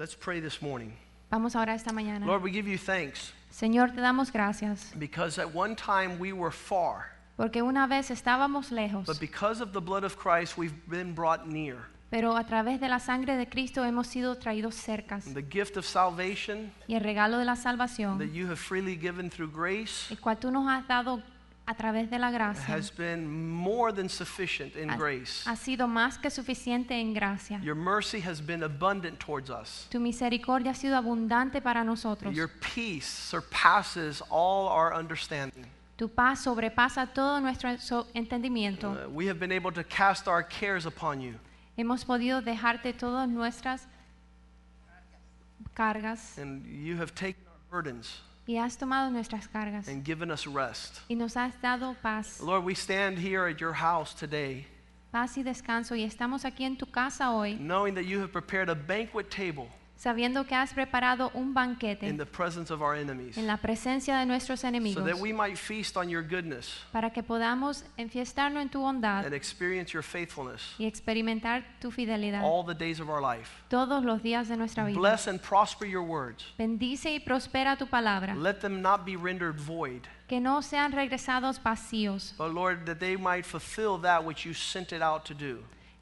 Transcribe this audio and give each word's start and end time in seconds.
Let's 0.00 0.14
pray 0.14 0.40
this 0.40 0.62
morning. 0.62 0.94
Vamos 1.30 1.54
a 1.54 1.60
orar 1.60 1.76
esta 1.76 1.92
mañana. 1.92 2.24
Lord, 2.24 2.42
we 2.42 2.50
give 2.50 2.66
you 2.66 2.78
thanks 2.78 3.34
Señor, 3.50 3.94
te 3.94 4.00
damos 4.00 4.32
gracias 4.32 4.94
because 4.98 5.38
at 5.38 5.54
one 5.54 5.76
time 5.76 6.18
we 6.18 6.32
were 6.32 6.50
far, 6.50 7.10
porque 7.36 7.60
una 7.60 7.86
vez 7.86 8.10
estábamos 8.10 8.70
lejos, 8.70 9.04
but 9.04 9.20
because 9.20 9.60
of 9.60 9.74
the 9.74 9.80
blood 9.80 10.02
of 10.02 10.16
Christ, 10.16 10.56
we've 10.56 10.72
been 10.88 11.14
brought 11.14 11.46
near. 11.46 11.84
pero 12.10 12.34
a 12.34 12.44
través 12.44 12.80
de 12.80 12.88
la 12.88 12.98
sangre 12.98 13.36
de 13.36 13.46
Cristo 13.46 13.84
hemos 13.84 14.06
sido 14.06 14.38
traídos 14.38 14.74
cercas. 14.74 15.34
The 15.34 15.42
gift 15.42 15.76
of 15.76 15.84
salvation 15.84 16.72
Y 16.88 16.94
el 16.94 17.02
regalo 17.02 17.36
de 17.36 17.44
la 17.44 17.56
that 17.56 17.62
salvación, 17.62 18.18
you 18.32 18.46
have 18.46 18.58
freely 18.58 18.96
given 18.96 19.28
through 19.28 19.52
grace 19.52 20.10
el 20.10 20.18
cual 20.18 20.38
tú 20.38 20.50
nos 20.50 20.66
has 20.66 20.88
dado 20.88 21.22
a 21.70 21.74
través 21.76 22.10
de 22.10 22.18
la 22.18 22.32
gracia, 22.32 22.74
has 22.74 22.90
been 22.90 23.28
more 23.28 23.92
than 23.92 24.08
sufficient 24.08 24.74
in 24.74 24.90
ha, 24.90 24.96
grace. 24.96 25.44
ha 25.46 25.54
sido 25.54 25.86
más 25.86 26.18
que 26.18 26.28
suficiente 26.28 27.00
en 27.00 27.14
gracia. 27.14 27.60
Your 27.62 27.76
mercy 27.76 28.20
has 28.20 28.40
been 28.40 28.64
abundant 28.64 29.20
towards 29.20 29.50
us. 29.50 29.86
Tu 29.88 30.00
misericordia 30.00 30.72
ha 30.72 30.74
sido 30.74 30.96
abundante 30.96 31.62
para 31.62 31.84
nosotros. 31.84 32.34
Your 32.34 32.48
peace 32.48 33.06
surpasses 33.06 34.20
all 34.30 34.68
our 34.68 34.92
understanding. 34.92 35.64
Tu 35.96 36.08
paz 36.08 36.40
sobrepasa 36.40 37.06
todo 37.14 37.40
nuestro 37.40 37.78
so- 37.78 38.08
entendimiento. 38.14 38.90
Uh, 38.90 39.08
we 39.08 39.26
have 39.26 39.38
been 39.38 39.52
able 39.52 39.70
to 39.70 39.84
cast 39.84 40.26
our 40.26 40.42
cares 40.42 40.86
upon 40.86 41.20
you, 41.20 41.34
Hemos 41.76 42.04
podido 42.04 42.42
dejarte 42.42 42.92
todas 42.92 43.28
nuestras 43.28 43.86
cargas 45.72 46.36
and 46.36 46.66
you 46.66 46.96
have 46.96 47.14
taken 47.14 47.42
our 47.46 47.60
burdens 47.70 48.20
y 48.50 48.58
has 48.58 48.76
tomado 48.76 49.10
nuestras 49.10 49.46
cargas 49.46 49.86
and 49.86 50.04
given 50.04 50.28
us 50.30 50.44
rest. 50.44 51.00
y 51.08 51.14
nos 51.14 51.36
has 51.36 51.54
dado 51.62 51.94
paz, 52.02 52.40
Lord, 52.40 52.64
we 52.64 52.74
stand 52.74 53.16
here 53.16 53.48
at 53.48 53.60
your 53.60 53.72
house 53.72 54.12
today, 54.12 54.66
paz 55.12 55.38
y 55.38 55.44
descanso 55.44 55.94
y 55.94 56.02
estamos 56.02 56.44
aquí 56.44 56.64
en 56.64 56.76
tu 56.76 56.86
casa 56.86 57.30
hoy 57.30 57.54
knowing 57.54 57.94
that 57.94 58.06
you 58.06 58.18
have 58.18 58.32
prepared 58.32 58.68
a 58.68 58.74
banquet 58.74 59.30
table 59.30 59.68
sabiendo 60.00 60.46
que 60.46 60.54
has 60.54 60.72
preparado 60.72 61.30
un 61.34 61.52
banquete 61.52 62.08
in 62.08 62.16
the 62.16 62.24
presence 62.24 62.72
of 62.72 62.80
our 62.80 62.96
enemies, 62.96 63.36
en 63.36 63.46
la 63.46 63.58
presencia 63.58 64.18
de 64.18 64.24
nuestros 64.24 64.60
so 64.60 65.04
that 65.04 65.18
we 65.18 65.30
might 65.30 65.58
feast 65.58 65.94
on 65.94 66.08
your 66.08 66.22
goodness 66.22 66.78
para 66.90 67.10
que 67.10 67.22
podamos 67.22 67.84
enfiestarnos 67.98 68.62
en 68.62 68.70
tu 68.70 68.80
bondad 68.80 69.26
and 69.26 69.34
experience 69.34 69.92
your 69.92 70.02
faithfulness 70.02 70.74
y 70.78 70.86
experimentar 70.86 71.64
tu 71.80 71.90
fidelidad 71.90 72.42
all 72.42 72.64
the 72.64 72.74
days 72.74 72.98
of 72.98 73.10
our 73.10 73.20
life. 73.20 73.62
todos 73.68 74.02
los 74.02 74.22
días 74.22 74.48
de 74.48 74.56
nuestra 74.56 74.86
vida. 74.86 74.98
Bless 74.98 75.28
and 75.28 75.38
prosper 75.42 75.84
your 75.84 76.02
words. 76.02 76.46
Bendice 76.56 77.12
y 77.12 77.20
prospera 77.20 77.76
tu 77.76 77.86
palabra, 77.86 78.34
Let 78.34 78.60
them 78.60 78.80
not 78.80 79.04
be 79.04 79.16
rendered 79.16 79.60
void, 79.60 80.08
que 80.28 80.40
no 80.40 80.62
sean 80.62 80.92
regresados 80.92 81.60
vacíos, 81.62 82.32
but 82.38 82.54
Lord, 82.54 82.86
that 82.86 83.00
they 83.00 83.18
might 83.18 83.44
fulfill 83.44 83.98
that 83.98 84.24
which 84.24 84.46
you 84.46 84.54
sent 84.54 84.94
it 84.94 85.02
out 85.02 85.26
to 85.26 85.34
do. 85.34 85.58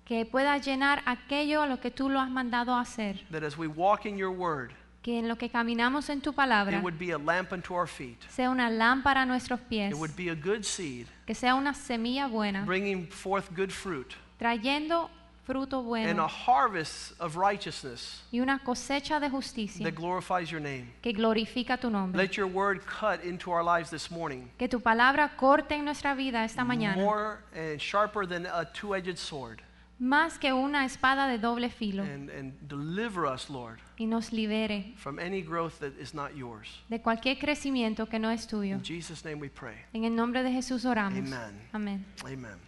Que 0.08 0.24
pueda 0.24 0.56
llenar 0.56 1.02
aquello 1.04 1.60
a 1.60 1.66
lo 1.66 1.80
que 1.80 1.90
tú 1.90 2.08
lo 2.08 2.18
has 2.18 2.30
mandado 2.30 2.72
a 2.74 2.80
hacer, 2.80 3.20
That 3.30 3.42
as 3.44 3.58
we 3.58 3.66
walk 3.68 4.06
in 4.06 4.16
your 4.16 4.30
word, 4.30 4.70
que 5.02 5.18
en 5.18 5.28
lo 5.28 5.36
que 5.36 5.50
caminamos 5.50 6.08
en 6.08 6.22
tu 6.22 6.32
palabra 6.32 6.78
it 6.78 6.82
would 6.82 6.98
be 6.98 7.12
a 7.12 7.18
lamp 7.18 7.52
unto 7.52 7.74
our 7.74 7.86
feet. 7.86 8.18
sea 8.30 8.48
una 8.50 8.70
lámpara 8.70 9.22
a 9.22 9.26
nuestros 9.26 9.60
pies, 9.60 9.92
It 9.92 9.98
would 9.98 10.16
be 10.16 10.30
a 10.30 10.34
good 10.34 10.62
seed, 10.64 11.06
que 11.26 11.34
sea 11.34 11.54
una 11.54 11.74
semilla 11.74 12.26
buena, 12.26 12.64
bringing 12.64 13.06
forth 13.06 13.50
good 13.54 13.70
fruit, 13.70 14.14
trayendo 14.38 15.10
fruto 15.46 15.78
and 15.94 16.10
a 16.18 16.22
bueno 16.22 16.26
harvest 16.28 17.12
of 17.20 17.36
righteousness 17.36 18.22
y 18.30 18.40
una 18.40 18.58
cosecha 18.58 19.18
de 19.20 19.30
justicia 19.30 19.82
that 19.84 19.94
glorifies 19.94 20.50
your 20.50 20.60
name. 20.60 20.92
que 21.02 21.12
glorifica 21.12 21.78
tu 21.78 21.90
nombre. 21.90 22.18
Let 22.20 22.32
your 22.36 22.46
word 22.46 22.80
cut 22.86 23.22
into 23.24 23.50
our 23.50 23.62
lives 23.62 23.90
this 23.90 24.10
morning, 24.10 24.50
Que 24.58 24.68
tu 24.68 24.80
palabra 24.80 25.36
corte 25.36 25.74
en 25.74 25.84
nuestra 25.84 26.14
vida 26.14 26.44
esta 26.44 26.64
mañana, 26.64 26.96
more 26.96 27.38
and 27.54 27.78
sharper 27.78 28.26
than 28.26 28.46
a 28.46 28.64
two 28.72 28.94
edged 28.94 29.16
sword, 29.18 29.62
más 29.98 30.38
que 30.38 30.52
una 30.52 30.84
espada 30.84 31.26
de 31.26 31.38
doble 31.38 31.70
filo, 31.70 32.02
and, 32.02 32.30
and 32.30 32.52
deliver 32.68 33.26
us, 33.26 33.50
Lord, 33.50 33.80
y 33.98 34.06
nos 34.06 34.32
libere 34.32 34.94
from 34.96 35.18
any 35.18 35.42
growth 35.42 35.78
that 35.80 35.92
is 35.98 36.14
not 36.14 36.36
yours. 36.36 36.68
de 36.88 37.00
cualquier 37.00 37.36
crecimiento 37.38 38.08
que 38.08 38.18
no 38.18 38.30
es 38.30 38.46
tuyo. 38.46 38.76
In 38.76 38.84
Jesus' 38.84 39.24
name 39.24 39.40
we 39.40 39.48
pray. 39.48 39.74
En 39.92 40.04
el 40.04 40.14
nombre 40.14 40.42
de 40.42 40.50
Jesús 40.50 40.84
oramos. 40.84 41.18
Amen. 41.18 41.60
Amén. 41.72 42.04
Amen. 42.24 42.58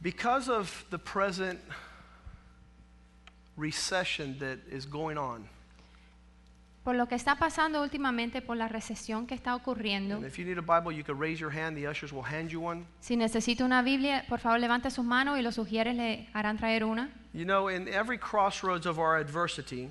Because 0.00 0.48
of 0.48 0.84
the 0.90 0.98
present 0.98 1.58
recession 3.56 4.38
that 4.38 4.58
is 4.70 4.86
going 4.86 5.18
on, 5.18 5.48
Por 6.86 6.94
lo 6.94 7.08
que 7.08 7.16
está 7.16 7.34
pasando 7.34 7.82
últimamente, 7.82 8.40
por 8.40 8.56
la 8.56 8.68
recesión 8.68 9.26
que 9.26 9.34
está 9.34 9.56
ocurriendo, 9.56 10.18
and 10.18 10.24
if 10.24 10.38
you 10.38 10.44
need 10.44 10.56
a 10.56 10.60
Bible, 10.60 10.96
you 10.96 11.02
can 11.02 11.20
raise 11.20 11.40
your 11.40 11.50
hand. 11.52 11.76
The 11.76 11.88
ushers 11.90 12.12
will 12.12 12.22
hand 12.22 12.50
you 12.50 12.64
one. 12.64 12.86
si 13.00 13.16
necesita 13.16 13.64
una 13.64 13.82
Biblia, 13.82 14.24
por 14.28 14.38
favor 14.38 14.60
levante 14.60 14.88
sus 14.92 15.04
manos 15.04 15.36
y 15.36 15.42
los 15.42 15.56
sugieres 15.56 15.96
le 15.96 16.28
harán 16.32 16.58
traer 16.58 16.84
una. 16.84 17.10
You 17.32 17.44
know, 17.44 17.68
in 17.68 17.88
every 17.88 18.16
crossroads 18.16 18.86
of 18.86 19.00
our 19.00 19.16
adversity, 19.16 19.90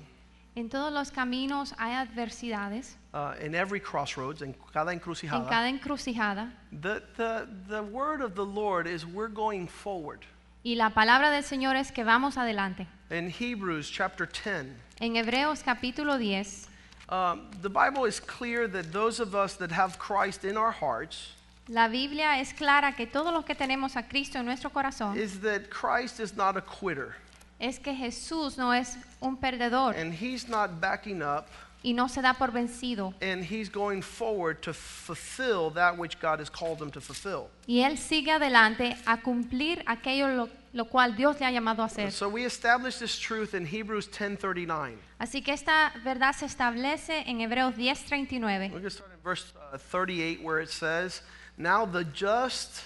En 0.54 0.70
todos 0.70 0.90
los 0.90 1.10
caminos 1.10 1.74
hay 1.76 1.92
adversidades, 1.92 2.96
uh, 3.12 3.34
in 3.44 3.54
every 3.54 3.78
crossroads, 3.78 4.40
en 4.40 4.56
cada 4.72 4.90
en 4.90 4.98
encrucijada, 4.98 5.46
cada 5.50 5.68
encrucijada, 5.68 6.54
the, 6.72 7.02
the, 7.18 7.46
the 7.68 7.82
word 7.82 8.22
of 8.22 8.34
the 8.34 8.46
Lord 8.46 8.86
is 8.86 9.04
we're 9.04 9.30
going 9.30 9.66
forward. 9.66 10.20
y 10.64 10.76
la 10.76 10.88
palabra 10.88 11.30
del 11.30 11.44
Señor 11.44 11.76
es 11.76 11.92
que 11.92 12.04
vamos 12.04 12.38
adelante. 12.38 12.86
In 13.10 13.30
Hebrews 13.30 13.90
chapter 13.92 14.26
10, 14.26 14.74
En 14.98 15.16
Hebreos 15.16 15.62
capítulo 15.62 16.16
10, 16.16 16.70
um, 17.08 17.48
the 17.62 17.68
Bible 17.70 18.04
is 18.04 18.18
clear 18.20 18.66
that 18.68 18.92
those 18.92 19.20
of 19.20 19.34
us 19.34 19.54
that 19.56 19.70
have 19.72 19.98
Christ 19.98 20.44
in 20.44 20.56
our 20.56 20.72
hearts, 20.72 21.32
la 21.68 21.88
Biblia 21.88 22.36
es 22.38 22.52
clara 22.52 22.92
que 22.96 23.06
todos 23.06 23.32
los 23.32 23.44
que 23.44 23.54
tenemos 23.54 23.96
a 23.96 24.02
Cristo 24.02 24.38
en 24.38 24.46
nuestro 24.46 24.70
corazón 24.70 25.16
is 25.16 25.40
that 25.40 25.68
Christ 25.70 26.20
is 26.20 26.36
not 26.36 26.56
a 26.56 26.60
quitter. 26.60 27.16
es 27.60 27.78
que 27.78 27.94
Jesús 27.94 28.56
no 28.58 28.72
es 28.72 28.96
un 29.20 29.36
perdedor 29.36 29.96
And 29.96 30.12
he's 30.12 30.48
not 30.48 30.80
backing 30.80 31.22
up 31.22 31.48
y 31.82 31.92
no 31.92 32.08
se 32.08 32.20
da 32.20 32.34
por 32.34 32.48
vencido. 32.52 33.14
and 33.20 33.44
he's 33.44 33.68
going 33.68 34.02
forward 34.02 34.60
to 34.62 34.72
fulfill 34.72 35.70
that 35.70 35.96
which 35.96 36.18
God 36.20 36.40
has 36.40 36.50
called 36.50 36.80
him 36.82 36.90
to 36.90 37.00
fulfill. 37.00 37.48
Y 37.68 37.80
Él 37.84 37.96
sigue 37.98 38.30
adelante 38.32 38.96
a 39.06 39.18
cumplir 39.22 39.82
aquello 39.86 40.28
lo, 40.36 40.48
lo 40.76 40.84
cual 40.84 41.16
Dios 41.16 41.40
le 41.40 41.46
ha 41.46 41.50
llamado 41.50 41.82
a 41.82 41.86
hacer. 41.86 42.12
So 42.12 42.28
we 42.28 42.44
establish 42.44 42.98
this 42.98 43.18
truth 43.18 43.54
in 43.54 43.64
Hebrews 43.64 44.10
10:39. 44.10 44.98
Así 45.18 45.42
que 45.42 45.54
esta 45.54 45.90
verdad 46.04 46.34
se 46.34 46.44
establece 46.44 47.24
en 47.26 47.40
Hebreos 47.40 47.74
10:39. 47.74 48.70
We're 48.70 48.80
going 48.80 48.82
to 48.82 48.90
start 48.90 49.10
in 49.10 49.22
verse 49.24 49.54
uh, 49.72 49.78
38 49.78 50.42
where 50.42 50.60
it 50.60 50.68
says, 50.68 51.22
"Now 51.56 51.86
the 51.86 52.04
just 52.04 52.84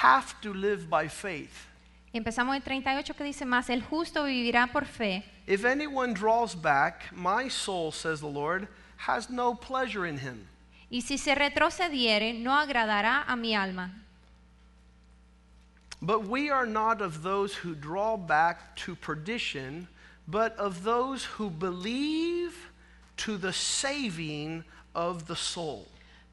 have 0.00 0.40
to 0.40 0.54
live 0.54 0.88
by 0.88 1.08
faith. 1.08 1.68
Y 2.10 2.18
Empezamos 2.18 2.56
en 2.56 2.62
38 2.62 3.14
que 3.14 3.24
dice 3.24 3.44
más, 3.44 3.68
el 3.68 3.82
justo 3.82 4.24
vivirá 4.24 4.72
por 4.72 4.86
fe. 4.86 5.22
If 5.46 5.66
anyone 5.66 6.14
draws 6.14 6.54
back, 6.54 7.12
my 7.12 7.50
soul 7.50 7.92
says 7.92 8.20
the 8.20 8.26
Lord, 8.26 8.66
has 8.96 9.28
no 9.28 9.54
pleasure 9.54 10.08
in 10.08 10.16
him." 10.16 10.48
Y 10.88 11.02
si 11.02 11.18
se 11.18 11.34
retrocediere, 11.34 12.32
no 12.32 12.54
agradará 12.54 13.24
a 13.28 13.36
mi 13.36 13.54
alma. 13.54 13.99
But 16.02 16.26
we 16.26 16.50
are 16.50 16.66
not 16.66 17.02
of 17.02 17.22
those 17.22 17.54
who 17.54 17.74
draw 17.74 18.16
back 18.16 18.74
to 18.86 18.94
perdition, 18.96 19.86
but 20.26 20.56
of 20.56 20.82
those 20.82 21.24
who 21.24 21.50
believe 21.50 22.70
to 23.18 23.36
the 23.36 23.52
saving 23.52 24.64
of 24.94 25.26
the 25.26 25.36
soul. 25.36 25.86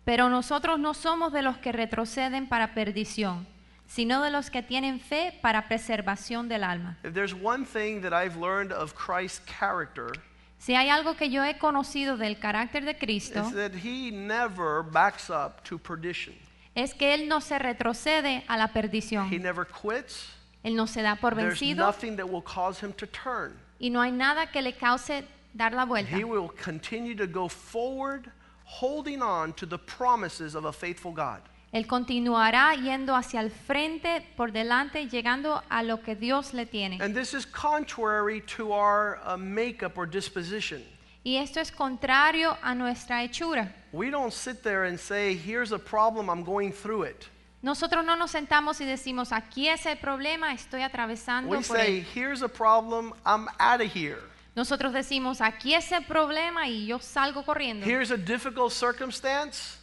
Pero 0.06 0.30
nosotros 0.30 0.80
no 0.80 0.94
somos 0.94 1.34
de 1.34 1.42
los 1.42 1.58
que 1.58 1.74
retroceden 1.74 2.48
para 2.48 2.74
perdición, 2.74 3.46
sino 3.88 4.24
de 4.24 4.32
los 4.32 4.50
que 4.50 4.62
tienen 4.64 5.02
fe 5.02 5.38
para 5.42 5.68
preservación 5.68 6.48
del 6.48 6.64
alma. 6.64 6.98
If 7.04 7.14
there's 7.14 7.34
one 7.34 7.66
thing 7.66 8.02
that 8.02 8.14
I've 8.14 8.38
learned 8.38 8.72
of 8.72 8.96
Christ's 8.96 9.42
character, 9.46 10.14
Si 10.60 10.74
hay 10.76 10.90
algo 10.90 11.16
que 11.16 11.30
yo 11.30 11.44
he 11.44 11.58
conocido 11.58 12.18
del 12.18 12.40
carácter 12.40 12.84
de 12.84 12.98
Cristo, 12.98 13.42
it's 13.42 13.54
that 13.54 13.74
he 13.74 14.12
never 14.12 14.82
backs 14.82 15.30
up 15.30 15.64
to 15.66 15.78
perdition. 15.78 16.34
Es 16.78 16.94
que 16.94 17.16
Él 17.16 17.28
no 17.28 17.42
se 17.42 17.58
retrocede 17.58 18.44
a 18.48 18.56
la 18.56 18.66
He 18.66 18.74
perdición. 18.74 19.30
never 19.42 19.66
quits. 19.66 20.30
Él 20.64 20.76
no 20.76 20.86
se 20.86 21.02
da 21.02 21.16
por 21.16 21.36
There's 21.36 21.60
vencido 21.60 21.86
nothing 21.86 22.16
that 22.18 22.28
will 22.30 22.44
cause 22.44 22.80
him 22.80 22.94
to 22.94 23.08
turn. 23.08 23.58
y 23.80 23.90
no 23.90 24.00
hay 24.02 24.12
nada 24.12 24.52
que 24.52 24.62
le 24.62 24.74
cause 24.74 25.24
dar 25.54 25.74
la 25.74 25.86
vuelta. 25.86 26.16
He 26.16 26.24
will 26.24 26.50
continue 26.50 27.16
to 27.16 27.26
go 27.26 27.48
forward, 27.50 28.32
holding 28.64 29.22
on 29.24 29.54
to 29.54 29.66
the 29.66 29.78
promises 29.80 30.54
of 30.56 30.66
a 30.66 30.72
faithful 30.74 31.12
God. 31.12 31.42
Él 31.74 31.86
continuará 31.88 32.76
yendo 32.76 33.16
hacia 33.16 33.40
el 33.42 33.50
frente, 33.50 34.26
por 34.38 34.52
delante, 34.52 35.08
llegando 35.10 35.62
a 35.70 35.84
lo 35.84 35.98
que 36.02 36.16
Dios 36.16 36.54
le 36.54 36.66
tiene. 36.66 37.00
And 37.02 37.16
this 37.16 37.34
is 37.34 37.46
contrary 37.46 38.42
to 38.56 38.72
our 38.72 39.20
uh, 39.26 39.36
makeup 39.36 39.98
or 39.98 40.06
disposition. 40.06 40.84
Y 41.28 41.36
esto 41.36 41.60
es 41.60 41.74
contrario 41.74 42.58
a 42.62 42.74
nuestra 42.74 43.22
hechura. 43.22 43.70
We 43.92 44.10
don't 44.10 44.32
sit 44.32 44.62
there 44.62 44.88
and 44.88 44.98
say, 44.98 45.36
here's 45.36 45.74
a 45.74 45.78
problem, 45.78 46.30
I'm 46.30 46.42
going 46.42 46.72
through 46.72 47.04
it. 47.04 47.26
Nosotros 47.62 48.06
no 48.06 48.16
nos 48.16 48.32
sentamos 48.32 48.80
y 48.80 48.86
decimos, 48.86 49.34
aquí 49.34 49.68
es 49.68 49.86
el 49.86 49.98
problema, 49.98 50.54
estoy 50.54 50.84
atravesando 50.84 51.50
We 51.50 51.58
por 51.58 51.66
say, 51.66 51.98
él. 51.98 52.06
here's 52.16 52.42
a 52.42 52.48
problem, 52.48 53.12
I'm 53.26 53.50
out 53.60 53.82
of 53.82 53.94
here. 53.94 54.20
Nosotros 54.56 54.94
decimos, 54.94 55.42
aquí 55.42 55.74
es 55.74 55.92
el 55.92 56.06
problema 56.06 56.70
y 56.70 56.86
yo 56.86 57.00
salgo 57.00 57.44
corriendo. 57.44 57.86
Here's 57.86 58.10
a 58.10 58.18
difficult 58.18 58.72
circumstance, 58.72 59.80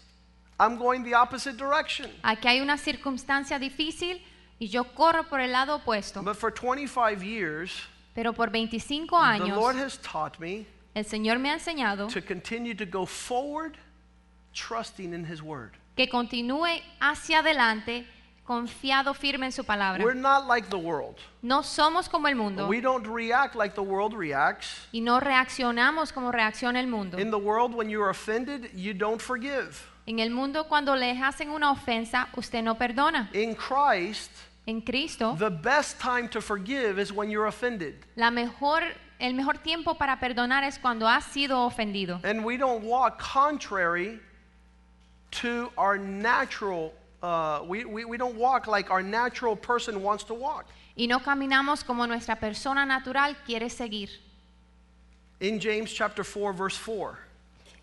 I'm 0.58 0.78
going 0.78 1.04
the 1.04 1.12
opposite 1.14 1.58
direction. 1.58 2.10
Aquí 2.22 2.48
hay 2.48 2.62
una 2.62 2.78
circunstancia 2.78 3.58
difícil 3.58 4.22
y 4.58 4.68
yo 4.68 4.84
corro 4.94 5.28
por 5.28 5.40
el 5.40 5.52
lado 5.52 5.74
opuesto. 5.74 6.22
But 6.22 6.36
for 6.36 6.50
25 6.50 7.22
years, 7.22 7.70
Pero 8.14 8.32
por 8.32 8.48
25 8.48 9.10
the 9.10 9.26
años 9.26 9.58
Lord 9.58 9.76
has 9.76 9.98
taught 9.98 10.38
me 10.38 10.64
el 10.94 11.04
Señor 11.04 11.38
me 11.38 11.50
ha 11.50 11.54
enseñado 11.54 12.08
to 12.08 12.20
continue 12.22 12.74
to 12.74 12.84
go 12.86 13.04
forward, 13.06 13.76
trusting 14.52 15.12
in 15.12 15.24
His 15.24 15.42
Word. 15.42 15.72
que 15.96 16.08
continúe 16.08 16.80
hacia 17.00 17.38
adelante 17.40 18.06
confiado 18.44 19.14
firme 19.14 19.46
en 19.46 19.52
su 19.52 19.64
palabra. 19.64 20.04
We're 20.04 20.14
not 20.14 20.46
like 20.46 20.68
the 20.68 20.76
world. 20.76 21.16
No 21.42 21.62
somos 21.62 22.08
como 22.08 22.28
el 22.28 22.34
mundo 22.36 22.68
We 22.68 22.80
don't 22.80 23.06
react 23.06 23.54
like 23.56 23.74
the 23.74 23.82
world 23.82 24.12
reacts. 24.14 24.86
y 24.92 25.00
no 25.00 25.18
reaccionamos 25.18 26.12
como 26.12 26.30
reacciona 26.30 26.78
el 26.80 26.86
mundo. 26.86 27.18
In 27.18 27.30
the 27.30 27.38
world, 27.38 27.74
when 27.74 27.88
you're 27.88 28.10
offended, 28.10 28.70
you 28.74 28.92
don't 28.92 29.20
forgive. 29.20 29.80
En 30.06 30.18
el 30.18 30.28
mundo 30.30 30.64
cuando 30.68 30.94
les 30.94 31.16
hacen 31.22 31.48
una 31.50 31.70
ofensa, 31.70 32.28
usted 32.36 32.62
no 32.62 32.74
perdona. 32.76 33.30
In 33.32 33.54
Christ, 33.54 34.30
En 34.66 34.80
Cristo, 34.82 35.34
the 35.38 35.50
best 35.50 35.98
time 36.00 36.28
to 36.28 36.40
forgive 36.42 36.98
is 37.00 37.10
when 37.12 37.30
you're 37.30 37.46
offended. 37.48 38.04
la 38.16 38.30
mejor, 38.30 38.82
el 39.18 39.34
mejor 39.34 39.58
tiempo 39.58 39.94
para 39.94 40.18
perdonar 40.18 40.64
es 40.64 40.78
cuando 40.78 41.06
has 41.06 41.24
sido 41.24 41.64
ofendido. 41.64 42.20
And 42.24 42.44
we 42.44 42.56
don't 42.56 42.84
walk 42.84 43.18
contrary 43.18 44.20
to 45.42 45.70
our 45.76 45.98
natural, 45.98 46.92
uh, 47.22 47.60
we, 47.66 47.84
we, 47.84 48.04
we 48.04 48.16
don't 48.16 48.36
walk 48.36 48.66
like 48.66 48.90
our 48.90 49.02
natural 49.02 49.56
person 49.56 50.02
wants 50.02 50.24
to 50.24 50.34
walk. 50.34 50.66
Y 50.96 51.06
no 51.06 51.20
caminamos 51.20 51.84
como 51.84 52.06
nuestra 52.06 52.36
persona 52.36 52.86
natural 52.86 53.36
quiere 53.44 53.68
seguir. 53.68 54.08
In 55.40 55.58
James 55.58 55.92
chapter 55.92 56.22
4, 56.22 56.52
verse 56.52 56.76
4, 56.76 57.18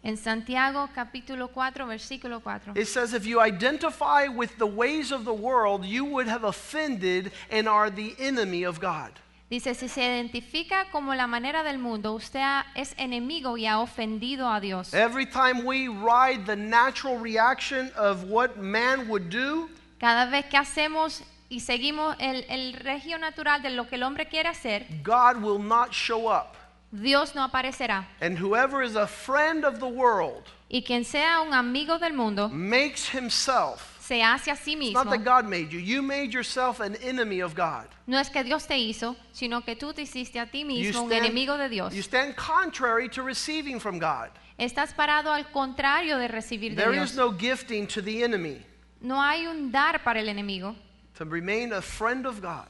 En 0.04 0.18
Santiago 0.18 0.90
capítulo 0.96 1.50
4, 1.52 1.86
versículo 1.86 2.42
4. 2.42 2.74
it 2.76 2.88
says, 2.88 3.14
If 3.14 3.26
you 3.26 3.40
identify 3.40 4.28
with 4.28 4.58
the 4.58 4.66
ways 4.66 5.12
of 5.12 5.26
the 5.26 5.34
world, 5.34 5.86
you 5.86 6.06
would 6.06 6.28
have 6.28 6.44
offended 6.44 7.32
and 7.52 7.68
are 7.68 7.90
the 7.92 8.16
enemy 8.18 8.64
of 8.64 8.80
God. 8.80 9.12
Dice, 9.52 9.76
si 9.76 9.90
se 9.90 10.02
identifica 10.02 10.86
como 10.94 11.14
la 11.14 11.28
manera 11.28 11.62
del 11.62 11.78
mundo, 11.78 12.14
usted 12.14 12.40
ha- 12.40 12.66
es 12.74 12.94
enemigo 12.98 13.58
y 13.58 13.68
ha 13.68 13.80
ofendido 13.80 14.50
a 14.50 14.62
Dios. 14.62 14.94
Every 14.94 15.26
time 15.26 15.64
we 15.66 15.90
ride 15.90 16.46
the 16.46 16.56
natural 16.56 17.20
reaction 17.22 17.92
of 17.98 18.24
what 18.30 18.56
man 18.56 19.10
would 19.10 19.24
do, 19.30 19.70
Cada 20.00 20.26
vez 20.32 20.46
que 20.46 20.58
hacemos 20.58 21.22
y 21.50 21.60
seguimos 21.60 22.16
el, 22.20 22.46
el 22.48 22.72
regio 22.76 23.18
natural 23.18 23.62
de 23.62 23.72
lo 23.72 23.90
que 23.90 23.96
el 23.96 24.04
hombre 24.04 24.26
quiere 24.30 24.48
hacer, 24.48 24.88
God 25.04 25.44
will 25.44 25.60
not 25.62 25.92
show 25.92 26.32
up. 26.32 26.56
Dios 26.94 27.36
no 27.36 27.44
aparecerá. 27.44 28.08
And 28.22 28.38
whoever 28.40 28.82
is 28.82 28.96
a 28.96 29.06
friend 29.06 29.66
of 29.66 29.80
the 29.80 29.86
world 29.86 30.44
Y 30.70 30.84
quien 30.84 31.04
sea 31.04 31.42
un 31.42 31.54
amigo 31.54 32.00
del 32.00 32.14
mundo, 32.14 32.48
makes 32.48 33.10
himself. 33.14 33.98
Se 34.02 34.22
hace 34.24 34.50
a 34.50 34.56
sí 34.56 34.74
It's 34.74 34.80
mismo. 34.80 34.94
not 35.04 35.10
that 35.12 35.24
God 35.24 35.46
made 35.48 35.72
you. 35.72 35.80
You 35.80 36.02
made 36.02 36.34
yourself 36.34 36.80
an 36.80 36.96
enemy 37.04 37.40
of 37.42 37.54
God. 37.56 37.88
No 38.08 38.18
es 38.18 38.30
que 38.30 38.44
Dios 38.44 38.66
te 38.66 38.76
hizo, 38.78 39.16
sino 39.32 39.62
que 39.62 39.76
tú 39.76 39.94
te 39.94 40.02
hiciste 40.02 40.40
a 40.40 40.48
ti 40.48 40.62
You 40.62 40.66
mismo 40.66 41.04
un 41.04 41.12
enemigo 41.14 41.58
de 41.58 41.70
Dios. 41.70 41.94
you 41.94 42.02
stand 42.02 42.36
contrary 42.36 43.08
to 43.10 43.22
receiving 43.22 43.80
from 43.80 44.00
God. 44.00 44.30
Estás 44.58 44.94
parado 44.94 45.32
al 45.32 45.46
contrario 45.52 46.18
de 46.18 46.28
recibir 46.28 46.72
de 46.76 46.82
There 46.82 46.92
Dios. 46.94 47.12
is 47.12 47.16
no 47.18 47.32
gifting 47.32 47.88
to 47.88 48.02
the 48.02 48.24
enemy. 48.24 48.62
No 49.02 49.20
hay 49.22 49.46
un 49.48 49.72
dar 49.72 50.00
para 50.04 50.20
el 50.20 50.28
enemigo. 50.28 50.76
To 51.16 51.26
remain 51.26 51.72
a 51.74 51.82
friend 51.82 52.26
of 52.26 52.42
God, 52.42 52.68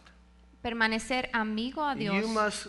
Permanecer 0.64 1.30
amigo 1.34 1.82
a 1.82 1.96
Dios 1.96 2.16
you 2.16 2.28
must 2.28 2.68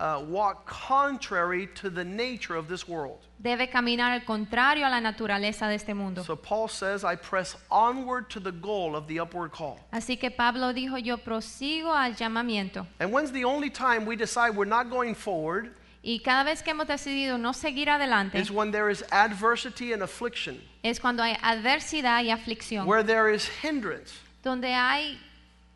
uh, 0.00 0.22
walk 0.28 0.66
contrary 0.66 1.68
to 1.74 1.90
the 1.90 2.04
nature 2.04 2.54
of 2.56 2.68
this 2.68 2.86
world. 2.88 3.26
Debe 3.44 3.68
caminar 3.68 4.12
al 4.12 4.24
contrario 4.24 4.86
a 4.86 4.88
la 4.88 5.00
naturaleza 5.00 5.68
de 5.68 5.74
este 5.76 5.94
mundo. 5.94 6.24
So 6.24 6.34
Paul 6.34 6.68
says, 6.68 7.04
I 7.04 7.14
press 7.14 7.56
onward 7.70 8.28
to 8.30 8.40
the 8.40 8.50
goal 8.50 8.96
of 8.96 9.06
the 9.06 9.20
upward 9.20 9.52
call. 9.52 9.78
Así 9.92 10.18
que 10.18 10.30
Pablo 10.30 10.72
dijo, 10.72 10.96
yo 10.98 11.18
prosigo 11.18 11.94
al 11.94 12.14
llamamiento. 12.16 12.86
And 12.98 13.12
when's 13.12 13.32
the 13.32 13.44
only 13.44 13.70
time 13.70 14.06
we 14.06 14.16
decide 14.16 14.56
we're 14.56 14.64
not 14.64 14.90
going 14.90 15.14
forward 15.14 15.76
Y 16.02 16.20
cada 16.22 16.44
vez 16.44 16.62
que 16.62 16.72
hemos 16.72 16.86
decidido 16.86 17.38
no 17.38 17.52
seguir 17.52 17.88
adelante, 17.88 18.38
is 18.38 18.50
when 18.50 18.70
there 18.70 18.90
is 18.90 19.02
adversity 19.10 19.92
and 19.94 20.02
affliction, 20.02 20.60
es 20.82 21.00
cuando 21.00 21.22
hay 21.22 21.34
adversidad 21.40 22.22
y 22.22 22.30
aflicción, 22.30 22.86
where 22.86 23.02
there 23.02 23.32
is 23.32 23.48
hindrance. 23.62 24.12
donde 24.42 24.74
hay 24.74 25.18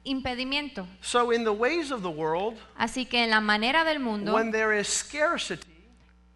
impedimento. 0.05 0.87
So, 1.01 1.31
in 1.33 1.45
the 1.45 1.53
ways 1.53 1.91
of 1.91 2.03
the 2.03 2.11
world, 2.11 2.59
Así 2.79 3.09
que 3.09 3.23
en 3.23 3.31
la 3.31 3.41
manera 3.41 3.85
del 3.85 4.01
mundo, 4.01 4.35
when 4.35 4.51
there 4.51 4.75
is 4.79 4.87
scarcity, 4.87 5.67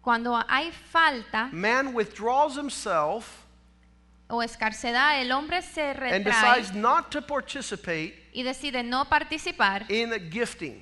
cuando 0.03 0.35
hay 0.47 0.71
falta 0.71 1.49
man 1.51 1.95
withdraws 1.95 2.55
himself 2.57 3.43
o 4.29 4.41
escarcedad, 4.41 5.21
el 5.21 5.31
hombre 5.31 5.61
se 5.61 5.91
and 5.91 5.99
retrae 5.99 6.23
decides 6.23 6.73
not 6.73 7.11
to 7.11 7.21
participate 7.21 8.13
y 8.33 8.43
decide 8.43 8.83
no 8.83 9.05
participar 9.05 9.85
in 9.89 10.11
a 10.11 10.19
gifting. 10.19 10.81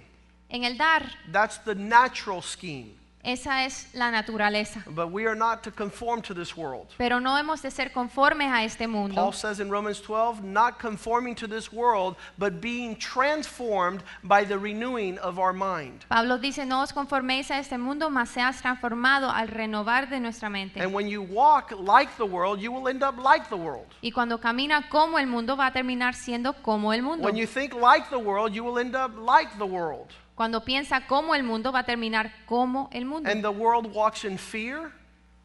en 0.49 0.63
el 0.63 0.77
dar. 0.77 1.03
That's 1.31 1.57
the 1.63 1.75
natural 1.75 2.41
scheme. 2.41 2.97
Esa 3.23 3.65
es 3.65 3.87
la 3.93 4.09
naturaleza. 4.11 4.83
But 4.87 5.11
we 5.11 5.25
are 5.25 5.35
not 5.35 5.63
to 5.63 5.71
conform 5.71 6.21
to 6.23 6.33
this 6.33 6.55
world. 6.57 6.87
Pero 6.97 7.19
no 7.19 7.37
hemos 7.37 7.61
de 7.61 7.69
ser 7.69 7.91
conformes 7.91 8.51
a 8.51 8.63
este 8.63 8.87
mundo. 8.87 9.15
Paul 9.15 9.33
says 9.33 9.59
in 9.59 9.69
Romans 9.69 10.01
12, 10.01 10.43
not 10.43 10.79
conforming 10.79 11.35
to 11.35 11.47
this 11.47 11.71
world, 11.71 12.15
but 12.37 12.61
being 12.61 12.95
transformed 12.95 14.03
by 14.23 14.43
the 14.43 14.57
renewing 14.57 15.17
of 15.19 15.37
our 15.37 15.53
mind. 15.53 16.05
Pablo 16.09 16.37
dice, 16.37 16.65
no 16.65 16.81
os 16.81 16.91
conforméis 16.91 17.51
a 17.51 17.59
este 17.59 17.77
mundo, 17.77 18.09
mas 18.09 18.29
seas 18.29 18.61
transformado 18.61 19.29
al 19.29 19.47
renovar 19.47 20.09
de 20.09 20.19
nuestra 20.19 20.49
mente. 20.49 20.79
And 20.79 20.93
when 20.93 21.07
you 21.07 21.21
walk 21.21 21.71
like 21.71 22.15
the 22.17 22.25
world, 22.25 22.59
you 22.59 22.71
will 22.71 22.87
end 22.87 23.03
up 23.03 23.17
like 23.17 23.49
the 23.49 23.57
world. 23.57 23.85
Y 24.01 24.11
cuando 24.11 24.39
camina 24.39 24.89
como 24.89 25.17
el 25.17 25.27
mundo, 25.27 25.55
va 25.55 25.67
a 25.67 25.71
terminar 25.71 26.15
siendo 26.15 26.53
como 26.63 26.91
el 26.91 27.01
mundo. 27.01 27.23
When 27.23 27.35
you 27.35 27.45
think 27.45 27.73
like 27.73 28.09
the 28.09 28.19
world, 28.19 28.53
you 28.53 28.63
will 28.63 28.79
end 28.79 28.95
up 28.95 29.11
like 29.17 29.57
the 29.57 29.65
world. 29.65 30.07
Cuando 30.41 30.65
piensa 30.65 31.05
como 31.05 31.35
el 31.35 31.43
mundo, 31.43 31.71
va 31.71 31.81
a 31.81 31.83
terminar 31.83 32.31
como 32.47 32.89
el 32.91 33.05
mundo. 33.05 33.29
And 33.29 33.43
the 33.43 33.49
world 33.49 33.93
walks 33.93 34.23
in 34.25 34.39
fear, 34.39 34.91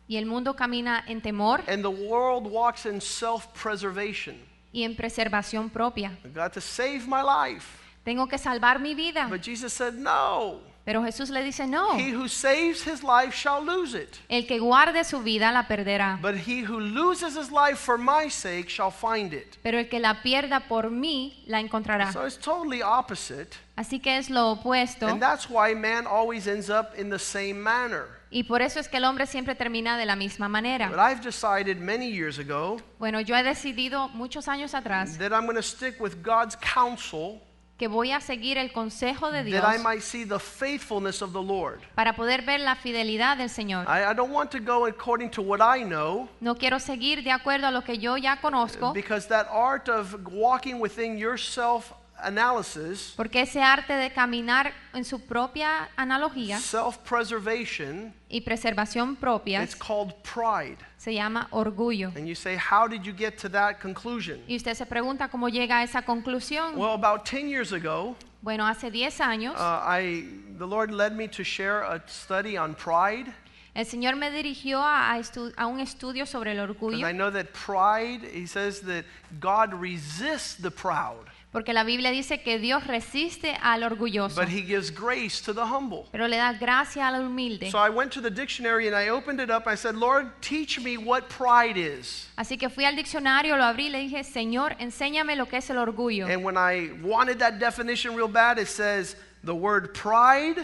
Y 0.09 0.17
el 0.17 0.25
mundo 0.25 0.57
camina 0.57 1.05
en 1.07 1.21
temor 1.21 1.63
and 1.69 1.83
the 1.83 1.91
world 1.91 2.51
walks 2.51 2.87
in 2.87 2.99
self 3.03 3.47
preservation. 3.49 4.37
y 4.73 4.85
en 4.85 4.97
preservación 4.97 5.69
propia. 5.69 6.17
I've 6.25 6.33
got 6.33 6.55
to 6.55 6.63
save 6.63 7.07
my 7.07 7.21
life. 7.21 7.67
Tengo 8.05 8.27
que 8.27 8.39
salvar 8.39 8.81
mi 8.81 8.95
vida. 8.95 9.27
But 9.29 9.43
Jesus 9.43 9.75
said, 9.75 9.93
No. 9.93 10.61
Pero 10.87 11.03
Jesús 11.03 11.31
le 11.31 11.43
dice, 11.43 11.67
no. 11.67 11.99
He 11.99 12.15
who 12.15 12.29
saves 12.29 12.87
his 12.87 13.03
life 13.03 13.35
shall 13.35 13.61
lose 13.61 13.93
it. 13.93 14.21
El 14.29 14.47
que 14.47 14.61
guarde 14.61 15.03
su 15.03 15.21
vida 15.21 15.50
la 15.50 15.67
perderá. 15.67 16.21
But 16.23 16.37
he 16.47 16.65
who 16.65 16.79
loses 16.79 17.37
his 17.37 17.50
life 17.50 17.77
for 17.77 17.99
my 17.99 18.31
sake 18.31 18.69
shall 18.69 18.93
find 18.93 19.33
it. 19.33 19.56
Pero 19.65 19.81
el 19.81 19.88
que 19.88 19.99
la 19.99 20.23
pierda 20.23 20.69
por 20.69 20.91
mí 20.93 21.43
la 21.49 21.59
encontrará. 21.59 22.12
So 22.12 22.25
it's 22.25 22.38
totally 22.38 22.83
opposite. 22.83 23.56
Así 23.75 24.00
que 24.00 24.17
es 24.17 24.31
lo 24.31 24.53
opuesto. 24.53 25.09
And 25.09 25.21
that's 25.21 25.50
why 25.50 25.75
man 25.75 26.06
always 26.06 26.47
ends 26.47 26.71
up 26.71 26.97
in 26.97 27.11
the 27.11 27.19
same 27.19 27.55
manner. 27.55 28.07
Y 28.31 28.45
por 28.45 28.62
eso 28.62 28.78
es 28.78 28.88
que 28.88 28.99
el 28.99 29.05
hombre 29.05 29.26
siempre 29.26 29.55
termina 29.55 29.97
de 29.97 30.05
la 30.05 30.14
misma 30.14 30.47
But 30.47 30.52
manera. 30.52 30.90
I've 31.11 31.21
decided 31.21 31.78
many 31.78 32.11
years 32.11 32.38
ago 32.38 32.76
Bueno, 32.99 33.21
yo 33.21 33.37
he 33.37 33.43
decidido 33.43 34.09
muchos 34.11 34.49
años 34.49 34.75
atrás 34.75 35.16
that 35.19 35.33
I'm 35.33 35.47
going 35.47 35.57
to 35.57 35.62
stick 35.62 36.00
with 36.00 36.23
God's 36.23 36.57
counsel 36.57 37.40
que 37.78 37.88
voy 37.88 38.11
a 38.11 38.21
seguir 38.21 38.56
el 38.56 38.73
consejo 38.73 39.30
de 39.30 39.45
Dios 39.45 39.62
that 39.62 39.75
I 39.75 39.83
might 39.83 40.00
see 40.00 40.25
the 40.25 40.38
faithfulness 40.38 41.21
of 41.21 41.33
the 41.33 41.42
Lord. 41.42 41.80
para 41.95 42.14
poder 42.14 42.42
ver 42.42 42.61
la 42.61 42.75
fidelidad 42.76 43.37
del 43.37 43.50
Señor. 43.50 43.87
I, 43.87 44.11
I 44.11 44.14
don't 44.14 44.33
want 44.33 44.50
to 44.50 44.61
go 44.61 44.87
according 44.87 45.30
to 45.30 45.42
what 45.42 45.61
I 45.61 45.85
know 45.85 46.28
No 46.40 46.54
quiero 46.54 46.78
seguir 46.78 47.23
de 47.23 47.30
acuerdo 47.30 47.66
a 47.66 47.71
lo 47.71 47.83
que 47.83 47.99
yo 47.99 48.16
ya 48.16 48.40
conozco, 48.40 48.92
because 48.92 49.28
that 49.28 49.47
art 49.50 49.88
of 49.88 50.14
walking 50.33 50.80
within 50.80 51.18
your 51.18 51.38
self 51.38 51.92
analysis, 52.18 53.12
porque 53.16 53.40
ese 53.42 53.62
arte 53.62 53.92
de 53.92 54.11
caminar 54.12 54.73
en 54.94 55.04
su 55.04 55.20
propia 55.20 55.88
analogía 55.96 56.58
self 56.58 56.99
preservation, 56.99 58.12
y 58.28 58.40
preservación 58.40 59.16
propia 59.16 59.62
it's 59.62 59.75
called 59.76 60.14
pride. 60.23 60.78
se 60.96 61.14
llama 61.14 61.49
orgullo. 61.50 62.12
And 62.16 62.26
you 62.26 62.35
say, 62.35 62.56
How 62.56 62.88
did 62.88 63.02
you 63.04 63.12
get 63.12 63.38
to 63.42 63.49
that 63.50 63.80
conclusion? 63.80 64.40
Y 64.49 64.56
usted 64.56 64.75
se 64.75 64.87
pregunta 64.87 65.28
cómo 65.28 65.49
llega 65.49 65.78
a 65.78 65.82
esa 65.85 66.02
conclusión. 66.02 66.76
Well, 66.76 66.94
about 66.94 67.25
10 67.25 67.49
years 67.49 67.73
ago, 67.73 68.16
Bueno, 68.42 68.66
hace 68.66 68.90
10 68.90 69.20
años 69.20 69.54
uh, 69.56 69.82
I, 69.88 70.25
the 70.58 70.66
Lord 70.66 70.90
led 70.92 71.12
me 71.12 71.26
to 71.28 71.42
share 71.42 71.82
a 71.82 72.02
study 72.06 72.56
on 72.56 72.75
pride. 72.75 73.32
el 73.75 73.85
Señor 73.85 74.16
me 74.16 74.30
dirigió 74.30 74.80
a, 74.82 75.12
a 75.12 75.20
a 75.56 75.66
un 75.66 75.80
estudio 75.80 76.25
sobre 76.26 76.52
el 76.52 76.61
And 76.61 76.70
orgullo, 76.70 77.06
I 77.06 77.12
know 77.12 77.30
that 77.30 77.52
pride, 77.52 78.23
He 78.32 78.46
says 78.46 78.80
that 78.82 79.04
God 79.40 79.75
resists 79.75 80.54
the 80.54 80.70
proud, 80.70 81.26
porque 81.53 81.73
la 81.73 81.85
Biblia 81.85 82.11
dice 82.11 82.43
que 82.43 82.59
Dios 82.59 82.87
resiste 82.87 83.57
al 83.62 83.83
orgulloso, 83.83 84.35
but 84.38 84.49
He 84.49 84.62
gives 84.62 84.91
grace 84.91 85.41
to 85.43 85.55
the 85.55 85.62
humble. 85.62 86.05
pero 86.12 86.29
le 86.29 86.37
da 86.37 86.53
gracia 86.53 87.07
al 87.07 87.25
humilde. 87.25 87.71
So 87.71 87.79
I 87.79 87.88
went 87.88 88.12
to 88.12 88.21
the 88.21 88.31
dictionary 88.31 88.87
and 88.88 88.95
I 88.95 89.09
opened 89.09 89.41
it 89.41 89.50
up. 89.50 89.67
I 89.67 89.75
said, 89.76 89.95
Lord, 89.97 90.31
teach 90.43 90.79
me 90.81 90.97
what 90.99 91.29
pride 91.29 91.79
is. 91.79 92.29
Así 92.37 92.59
que 92.59 92.69
fui 92.69 92.85
al 92.85 92.95
diccionario, 92.95 93.57
lo 93.57 93.65
abrí 93.65 93.87
y 93.87 93.91
le 93.91 93.99
dije, 94.00 94.23
Señor, 94.25 94.76
enséñame 94.79 95.35
lo 95.37 95.47
que 95.47 95.59
es 95.59 95.71
el 95.71 95.79
orgullo. 95.79 96.26
And 96.26 96.45
when 96.45 96.57
I 96.59 96.91
wanted 97.03 97.38
that 97.38 97.59
definition 97.59 98.15
real 98.15 98.29
bad, 98.29 98.59
it 98.59 98.69
says 98.69 99.17
the 99.43 99.55
word 99.55 99.95
pride, 99.95 100.59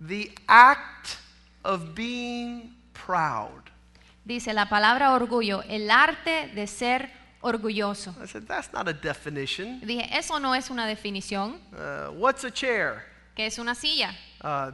the 0.00 0.30
act 0.48 1.18
of 1.64 1.94
being 1.94 2.74
proud. 2.94 3.70
Dice 4.24 4.52
la 4.54 4.66
palabra 4.66 5.12
orgullo, 5.12 5.62
el 5.68 5.90
arte 5.90 6.48
de 6.54 6.66
ser 6.66 7.10
orgulloso. 7.10 7.21
I 7.44 8.26
said, 8.26 8.46
That's 8.46 8.72
not 8.72 8.88
a 8.88 8.92
definition. 8.92 9.80
Dije, 9.80 10.08
eso 10.16 10.38
no 10.38 10.54
es 10.54 10.70
una 10.70 10.86
definición, 10.86 11.58
Uh, 11.72 12.10
what's 12.12 12.44
a 12.44 12.50
chair? 12.50 13.02
que 13.34 13.46
es 13.46 13.58
una 13.58 13.74
silla, 13.74 14.14
Uh, 14.42 14.70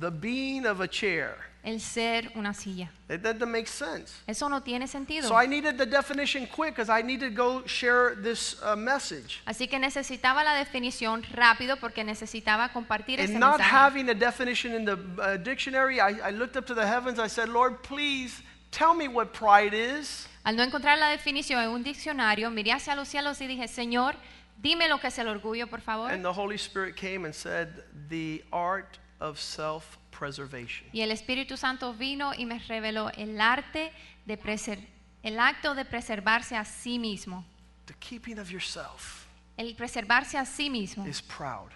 the 0.00 0.10
being 0.10 0.64
of 0.66 0.80
a 0.80 0.88
chair. 0.88 1.34
el 1.64 1.80
ser 1.80 2.30
una 2.36 2.54
silla. 2.54 2.88
It 3.10 3.20
doesn't 3.22 3.50
make 3.50 3.66
sense. 3.66 4.12
Eso 4.26 4.48
no 4.48 4.60
tiene 4.62 4.86
sentido. 4.86 5.28
So 5.28 5.34
I 5.36 5.46
needed 5.46 5.76
the 5.76 5.84
definition 5.86 6.46
quick 6.46 6.74
because 6.76 6.88
I 6.88 7.02
needed 7.02 7.30
to 7.30 7.34
go 7.34 7.66
share 7.66 8.14
this 8.14 8.56
uh, 8.62 8.76
message. 8.76 9.40
Así 9.44 9.68
que 9.68 9.78
necesitaba 9.78 10.44
la 10.44 10.54
definición 10.54 11.24
rápido 11.34 11.76
porque 11.78 12.04
necesitaba 12.04 12.72
compartir 12.72 13.18
ese 13.20 13.32
And 13.32 13.40
not 13.40 13.58
mensaje. 13.58 13.70
having 13.70 14.08
a 14.08 14.14
definition 14.14 14.72
in 14.74 14.84
the 14.84 14.98
uh, 15.20 15.36
dictionary, 15.36 16.00
I, 16.00 16.28
I 16.28 16.30
looked 16.30 16.56
up 16.56 16.64
to 16.66 16.74
the 16.74 16.86
heavens. 16.86 17.18
I 17.18 17.26
said, 17.28 17.48
Lord, 17.48 17.82
please 17.82 18.40
tell 18.70 18.94
me 18.94 19.08
what 19.08 19.32
pride 19.32 19.74
is. 19.74 20.27
Al 20.48 20.56
no 20.56 20.62
encontrar 20.62 20.98
la 20.98 21.10
definición 21.10 21.62
en 21.62 21.68
un 21.68 21.82
diccionario, 21.82 22.50
miré 22.50 22.72
hacia 22.72 22.94
los 22.96 23.06
cielos 23.06 23.38
y 23.42 23.46
dije, 23.46 23.68
Señor, 23.68 24.16
dime 24.56 24.88
lo 24.88 24.98
que 24.98 25.08
es 25.08 25.18
el 25.18 25.28
orgullo, 25.28 25.66
por 25.66 25.82
favor. 25.82 26.10
And 26.10 26.22
the 26.22 26.32
Holy 26.32 26.56
Spirit 26.56 26.96
came 26.96 27.26
and 27.26 27.34
said, 27.34 27.68
the 28.08 28.42
art 28.50 28.98
of 29.20 29.38
self 29.38 29.98
preservation. 30.10 30.88
Y 30.90 31.02
el 31.02 31.10
Espíritu 31.10 31.58
Santo 31.58 31.92
vino 31.92 32.32
y 32.32 32.46
me 32.46 32.60
reveló 32.60 33.10
el 33.18 33.38
arte 33.42 33.92
de 34.24 34.38
preser 34.38 34.78
el 35.22 35.38
acto 35.38 35.74
de 35.74 35.84
preservarse 35.84 36.56
a 36.56 36.64
sí 36.64 36.98
mismo. 36.98 37.44
The 37.84 37.94
keeping 38.00 38.38
of 38.38 38.50
yourself 38.50 39.26
El 39.58 39.74
preservarse 39.74 40.38
a 40.38 40.46
sí 40.46 40.70
mismo 40.70 41.06
is 41.06 41.20
proud. 41.20 41.72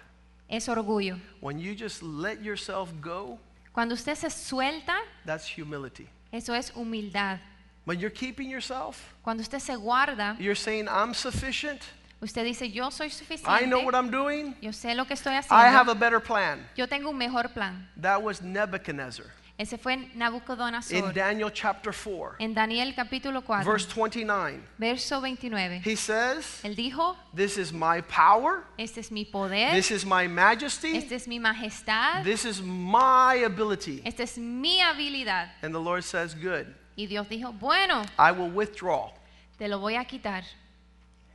es 0.49 0.67
orgullo. 0.67 1.19
When 1.41 1.59
you 1.59 1.75
just 1.75 2.01
let 2.01 2.41
yourself 2.41 2.89
go, 2.99 3.37
Cuando 3.71 3.93
usted 3.93 4.15
se 4.15 4.31
suelta, 4.31 4.95
that's 5.27 5.47
humility. 5.47 6.07
eso 6.31 6.55
es 6.55 6.71
humildad. 6.75 7.37
When 7.85 7.99
you're 7.99 8.13
keeping 8.13 8.49
yourself, 8.49 9.13
Cuando 9.23 9.41
usted 9.41 9.59
se 9.59 9.73
guarda, 9.75 10.37
you're 10.39 10.55
saying, 10.55 10.87
I'm 10.87 11.13
sufficient. 11.13 11.81
usted 12.21 12.45
dice, 12.45 12.61
yo 12.71 12.89
soy 12.89 13.09
suficiente. 13.09 13.49
I 13.49 13.65
know 13.65 13.81
what 13.81 13.93
I'm 13.93 14.09
doing. 14.09 14.55
yo 14.61 14.71
sé 14.71 14.95
lo 14.95 15.05
que 15.05 15.15
estoy 15.15 15.35
haciendo. 15.35 15.57
I 15.61 15.67
have 15.67 15.89
a 15.89 15.95
better 15.95 16.19
plan. 16.21 16.65
yo 16.75 16.85
tengo 16.87 17.09
un 17.09 17.17
mejor 17.17 17.49
plan. 17.49 17.87
That 17.97 18.21
was 18.23 18.41
Nebuchadnezzar 18.41 19.25
Ese 19.59 19.77
fue 19.77 19.97
Nabucodonosor. 20.15 20.93
in 20.97 21.13
Daniel 21.13 21.51
chapter 21.51 21.93
4, 21.93 22.37
En 22.39 22.53
Daniel 22.55 22.91
capítulo 22.95 23.43
4, 23.43 23.63
verse 23.63 23.85
29. 23.85 24.59
verso 24.79 25.19
29. 25.19 25.81
He 25.83 25.95
says, 25.95 26.61
Él 26.63 26.75
dijo, 26.75 27.15
This 27.35 27.57
is 27.57 27.71
my 27.71 28.01
power, 28.01 28.63
este 28.79 28.97
es 28.99 29.11
mi 29.11 29.25
poder, 29.25 29.71
this 29.75 29.91
is 29.91 30.05
my 30.05 30.27
majesty, 30.27 30.97
esta 30.97 31.15
es 31.15 31.27
mi 31.27 31.37
majestad, 31.37 32.23
this 32.23 32.45
is 32.45 32.61
my 32.63 33.43
ability. 33.45 34.01
esta 34.05 34.23
es 34.23 34.37
mi 34.39 34.79
habilidad. 34.79 35.49
And 35.61 35.73
the 35.73 35.79
Lord 35.81 36.03
says, 36.03 36.33
Good, 36.33 36.73
Y 36.95 37.07
Dios 37.07 37.27
dijo, 37.29 37.51
bueno, 37.53 38.03
I 38.19 38.31
will 38.31 38.51
withdraw. 38.53 39.11
te 39.57 39.67
lo 39.67 39.79
voy 39.79 39.95
a 39.95 40.05
quitar. 40.05 40.43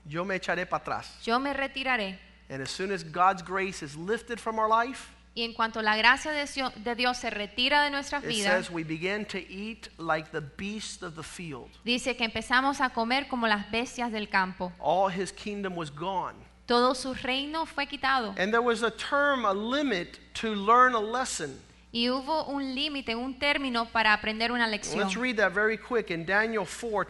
Yo 0.05 0.25
me 0.25 0.37
echaré 0.37 0.67
para 0.67 0.81
atrás. 0.83 1.19
Yo 1.25 1.39
me 1.39 1.53
retiraré. 1.53 2.19
And 2.51 2.63
as 2.63 2.71
soon 2.71 2.91
as 2.93 3.03
God's 3.05 3.43
grace 3.43 3.83
is 3.85 3.95
lifted 3.97 4.39
from 4.41 4.59
our 4.59 4.69
life, 4.69 5.11
Y 5.35 5.43
en 5.45 5.53
cuanto 5.53 5.83
la 5.83 5.97
gracia 5.97 6.33
de 6.33 6.47
Dio- 6.47 6.73
de 6.75 6.95
Dios 6.97 7.19
se 7.19 7.31
retira 7.31 7.85
de 7.85 7.91
nuestras 7.91 8.25
it 8.25 8.31
vidas, 8.31 8.67
says 8.67 8.71
we 8.71 8.83
begin 8.83 9.25
to 9.27 9.39
eat 9.39 9.89
like 9.99 10.31
the 10.33 10.41
beasts 10.41 11.03
of 11.03 11.15
the 11.15 11.23
field. 11.23 11.69
dice 11.85 12.17
que 12.17 12.25
empezamos 12.25 12.81
a 12.81 12.91
comer 12.91 13.29
como 13.29 13.47
las 13.47 13.71
bestias 13.71 14.11
del 14.11 14.29
campo. 14.29 14.73
All 14.81 15.09
his 15.11 15.31
kingdom 15.31 15.77
was 15.77 15.91
gone. 15.95 16.35
Todo 16.67 16.95
su 16.95 17.15
reino 17.15 17.67
fue 17.67 17.87
quitado. 17.87 18.35
And 18.39 18.51
there 18.53 18.63
was 18.63 18.83
a 18.83 18.91
term, 18.91 19.45
a 19.45 19.53
limit 19.53 20.19
to 20.35 20.55
learn 20.55 20.95
a 20.95 21.01
lesson. 21.01 21.57
Y 21.91 22.11
hubo 22.11 22.45
un 22.45 22.75
límite, 22.75 23.15
un 23.15 23.39
término 23.39 23.87
para 23.87 24.13
aprender 24.13 24.53
una 24.53 24.67
lección. 24.67 24.99
Let's 24.99 25.17
read 25.17 25.37
that 25.37 25.53
very 25.53 25.79
quick 25.79 26.11
in 26.11 26.27
Daniel 26.27 26.67
4 26.67 27.07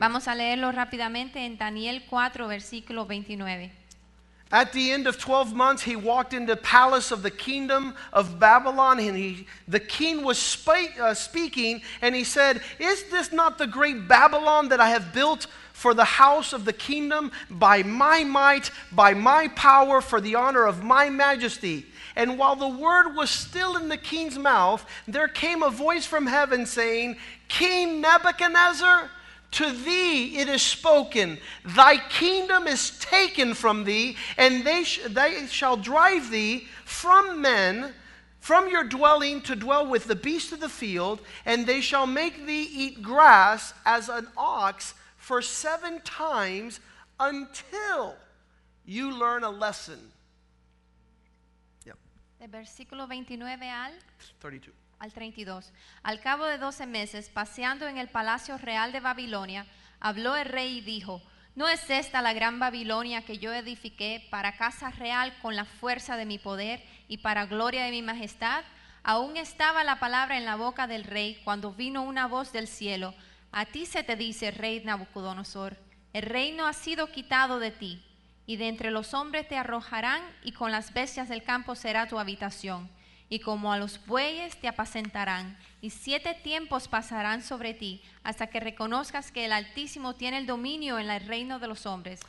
Vamos 0.00 0.26
a 0.26 0.34
leerlo 0.34 0.72
rápidamente 0.72 1.44
en 1.44 1.56
Daniel 1.56 2.04
4, 2.08 2.48
versículo 2.48 3.06
29. 3.06 3.70
At 4.50 4.72
the 4.72 4.92
end 4.92 5.06
of 5.06 5.18
12 5.18 5.54
months, 5.54 5.82
he 5.82 5.94
walked 5.94 6.32
into 6.32 6.54
the 6.54 6.60
palace 6.60 7.12
of 7.12 7.22
the 7.22 7.30
kingdom 7.30 7.94
of 8.14 8.40
Babylon, 8.40 8.98
and 8.98 9.16
he, 9.16 9.46
the 9.68 9.78
king 9.78 10.24
was 10.24 10.38
spa- 10.38 10.88
uh, 11.00 11.14
speaking, 11.14 11.82
and 12.00 12.14
he 12.14 12.24
said, 12.24 12.62
Is 12.78 13.04
this 13.10 13.30
not 13.30 13.58
the 13.58 13.66
great 13.66 14.08
Babylon 14.08 14.70
that 14.70 14.80
I 14.80 14.88
have 14.88 15.12
built 15.12 15.46
for 15.74 15.92
the 15.92 16.04
house 16.04 16.52
of 16.54 16.64
the 16.64 16.72
kingdom 16.72 17.30
by 17.50 17.82
my 17.82 18.24
might, 18.24 18.70
by 18.90 19.12
my 19.12 19.48
power, 19.48 20.00
for 20.00 20.20
the 20.20 20.34
honor 20.34 20.64
of 20.64 20.82
my 20.82 21.10
majesty? 21.10 21.84
And 22.18 22.36
while 22.36 22.56
the 22.56 22.68
word 22.68 23.14
was 23.14 23.30
still 23.30 23.76
in 23.76 23.88
the 23.88 23.96
king's 23.96 24.36
mouth, 24.36 24.84
there 25.06 25.28
came 25.28 25.62
a 25.62 25.70
voice 25.70 26.04
from 26.04 26.26
heaven 26.26 26.66
saying, 26.66 27.16
King 27.46 28.00
Nebuchadnezzar, 28.00 29.08
to 29.52 29.70
thee 29.70 30.38
it 30.38 30.48
is 30.48 30.60
spoken, 30.60 31.38
Thy 31.64 31.96
kingdom 31.96 32.66
is 32.66 32.98
taken 32.98 33.54
from 33.54 33.84
thee, 33.84 34.16
and 34.36 34.64
they, 34.64 34.82
sh- 34.82 35.00
they 35.08 35.46
shall 35.46 35.76
drive 35.76 36.28
thee 36.32 36.66
from 36.84 37.40
men, 37.40 37.94
from 38.40 38.68
your 38.68 38.82
dwelling 38.82 39.40
to 39.42 39.54
dwell 39.54 39.86
with 39.86 40.06
the 40.06 40.16
beasts 40.16 40.50
of 40.50 40.58
the 40.58 40.68
field, 40.68 41.20
and 41.46 41.66
they 41.66 41.80
shall 41.80 42.06
make 42.08 42.46
thee 42.46 42.68
eat 42.74 43.00
grass 43.00 43.72
as 43.86 44.08
an 44.08 44.26
ox 44.36 44.92
for 45.18 45.40
seven 45.40 46.00
times 46.00 46.80
until 47.20 48.16
you 48.84 49.12
learn 49.16 49.44
a 49.44 49.50
lesson. 49.50 50.00
Del 52.38 52.50
versículo 52.50 53.08
29 53.08 53.68
al 53.68 53.98
32. 54.40 54.74
al 55.00 55.12
32. 55.12 55.72
Al 56.04 56.20
cabo 56.20 56.44
de 56.44 56.58
doce 56.58 56.86
meses, 56.86 57.30
paseando 57.30 57.88
en 57.88 57.98
el 57.98 58.08
palacio 58.08 58.56
real 58.58 58.92
de 58.92 59.00
Babilonia, 59.00 59.66
habló 59.98 60.36
el 60.36 60.44
rey 60.44 60.78
y 60.78 60.80
dijo, 60.80 61.20
¿no 61.56 61.66
es 61.66 61.90
esta 61.90 62.22
la 62.22 62.32
gran 62.32 62.60
Babilonia 62.60 63.22
que 63.22 63.38
yo 63.38 63.52
edifiqué 63.52 64.24
para 64.30 64.56
casa 64.56 64.90
real 64.90 65.34
con 65.42 65.56
la 65.56 65.64
fuerza 65.64 66.16
de 66.16 66.26
mi 66.26 66.38
poder 66.38 66.80
y 67.08 67.18
para 67.18 67.46
gloria 67.46 67.82
de 67.82 67.90
mi 67.90 68.02
majestad? 68.02 68.62
Aún 69.02 69.36
estaba 69.36 69.82
la 69.82 69.98
palabra 69.98 70.38
en 70.38 70.44
la 70.44 70.54
boca 70.54 70.86
del 70.86 71.02
rey 71.02 71.40
cuando 71.42 71.72
vino 71.72 72.02
una 72.02 72.28
voz 72.28 72.52
del 72.52 72.68
cielo. 72.68 73.14
A 73.50 73.66
ti 73.66 73.84
se 73.84 74.04
te 74.04 74.14
dice, 74.14 74.52
rey 74.52 74.80
Nabucodonosor, 74.84 75.76
el 76.12 76.22
reino 76.22 76.68
ha 76.68 76.72
sido 76.72 77.10
quitado 77.10 77.58
de 77.58 77.72
ti, 77.72 78.04
y 78.48 78.56
de 78.56 78.66
entre 78.68 78.90
los 78.90 79.12
hombres 79.12 79.46
te 79.46 79.58
arrojarán, 79.58 80.22
y 80.42 80.52
con 80.52 80.72
las 80.72 80.92
bestias 80.94 81.28
del 81.28 81.42
campo 81.44 81.74
será 81.76 82.08
tu 82.08 82.18
habitación 82.18 82.90
y 83.30 83.40
como 83.40 83.74
a 83.74 83.76
los 83.76 84.06
bueyes 84.06 84.58
te 84.58 84.68
apacentarán, 84.68 85.58
y 85.82 85.90
siete 85.90 86.32
tiempos 86.32 86.88
pasarán 86.88 87.42
sobre 87.42 87.74
ti, 87.74 88.02
hasta 88.24 88.46
que 88.46 88.58
reconozcas 88.58 89.30
que 89.30 89.44
el 89.44 89.52
Altísimo 89.52 90.14
tiene 90.14 90.38
el 90.38 90.46
dominio 90.46 90.98
en 90.98 91.10
el 91.10 91.26
reino 91.26 91.58
de 91.58 91.68
los 91.68 91.84
hombres, 91.84 92.20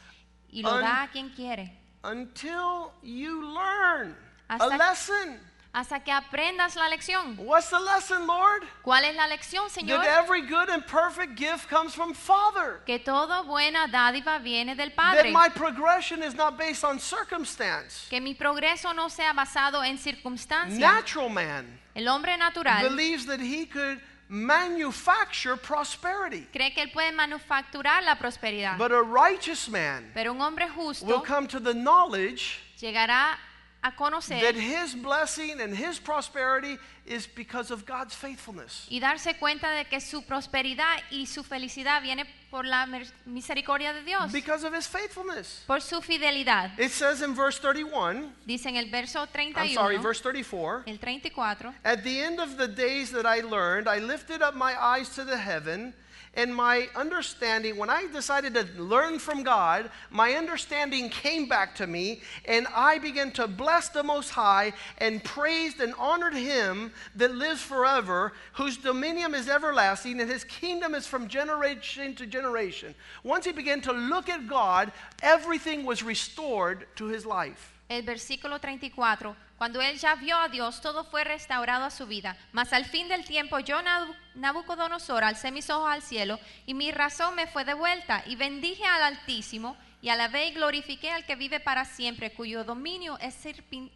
y 0.49 0.61
lo 0.61 0.75
Un- 0.75 0.81
da 0.81 1.03
a 1.03 1.07
quien 1.09 1.29
quiere, 1.29 1.73
Until 2.03 2.91
you 3.01 3.41
learn 3.41 4.13
a 4.49 4.55
Hasta- 4.55 4.77
lesson. 4.77 5.39
Hasta 5.71 5.99
que 5.99 6.11
aprendas 6.11 6.75
la 6.75 6.89
lección. 6.89 7.37
What's 7.37 7.69
the 7.69 7.79
lesson, 7.79 8.25
Lord? 8.25 8.63
¿Cuál 8.83 9.05
es 9.05 9.15
la 9.15 9.27
lección, 9.27 9.69
Señor? 9.69 10.01
That 10.01 10.23
every 10.23 10.41
good 10.41 10.69
and 10.69 10.85
perfect 10.85 11.35
gift 11.37 11.69
comes 11.69 11.93
from 11.93 12.13
Father. 12.13 12.81
Que 12.85 12.99
toda 12.99 13.43
buena 13.43 13.87
dádiva 13.87 14.39
viene 14.39 14.75
del 14.75 14.89
That 14.89 14.95
Padre. 14.95 15.31
my 15.31 15.49
progression 15.49 16.23
is 16.23 16.33
not 16.33 16.57
based 16.57 16.83
on 16.83 16.99
circumstance. 16.99 18.07
Que 18.09 18.19
mi 18.19 18.33
progreso 18.33 18.93
no 18.95 19.09
sea 19.09 19.33
basado 19.33 19.83
en 19.83 19.97
circunstancias. 19.97 20.79
Natural 20.79 21.29
man 21.29 21.79
El 21.95 22.07
hombre 22.07 22.35
natural 22.37 22.81
believes 22.89 23.25
that 23.25 23.39
he 23.39 23.65
could 23.65 23.99
manufacture 24.29 25.55
prosperity. 25.57 26.47
cree 26.51 26.71
que 26.71 26.81
él 26.81 26.91
puede 26.91 27.11
manufacturar 27.11 28.03
la 28.03 28.15
prosperidad. 28.15 28.77
But 28.77 28.91
a 28.91 29.01
righteous 29.01 29.67
man 29.69 30.11
Pero 30.13 30.31
un 30.31 30.41
hombre 30.41 30.65
will 30.65 30.93
justo 30.93 31.23
come 31.23 31.47
to 31.47 31.59
the 31.59 31.73
knowledge 31.73 32.59
llegará 32.79 33.37
a 33.81 33.91
conocer 33.95 34.39
that 34.41 34.55
his 34.55 34.93
blessing 34.93 35.61
and 35.61 35.73
his 35.73 35.99
prosperity 35.99 36.77
is 37.05 37.25
because 37.27 37.71
of 37.71 37.85
God's 37.85 38.13
faithfulness. 38.13 38.85
y 38.89 38.99
darse 38.99 39.37
cuenta 39.39 39.69
de 39.71 39.85
que 39.85 39.99
su 40.01 40.23
prosperidad 40.23 40.97
y 41.11 41.25
su 41.25 41.43
felicidad 41.43 42.01
viene 42.01 42.25
por 42.51 42.65
la 42.65 42.85
misericordia 43.25 43.93
de 43.93 44.03
Dios, 44.03 44.31
Because 44.31 44.65
of 44.65 44.73
his 44.73 44.87
faithfulness. 44.87 45.63
por 45.65 45.81
su 45.81 46.01
fidelidad. 46.01 46.77
It 46.77 46.91
says 46.91 47.21
in 47.21 47.33
verse 47.33 47.57
31, 47.59 48.33
Dice 48.45 48.65
en 48.67 48.75
el 48.75 48.89
verso 48.89 49.27
I'm 49.33 49.73
sorry, 49.73 49.97
verse 49.97 50.19
34. 50.21 50.83
el 50.87 50.97
34, 50.99 51.73
At 51.85 52.03
the 52.03 52.19
end 52.21 52.39
of 52.39 52.57
the 52.57 52.67
days 52.67 53.11
that 53.11 53.25
I 53.25 53.41
learned, 53.41 53.87
I 53.87 53.99
lifted 53.99 54.41
up 54.41 54.55
my 54.55 54.75
eyes 54.75 55.09
to 55.15 55.23
the 55.23 55.37
heaven, 55.37 55.93
and 56.35 56.55
my 56.55 56.87
understanding, 56.95 57.77
when 57.77 57.89
I 57.89 58.07
decided 58.07 58.53
to 58.53 58.67
learn 58.81 59.19
from 59.19 59.43
God, 59.43 59.89
my 60.09 60.33
understanding 60.33 61.09
came 61.09 61.47
back 61.47 61.75
to 61.75 61.87
me, 61.87 62.21
and 62.45 62.67
I 62.75 62.99
began 62.99 63.31
to 63.31 63.47
bless 63.47 63.89
the 63.89 64.03
Most 64.03 64.29
High 64.29 64.73
and 64.99 65.23
praised 65.23 65.79
and 65.79 65.93
honored 65.97 66.33
Him 66.33 66.91
that 67.15 67.33
lives 67.33 67.61
forever, 67.61 68.33
whose 68.53 68.77
dominion 68.77 69.33
is 69.33 69.49
everlasting, 69.49 70.21
and 70.21 70.29
His 70.29 70.43
kingdom 70.43 70.95
is 70.95 71.07
from 71.07 71.27
generation 71.27 72.15
to 72.15 72.25
generation. 72.25 72.95
Once 73.23 73.45
he 73.45 73.51
began 73.51 73.81
to 73.81 73.91
look 73.91 74.29
at 74.29 74.47
God, 74.47 74.91
everything 75.21 75.85
was 75.85 76.03
restored 76.03 76.85
to 76.95 77.05
his 77.05 77.25
life. 77.25 77.78
El 77.89 78.03
versículo 78.03 78.59
34, 78.59 79.35
cuando 79.57 79.81
él 79.81 79.97
ya 79.97 80.13
vio 80.15 80.37
a 80.37 80.47
Dios, 80.47 80.79
todo 80.79 81.03
fue 81.03 81.23
restaurado 81.23 81.85
a 81.85 81.89
su 81.91 82.05
vida. 82.05 82.37
Mas 82.51 82.71
al 82.71 82.85
fin 82.85 83.07
del 83.09 83.25
tiempo 83.25 83.57
yo, 83.59 83.81
Nabu- 83.81 84.15
Nabucodonosor, 84.35 85.23
alcé 85.23 85.51
mis 85.51 85.69
ojos 85.71 85.89
al 85.91 86.01
cielo 86.03 86.39
y 86.67 86.75
mi 86.75 86.91
razón 86.91 87.33
me 87.35 87.47
fue 87.47 87.65
devuelta 87.65 88.23
y 88.27 88.35
bendije 88.35 88.85
al 88.85 89.01
Altísimo 89.01 89.75
y 90.01 90.09
alabé 90.09 90.47
y 90.47 90.51
glorifiqué 90.53 91.11
al 91.11 91.25
que 91.25 91.35
vive 91.35 91.59
para 91.59 91.83
siempre, 91.83 92.31
cuyo 92.31 92.63
dominio 92.63 93.17
es 93.19 93.35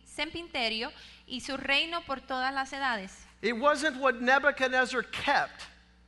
sempiterno 0.05 0.91
y 1.27 1.41
su 1.41 1.55
reino 1.55 2.01
por 2.01 2.19
todas 2.19 2.53
las 2.53 2.73
edades. 2.73 3.25
It 3.41 3.53
wasn't 3.53 3.97
what 4.01 4.15
Nebuchadnezzar 4.15 5.03
kept, 5.05 5.62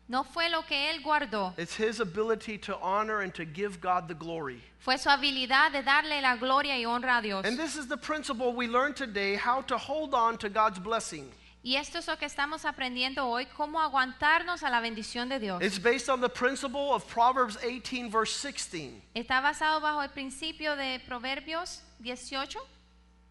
No 0.08 0.24
fue 0.24 0.50
lo 0.50 0.62
que 0.62 0.92
él 0.92 1.02
guardó, 1.02 1.54
it's 1.58 1.76
his 1.76 2.00
ability 2.00 2.60
to 2.60 2.78
honor 2.80 3.22
and 3.22 3.34
to 3.34 3.44
give 3.44 3.82
God 3.82 4.08
the 4.08 4.14
glory. 4.14 4.62
fue 4.78 4.98
su 4.98 5.10
habilidad 5.10 5.72
de 5.72 5.82
darle 5.82 6.22
la 6.22 6.36
gloria 6.36 6.78
y 6.78 6.86
honra 6.86 7.18
a 7.18 7.22
Dios. 7.22 7.46
And 7.46 7.58
this 7.58 7.76
is 7.76 7.88
the 7.88 7.98
principle 7.98 8.54
we 8.54 8.68
learned 8.68 8.96
today 8.96 9.36
how 9.36 9.62
to 9.64 9.78
hold 9.78 10.14
on 10.14 10.38
to 10.38 10.50
God's 10.50 10.78
blessing. 10.78 11.32
Y 11.64 11.78
esto 11.78 11.98
es 11.98 12.08
lo 12.08 12.16
que 12.18 12.28
estamos 12.28 12.64
aprendiendo 12.64 13.26
hoy, 13.26 13.48
cómo 13.48 13.82
aguantarnos 13.82 14.62
a 14.62 14.70
la 14.70 14.80
bendición 14.82 15.28
de 15.30 15.40
Dios. 15.40 15.64
It's 15.64 15.80
based 15.80 16.10
on 16.10 16.22
the 16.22 16.30
principle 16.30 16.94
of 16.94 17.08
Proverbs 17.08 17.58
18, 17.64 18.12
verse 18.12 18.32
16. 18.32 19.02
Está 19.16 19.42
basado 19.42 19.82
bajo 19.82 20.04
el 20.04 20.10
principio 20.10 20.76
de 20.76 21.00
Proverbios 21.08 21.82
18, 22.04 22.60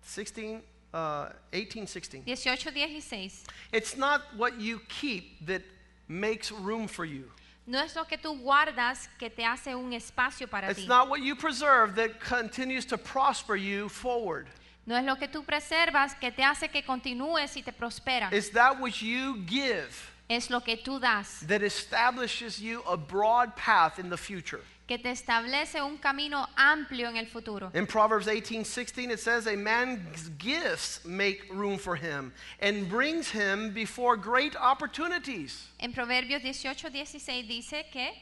16, 0.03 0.61
uh, 0.93 1.27
18, 1.53 1.87
16. 1.87 2.25
18, 2.27 2.75
16. 2.75 3.45
It's 3.73 3.97
not 3.97 4.23
what 4.37 4.61
you 4.61 4.81
keep 4.89 5.47
that 5.47 5.63
makes 6.09 6.51
room 6.53 6.87
for 6.89 7.05
you. 7.05 7.31
No 7.67 7.83
es 7.83 7.97
lo 7.97 8.05
que 8.05 8.19
tú 8.19 8.39
guardas 8.43 9.09
que 9.19 9.31
te 9.31 9.43
hace 9.45 9.75
un 9.75 9.93
espacio 9.93 10.47
para 10.49 10.69
It's 10.71 10.81
ti. 10.83 10.87
not 10.87 11.09
what 11.09 11.21
you 11.23 11.35
preserve 11.35 11.95
that 11.97 12.21
continues 12.21 12.85
to 12.87 12.99
prosper 12.99 13.57
you 13.57 13.89
forward. 13.89 14.47
No 14.87 14.97
es 14.97 15.05
lo 15.05 15.17
que 15.17 15.29
tú 15.29 15.45
preservas 15.47 16.15
que 16.21 16.31
te 16.31 16.43
hace 16.43 16.69
que 16.69 16.83
continúes 16.83 17.57
y 17.57 17.63
te 17.63 17.73
prospera. 17.73 18.31
It's 18.33 18.51
that 18.51 18.79
which 18.81 19.03
you 19.03 19.43
give 19.47 20.11
Es 20.29 20.51
lo 20.51 20.61
que 20.61 20.77
tú 20.77 21.01
das, 21.01 21.41
that 21.49 21.63
establishes 21.63 22.59
you 22.61 22.83
a 22.87 22.97
broad 22.97 23.57
path 23.57 23.99
in 23.99 24.11
the 24.11 24.17
future. 24.17 24.61
Que 24.87 24.99
te 24.99 25.11
establece 25.11 25.81
un 25.83 25.97
camino 25.99 26.47
amplio 26.57 27.09
en 27.09 27.17
el 27.17 27.27
futuro. 27.27 27.71
In 27.75 27.87
Proverbs 27.87 28.27
18 28.27 28.65
16, 28.65 29.11
it 29.11 29.21
says, 29.21 29.47
A 29.47 29.57
man's 29.57 30.31
gifts 30.39 31.05
make 31.05 31.47
room 31.53 31.79
for 31.79 31.97
him 31.97 32.33
and 32.61 32.89
brings 32.89 33.31
him 33.31 33.73
before 33.73 34.17
great 34.17 34.55
opportunities. 34.57 35.69
En 35.81 35.93
Proverbios 35.93 36.43
18, 36.43 36.91
16 36.91 37.47
dice 37.49 37.85
que 37.91 38.13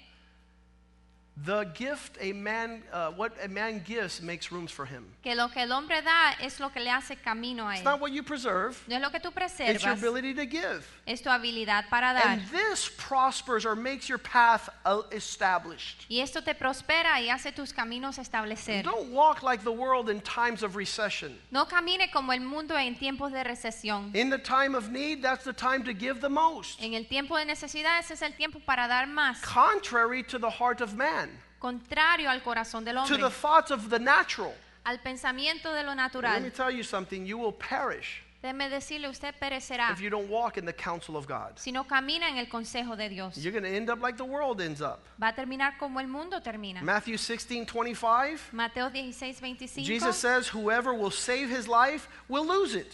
The 1.35 1.65
gift 1.75 2.19
a 2.21 2.33
man, 2.35 2.83
uh, 2.93 3.11
what 3.13 3.33
a 3.43 3.49
man 3.49 3.83
gives 3.85 4.21
makes 4.21 4.53
rooms 4.53 4.71
for 4.71 4.85
him. 4.85 5.07
que 5.23 5.35
lo 5.35 5.49
que 5.49 5.63
el 5.63 5.73
hombre 5.73 6.03
da 6.03 6.35
es 6.41 6.61
lo 6.61 6.69
que 6.69 6.81
le 6.81 6.91
hace 6.91 7.17
camino 7.17 7.67
a 7.67 7.75
It's 7.75 7.85
not 7.85 8.01
what 8.01 8.13
you 8.13 8.23
preserve, 8.23 8.79
No 8.87 8.97
es 8.97 9.03
lo 9.03 9.11
que 9.11 9.19
tú 9.19 9.33
it's 9.35 9.83
your 9.83 9.95
ability 9.95 10.35
to 10.35 10.45
give. 10.45 10.87
es 11.07 11.23
tu 11.23 11.31
habilidad 11.31 11.89
para 11.89 12.13
dar. 12.13 12.27
And 12.27 12.43
this 12.51 12.89
prospers 12.99 13.65
or 13.65 13.75
makes 13.75 14.09
your 14.11 14.19
path 14.19 14.69
uh, 14.85 15.03
established. 15.11 16.05
Y 16.11 16.21
esto 16.21 16.43
te 16.43 16.55
prospera 16.55 17.19
y 17.21 17.31
hace 17.31 17.51
tus 17.53 17.73
caminos 17.73 18.19
establecer. 18.19 18.85
Don't 18.85 19.11
walk 19.11 19.43
like 19.43 19.65
the 19.65 19.73
world 19.73 20.11
in 20.11 20.21
times 20.21 20.63
of 20.63 20.77
recession. 20.77 21.39
No 21.51 21.65
camine 21.65 22.11
como 22.13 22.33
el 22.33 22.41
mundo 22.41 22.77
en 22.77 22.95
tiempos 22.95 23.33
de 23.33 23.43
recesión. 23.43 24.15
In 24.15 24.29
the 24.29 24.39
time 24.39 24.75
of 24.75 24.91
need, 24.91 25.23
that's 25.23 25.45
the 25.45 25.53
time 25.53 25.83
to 25.85 25.95
give 25.95 26.21
the 26.21 26.29
most. 26.29 26.81
En 26.83 26.95
el 26.95 27.05
tiempo 27.05 27.37
de 27.37 27.47
necesidad 27.47 27.99
ese 28.01 28.13
es 28.13 28.23
el 28.23 28.35
tiempo 28.35 28.61
para 28.61 28.87
dar 28.87 29.07
más, 29.07 29.41
Contrary 29.43 30.23
to 30.23 30.39
the 30.39 30.51
heart 30.51 30.81
of 30.81 30.95
man, 30.95 31.32
contrario 31.63 32.29
al 32.29 32.43
corazón 32.43 32.85
del 32.85 32.97
to 32.97 33.01
hombre, 33.03 33.19
the 33.19 33.31
thoughts 33.31 33.71
of 33.71 33.89
the 33.89 33.99
natural. 33.99 34.53
al 34.85 34.99
pensamiento 34.99 35.73
de 35.73 35.85
lo 35.85 35.95
Let 35.95 35.97
me 35.97 36.03
natural. 36.03 36.51
tell 36.51 36.71
you 36.73 36.83
something 36.83 37.25
you 37.25 37.39
will 37.39 37.53
perish 37.53 38.25
Déjeme 38.43 38.69
decirle, 38.69 39.09
usted 39.09 39.33
perecerá 39.39 39.93
if 39.93 40.01
you 40.01 40.11
don't 40.11 40.29
walk 40.29 40.59
in 40.59 40.65
the 40.65 40.73
counsel 40.73 41.17
of 41.17 41.29
God. 41.29 41.57
si 41.57 41.71
no 41.71 41.85
camina 41.85 42.29
en 42.29 42.39
el 42.39 42.47
consejo 42.47 42.97
de 42.97 43.09
Dios. 43.09 43.39
You're 43.39 43.53
going 43.53 43.63
to 43.63 43.71
end 43.71 43.89
up 43.89 44.03
like 44.03 44.17
the 44.17 44.25
world 44.25 44.61
ends 44.61 44.81
up. 44.81 44.99
Va 45.17 45.29
a 45.29 45.33
terminar 45.33 45.79
como 45.79 46.01
el 46.01 46.09
mundo 46.09 46.41
termina. 46.41 46.83
Matthew 46.83 47.17
16 47.17 47.65
25. 47.67 48.53
Mateo 48.53 48.91
16, 48.91 49.37
25. 49.39 49.85
Jesus 49.85 50.17
says, 50.17 50.49
Whoever 50.49 50.93
will 50.93 51.13
save 51.13 51.49
his 51.49 51.69
life 51.69 52.09
will 52.29 52.45
lose 52.45 52.75
it, 52.75 52.93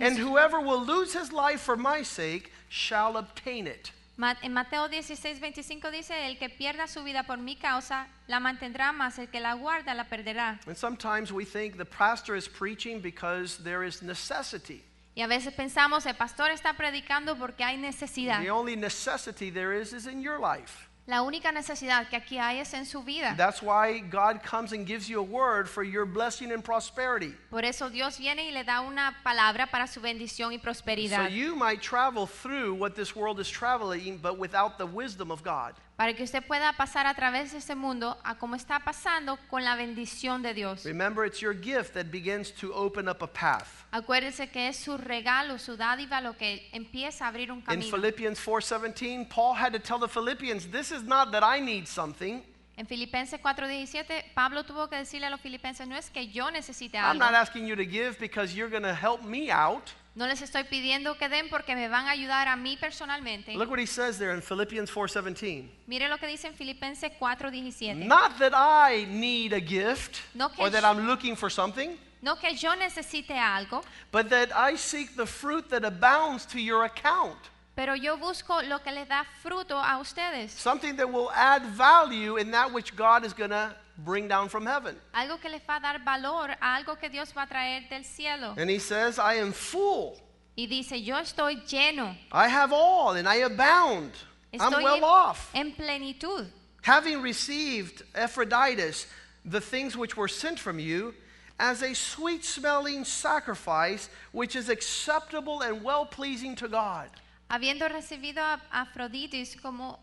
and 0.00 0.16
whoever 0.16 0.58
will 0.58 0.82
lose 0.82 1.12
his 1.12 1.30
life 1.30 1.60
for 1.60 1.76
my 1.76 2.00
sake 2.02 2.50
shall 2.70 3.18
obtain 3.18 3.66
it. 3.66 3.92
En 4.18 4.52
Mateo 4.52 4.88
16, 4.88 5.40
25 5.40 5.90
dice, 5.90 6.26
el 6.26 6.38
que 6.38 6.48
pierda 6.48 6.86
su 6.86 7.04
vida 7.04 7.24
por 7.24 7.36
mi 7.38 7.56
causa, 7.56 8.08
la 8.26 8.40
mantendrá, 8.40 8.92
mas 8.92 9.18
el 9.18 9.28
que 9.28 9.40
la 9.40 9.52
guarda, 9.54 9.92
la 9.92 10.04
perderá. 10.04 10.58
And 10.66 10.76
sometimes 10.76 11.30
we 11.30 11.44
think 11.44 11.76
the 11.76 11.84
pastor 11.84 12.34
is 12.34 12.48
preaching 12.48 13.02
because 13.02 13.62
there 13.62 13.86
is 13.86 14.02
necessity. 14.02 14.82
Y 15.14 15.22
a 15.22 15.26
veces 15.26 15.52
pensamos, 15.54 16.06
el 16.06 16.14
pastor 16.14 16.50
está 16.50 16.74
predicando 16.74 17.36
porque 17.38 17.62
hay 17.62 17.76
necesidad. 17.76 18.40
The 18.40 18.50
only 18.50 18.76
necessity 18.76 19.50
there 19.50 19.78
is 19.78 19.92
is 19.92 20.06
in 20.06 20.22
your 20.22 20.38
life. 20.38 20.85
La 21.06 21.22
única 21.22 21.52
necesidad 21.52 22.08
que 22.08 22.16
aquí 22.16 22.36
hay 22.36 22.58
es 22.58 22.74
en 22.74 22.84
su 22.84 23.04
vida. 23.04 23.36
That's 23.36 23.62
why 23.62 24.00
God 24.00 24.42
comes 24.42 24.72
and 24.72 24.84
gives 24.84 25.08
you 25.08 25.20
a 25.20 25.22
word 25.22 25.68
for 25.68 25.84
your 25.84 26.04
blessing 26.04 26.50
and 26.50 26.64
prosperity. 26.64 27.32
Por 27.48 27.64
eso 27.64 27.88
Dios 27.88 28.18
viene 28.18 28.48
y 28.48 28.50
le 28.50 28.64
da 28.64 28.80
una 28.80 29.16
palabra 29.22 29.70
para 29.70 29.86
su 29.86 30.00
bendición 30.00 30.52
y 30.52 30.58
prosperidad. 30.58 31.28
So 31.28 31.32
you 31.32 31.54
might 31.54 31.80
travel 31.80 32.26
through 32.26 32.74
what 32.74 32.96
this 32.96 33.14
world 33.14 33.38
is 33.38 33.48
traveling, 33.48 34.18
but 34.18 34.36
without 34.36 34.78
the 34.78 34.86
wisdom 34.86 35.30
of 35.30 35.44
God. 35.44 35.74
Para 35.96 36.12
que 36.12 36.24
usted 36.24 36.44
pueda 36.46 36.74
pasar 36.74 37.06
a 37.06 37.14
través 37.14 37.52
de 37.52 37.58
este 37.58 37.74
mundo 37.74 38.18
a 38.22 38.34
como 38.34 38.54
está 38.54 38.80
pasando 38.80 39.38
con 39.48 39.64
la 39.64 39.76
bendición 39.76 40.42
de 40.42 40.52
Dios. 40.52 40.84
Remember, 40.84 41.24
it's 41.24 41.40
your 41.40 41.54
gift 41.54 41.94
that 41.94 42.10
begins 42.10 42.52
to 42.52 42.70
open 42.74 43.08
up 43.08 43.22
a 43.22 43.26
path. 43.26 43.86
Acuérdese 43.92 44.50
que 44.50 44.68
es 44.68 44.76
su 44.76 44.98
regalo, 44.98 45.58
su 45.58 45.74
dádiva 45.78 46.20
lo 46.20 46.36
que 46.36 46.68
empieza 46.72 47.24
a 47.24 47.28
abrir 47.28 47.50
un 47.50 47.60
In 47.60 47.64
camino. 47.64 47.90
Philippians 47.90 48.38
4:17, 48.38 49.26
Paul 49.26 49.56
had 49.56 49.72
to 49.72 49.80
tell 49.80 49.98
the 49.98 50.06
Philippians, 50.06 50.70
"This 50.70 50.90
is 50.90 51.02
not 51.02 51.32
that 51.32 51.42
I 51.42 51.62
need 51.62 51.86
something. 51.86 52.42
En 52.76 52.86
Filipenses 52.86 53.40
4:17, 53.40 54.22
Pablo 54.34 54.64
tuvo 54.64 54.90
que 54.90 54.96
decirle 54.96 55.28
a 55.28 55.30
los 55.30 55.40
filipenses, 55.40 55.88
no 55.88 55.96
es 55.96 56.10
que 56.10 56.28
yo 56.28 56.50
necesite 56.50 56.98
I'm 56.98 57.12
algo. 57.12 57.24
not 57.24 57.34
asking 57.34 57.66
you 57.66 57.74
to 57.74 57.84
give 57.84 58.18
because 58.20 58.54
you're 58.54 58.70
going 58.70 58.82
to 58.82 58.94
help 58.94 59.22
me 59.22 59.50
out." 59.50 59.92
No 60.16 60.26
les 60.26 60.40
estoy 60.40 60.64
pidiendo 60.64 61.18
que 61.18 61.28
den 61.28 61.50
porque 61.50 61.76
me 61.76 61.88
van 61.88 62.06
a 62.06 62.12
ayudar 62.12 62.48
a 62.48 62.56
mí 62.56 62.78
personalmente. 62.78 63.52
Look 63.54 63.68
what 63.68 63.78
he 63.78 63.86
says 63.86 64.16
there 64.16 64.32
in 64.32 64.40
Philippians 64.40 64.90
4:17. 64.90 65.68
Mire 65.86 66.08
lo 66.08 66.16
que 66.16 66.26
dice 66.26 66.46
en 66.46 66.54
Filipenses 66.54 67.12
4:17. 67.20 68.06
Not 68.06 68.38
that 68.38 68.54
I 68.54 69.04
need 69.04 69.52
a 69.52 69.60
gift 69.60 70.22
No 70.32 70.50
or 70.56 70.70
that 70.70 70.84
I'm 70.84 71.06
looking 71.06 71.36
for 71.36 71.50
something, 71.50 71.98
No 72.22 72.36
que 72.36 72.56
yo 72.56 72.74
necesite 72.74 73.36
algo, 73.38 73.84
but 74.10 74.30
that 74.30 74.50
I 74.56 74.76
seek 74.78 75.16
the 75.16 75.26
fruit 75.26 75.68
that 75.68 75.84
abounds 75.84 76.46
to 76.46 76.58
your 76.58 76.84
account. 76.84 77.36
pero 77.74 77.94
yo 77.94 78.16
busco 78.16 78.62
lo 78.62 78.78
que 78.78 78.90
les 78.92 79.06
da 79.06 79.22
fruto 79.42 79.76
a 79.78 79.98
ustedes. 79.98 80.50
Something 80.50 80.96
that 80.96 81.12
will 81.12 81.30
add 81.34 81.62
value 81.76 82.38
in 82.38 82.50
that 82.52 82.72
which 82.72 82.96
God 82.96 83.22
is 83.22 83.34
going 83.34 83.50
to 83.50 83.76
bring 83.98 84.28
down 84.28 84.48
from 84.48 84.66
heaven. 84.66 84.96
Algo 85.14 85.40
que 85.40 85.50
les 85.50 85.62
va 85.66 85.76
a 85.76 85.80
dar 85.80 85.98
valor 86.04 86.50
a 86.60 86.76
algo 86.76 86.98
que 86.98 87.08
Dios 87.08 87.32
va 87.32 87.42
a 87.42 87.46
traer 87.46 87.88
del 87.88 88.04
cielo. 88.04 88.54
And 88.56 88.70
he 88.70 88.78
says, 88.78 89.18
I 89.18 89.34
am 89.34 89.52
full. 89.52 90.18
Y 90.56 90.66
dice, 90.66 90.98
yo 91.02 91.16
estoy 91.16 91.62
lleno, 91.66 92.16
I 92.32 92.48
have 92.48 92.72
all 92.72 93.16
and 93.16 93.28
I 93.28 93.36
abound. 93.36 94.12
I'm 94.52 94.72
estoy 94.72 94.82
well 94.82 94.96
en, 94.96 95.04
off. 95.04 95.50
en 95.54 95.72
plenitud. 95.72 96.46
Having 96.82 97.20
received 97.20 98.02
Ephroditus, 98.14 99.06
the 99.44 99.60
things 99.60 99.96
which 99.96 100.16
were 100.16 100.28
sent 100.28 100.58
from 100.58 100.78
you, 100.78 101.14
as 101.58 101.82
a 101.82 101.94
sweet 101.94 102.44
smelling 102.44 103.04
sacrifice, 103.04 104.08
which 104.32 104.56
is 104.56 104.68
acceptable 104.68 105.62
and 105.62 105.82
well 105.82 106.06
pleasing 106.06 106.54
to 106.56 106.68
God. 106.68 107.10
Habiendo 107.50 107.88
recibido 107.88 108.38
a 108.38 108.60
Afroditis 108.72 109.60
como 109.60 109.98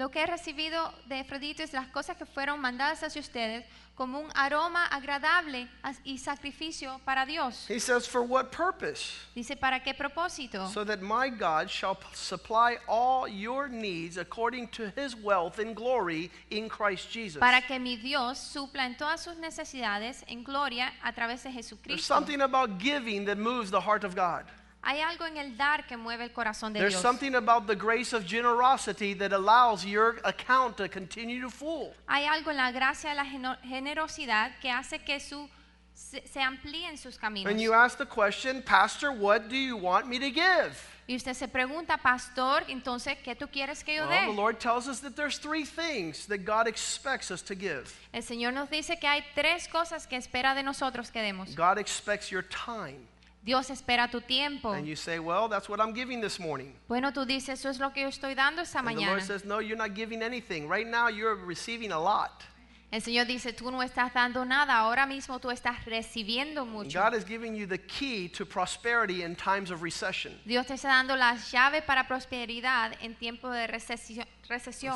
lo 0.00 0.10
que 0.10 0.22
he 0.22 0.26
recibido 0.26 0.90
de 1.04 1.20
Afroditis, 1.20 1.74
las 1.74 1.88
cosas 1.88 2.16
que 2.16 2.24
fueron 2.24 2.58
mandadas 2.58 3.02
hacia 3.02 3.20
ustedes, 3.20 3.66
como 3.94 4.18
un 4.18 4.30
aroma 4.34 4.86
agradable 4.86 5.68
y 6.04 6.16
sacrificio 6.16 6.98
para 7.04 7.26
Dios. 7.26 7.66
He 7.68 7.78
says, 7.78 8.08
For 8.08 8.22
what 8.22 8.50
purpose? 8.50 9.12
Dice, 9.34 9.56
¿para 9.56 9.82
qué 9.82 9.92
propósito? 9.92 10.66
So 10.68 10.86
that 10.86 11.02
my 11.02 11.28
God 11.28 11.68
shall 11.68 11.98
supply 12.14 12.78
all 12.88 13.28
your 13.28 13.68
needs 13.68 14.16
according 14.16 14.68
to 14.68 14.90
his 14.96 15.14
wealth 15.14 15.58
and 15.58 15.76
glory 15.76 16.30
in 16.48 16.70
Christ 16.70 17.10
Jesus. 17.10 17.38
Para 17.38 17.60
que 17.60 17.78
mi 17.78 17.96
Dios 17.98 18.38
supla 18.38 18.86
en 18.86 18.96
todas 18.96 19.22
sus 19.22 19.36
necesidades 19.36 20.24
en 20.28 20.42
gloria 20.42 20.94
a 21.02 21.12
través 21.12 21.42
de 21.42 21.50
There's 21.52 21.68
Jesucristo. 21.68 22.00
something 22.00 22.40
about 22.40 22.78
giving 22.78 23.26
that 23.26 23.36
moves 23.36 23.70
the 23.70 23.82
heart 23.82 24.04
of 24.04 24.14
God. 24.14 24.46
Hay 24.82 25.00
algo 25.00 25.26
en 25.26 25.36
el 25.36 25.56
dar 25.58 25.86
que 25.86 25.96
mueve 25.96 26.24
el 26.24 26.32
corazón 26.32 26.72
de 26.72 26.80
There's 26.80 26.94
Dios. 26.94 27.02
something 27.02 27.34
about 27.34 27.66
the 27.66 27.74
grace 27.76 28.14
of 28.14 28.24
generosity 28.26 29.14
that 29.14 29.32
allows 29.32 29.84
your 29.84 30.18
account 30.24 30.76
to 30.78 30.88
continue 30.88 31.40
to 31.42 31.50
full. 31.50 31.92
Hay 32.08 32.24
algo 32.24 32.50
en 32.50 32.56
la 32.56 32.70
gracia 32.72 33.10
de 33.10 33.16
la 33.16 33.24
geno- 33.24 33.56
generosidad 33.62 34.52
que 34.60 34.70
hace 34.70 34.98
que 35.00 35.20
su 35.20 35.48
se, 35.92 36.26
se 36.26 36.40
amplíen 36.40 36.96
sus 36.96 37.18
caminos. 37.18 37.50
And 37.50 37.60
you 37.60 37.74
ask 37.74 37.98
the 37.98 38.06
question, 38.06 38.62
Pastor, 38.62 39.10
what 39.12 39.48
do 39.50 39.56
you 39.56 39.76
want 39.76 40.06
me 40.06 40.18
to 40.18 40.30
give? 40.30 40.72
Y 41.06 41.14
usted 41.16 41.34
se 41.34 41.48
pregunta, 41.48 41.98
pastor, 41.98 42.62
entonces, 42.68 43.18
¿qué 43.24 43.34
tú 43.34 43.48
quieres 43.50 43.82
que 43.84 43.96
yo 43.96 44.06
Well, 44.06 44.26
the 44.26 44.30
dé? 44.32 44.34
Lord 44.36 44.60
tells 44.60 44.86
us 44.88 45.00
that 45.00 45.14
there's 45.16 45.38
three 45.38 45.64
things 45.64 46.26
that 46.28 46.44
God 46.46 46.66
expects 46.68 47.30
us 47.30 47.42
to 47.42 47.54
give. 47.54 47.92
El 48.14 48.22
Señor 48.22 48.52
nos 48.54 48.70
dice 48.70 48.98
que 48.98 49.08
hay 49.08 49.22
tres 49.34 49.66
cosas 49.68 50.06
que 50.06 50.16
espera 50.16 50.54
de 50.54 50.62
nosotros 50.62 51.10
que 51.10 51.20
demos. 51.20 51.54
God 51.56 51.78
expects 51.78 52.30
your 52.30 52.42
time. 52.44 53.06
Dios 53.42 53.70
espera 53.70 54.10
tu 54.10 54.20
tiempo. 54.20 54.72
And 54.72 54.86
you 54.86 54.96
say, 54.96 55.18
Well, 55.18 55.48
that's 55.48 55.68
what 55.68 55.80
I'm 55.80 55.94
giving 55.94 56.20
this 56.20 56.38
morning. 56.38 56.74
Bueno, 56.88 57.10
tú 57.12 57.24
dices, 57.26 57.58
eso 57.58 57.70
es 57.70 57.80
lo 57.80 57.90
que 57.90 58.02
yo 58.02 58.08
estoy 58.08 58.34
dando 58.34 58.62
esta 58.62 58.78
And 58.80 58.88
the 58.88 58.94
mañana. 58.94 59.10
Lord 59.12 59.22
says, 59.22 59.44
No, 59.44 59.60
you're 59.60 59.78
not 59.78 59.94
giving 59.94 60.22
anything. 60.22 60.68
Right 60.68 60.86
now, 60.86 61.08
you're 61.08 61.34
receiving 61.36 61.92
a 61.92 61.98
lot. 61.98 62.44
El 62.92 63.00
Señor 63.02 63.26
dice, 63.26 63.52
tú 63.52 63.70
no 63.70 63.82
estás 63.82 64.12
dando 64.12 64.44
nada, 64.44 64.74
ahora 64.74 65.06
mismo 65.06 65.38
tú 65.38 65.48
estás 65.52 65.84
recibiendo 65.84 66.66
mucho. 66.66 67.00
God 67.00 67.14
is 67.14 67.24
giving 67.24 67.54
you 67.54 67.64
the 67.64 67.78
key 67.78 68.28
to 68.30 68.44
prosperity 68.44 69.22
in 69.22 69.36
times 69.36 69.70
of 69.70 69.82
recession. 69.82 70.36
Dios 70.44 70.66
te 70.66 70.74
está 70.74 70.88
dando 70.88 71.14
las 71.14 71.52
llaves 71.52 71.84
para 71.84 72.08
prosperidad 72.08 72.96
en 73.00 73.14
tiempo 73.14 73.48
de 73.48 73.68
recesión. 73.68 74.26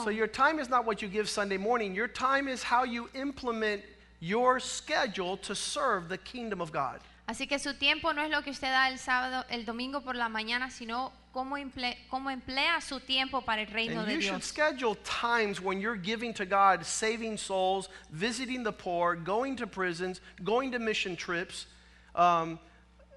So 0.02 0.10
your 0.10 0.26
time 0.26 0.58
is 0.58 0.68
not 0.68 0.84
what 0.84 1.00
you 1.00 1.08
give 1.08 1.28
Sunday 1.28 1.56
morning. 1.56 1.94
Your 1.94 2.08
time 2.08 2.48
is 2.48 2.64
how 2.64 2.82
you 2.82 3.08
implement 3.14 3.82
your 4.18 4.58
schedule 4.58 5.36
to 5.36 5.54
serve 5.54 6.08
the 6.08 6.18
kingdom 6.18 6.60
of 6.60 6.72
God. 6.72 6.98
Así 7.26 7.46
que 7.46 7.58
su 7.58 7.74
tiempo 7.74 8.12
no 8.12 8.22
es 8.22 8.30
lo 8.30 8.42
que 8.42 8.50
usted 8.50 8.68
da 8.70 8.88
el 8.88 8.98
sábado, 8.98 9.46
el 9.48 9.64
domingo 9.64 10.02
por 10.02 10.14
la 10.14 10.28
mañana, 10.28 10.70
sino 10.70 11.10
cómo, 11.32 11.56
emple- 11.56 11.96
cómo 12.08 12.30
emplea 12.30 12.80
su 12.82 13.00
tiempo 13.00 13.40
para 13.42 13.62
el 13.62 13.68
reino 13.68 14.00
And 14.00 14.08
de 14.08 14.14
you 14.16 14.20
should 14.20 14.40
Dios. 14.40 14.44
schedule 14.44 14.94
times 15.04 15.58
when 15.60 15.80
you're 15.80 15.96
giving 15.98 16.34
to 16.34 16.44
God, 16.44 16.84
saving 16.84 17.38
souls, 17.38 17.88
visiting 18.10 18.62
the 18.62 18.72
poor, 18.72 19.14
going 19.16 19.56
to 19.56 19.66
prisons, 19.66 20.20
going 20.44 20.70
to 20.72 20.78
mission 20.78 21.16
trips, 21.16 21.66
um, 22.14 22.58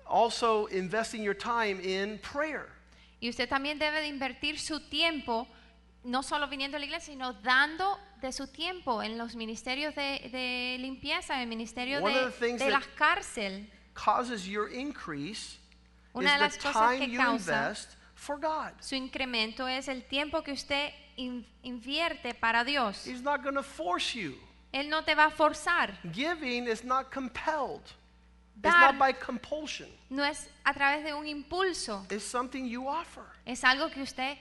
also 0.06 0.67
investing 0.67 1.22
your 1.22 1.36
time 1.36 1.80
in 1.82 2.17
prayer. 2.20 2.70
Y 3.20 3.28
usted 3.30 3.50
también 3.50 3.78
debe 3.78 4.00
de 4.00 4.08
invertir 4.08 4.58
su 4.58 4.80
tiempo, 4.89 5.48
no 6.06 6.24
solo 6.24 6.48
viniendo 6.48 6.78
a 6.78 6.80
la 6.80 6.86
iglesia, 6.86 7.12
sino 7.13 7.34
dando 7.34 8.00
de 8.22 8.32
su 8.32 8.48
tiempo 8.48 9.04
en 9.04 9.17
los 9.17 9.36
ministerios 9.36 9.93
de, 9.96 10.30
de 10.32 10.78
limpieza, 10.80 11.36
en 11.36 11.41
el 11.41 11.48
ministerio 11.48 12.00
One 12.02 12.15
de, 12.39 12.54
de 12.58 12.70
las 12.70 12.88
cárceles. 12.96 13.67
Causes 13.97 14.47
your 14.47 14.67
increase 14.69 15.57
Una 16.15 16.29
de 16.29 16.36
is 16.36 16.41
las 16.41 16.53
the 16.57 16.60
cosas 16.62 16.73
time 16.73 16.99
que 16.99 17.07
you 17.13 17.17
causa 17.19 17.51
invest 17.51 17.89
for 18.15 18.38
God. 18.38 18.71
su 18.79 18.95
incremento 18.95 19.67
es 19.67 19.88
el 19.88 20.01
tiempo 20.03 20.41
que 20.43 20.53
usted 20.53 20.91
in- 21.17 21.43
invierte 21.63 22.33
para 22.39 22.63
Dios. 22.63 23.05
He's 23.05 23.21
not 23.23 23.41
going 23.43 23.55
to 23.55 23.63
force 23.63 24.13
you. 24.15 24.36
Él 24.73 24.88
no 24.89 25.01
te 25.01 25.15
va 25.15 25.25
a 25.25 25.31
forzar. 25.31 25.93
Giving 26.12 26.67
is 26.67 26.83
not 26.83 27.10
compelled. 27.12 27.81
It's 28.55 28.63
Dar 28.73 28.93
not 28.93 28.99
by 28.99 29.13
compulsion. 29.13 29.88
no 30.10 30.23
es 30.23 30.47
a 30.65 30.73
través 30.73 31.03
de 31.03 31.13
un 31.13 31.25
impulso, 31.27 32.05
It's 32.12 32.23
something 32.23 32.65
you 32.67 32.88
offer. 32.88 33.25
es 33.45 33.63
algo 33.63 33.89
que 33.91 34.01
usted 34.03 34.38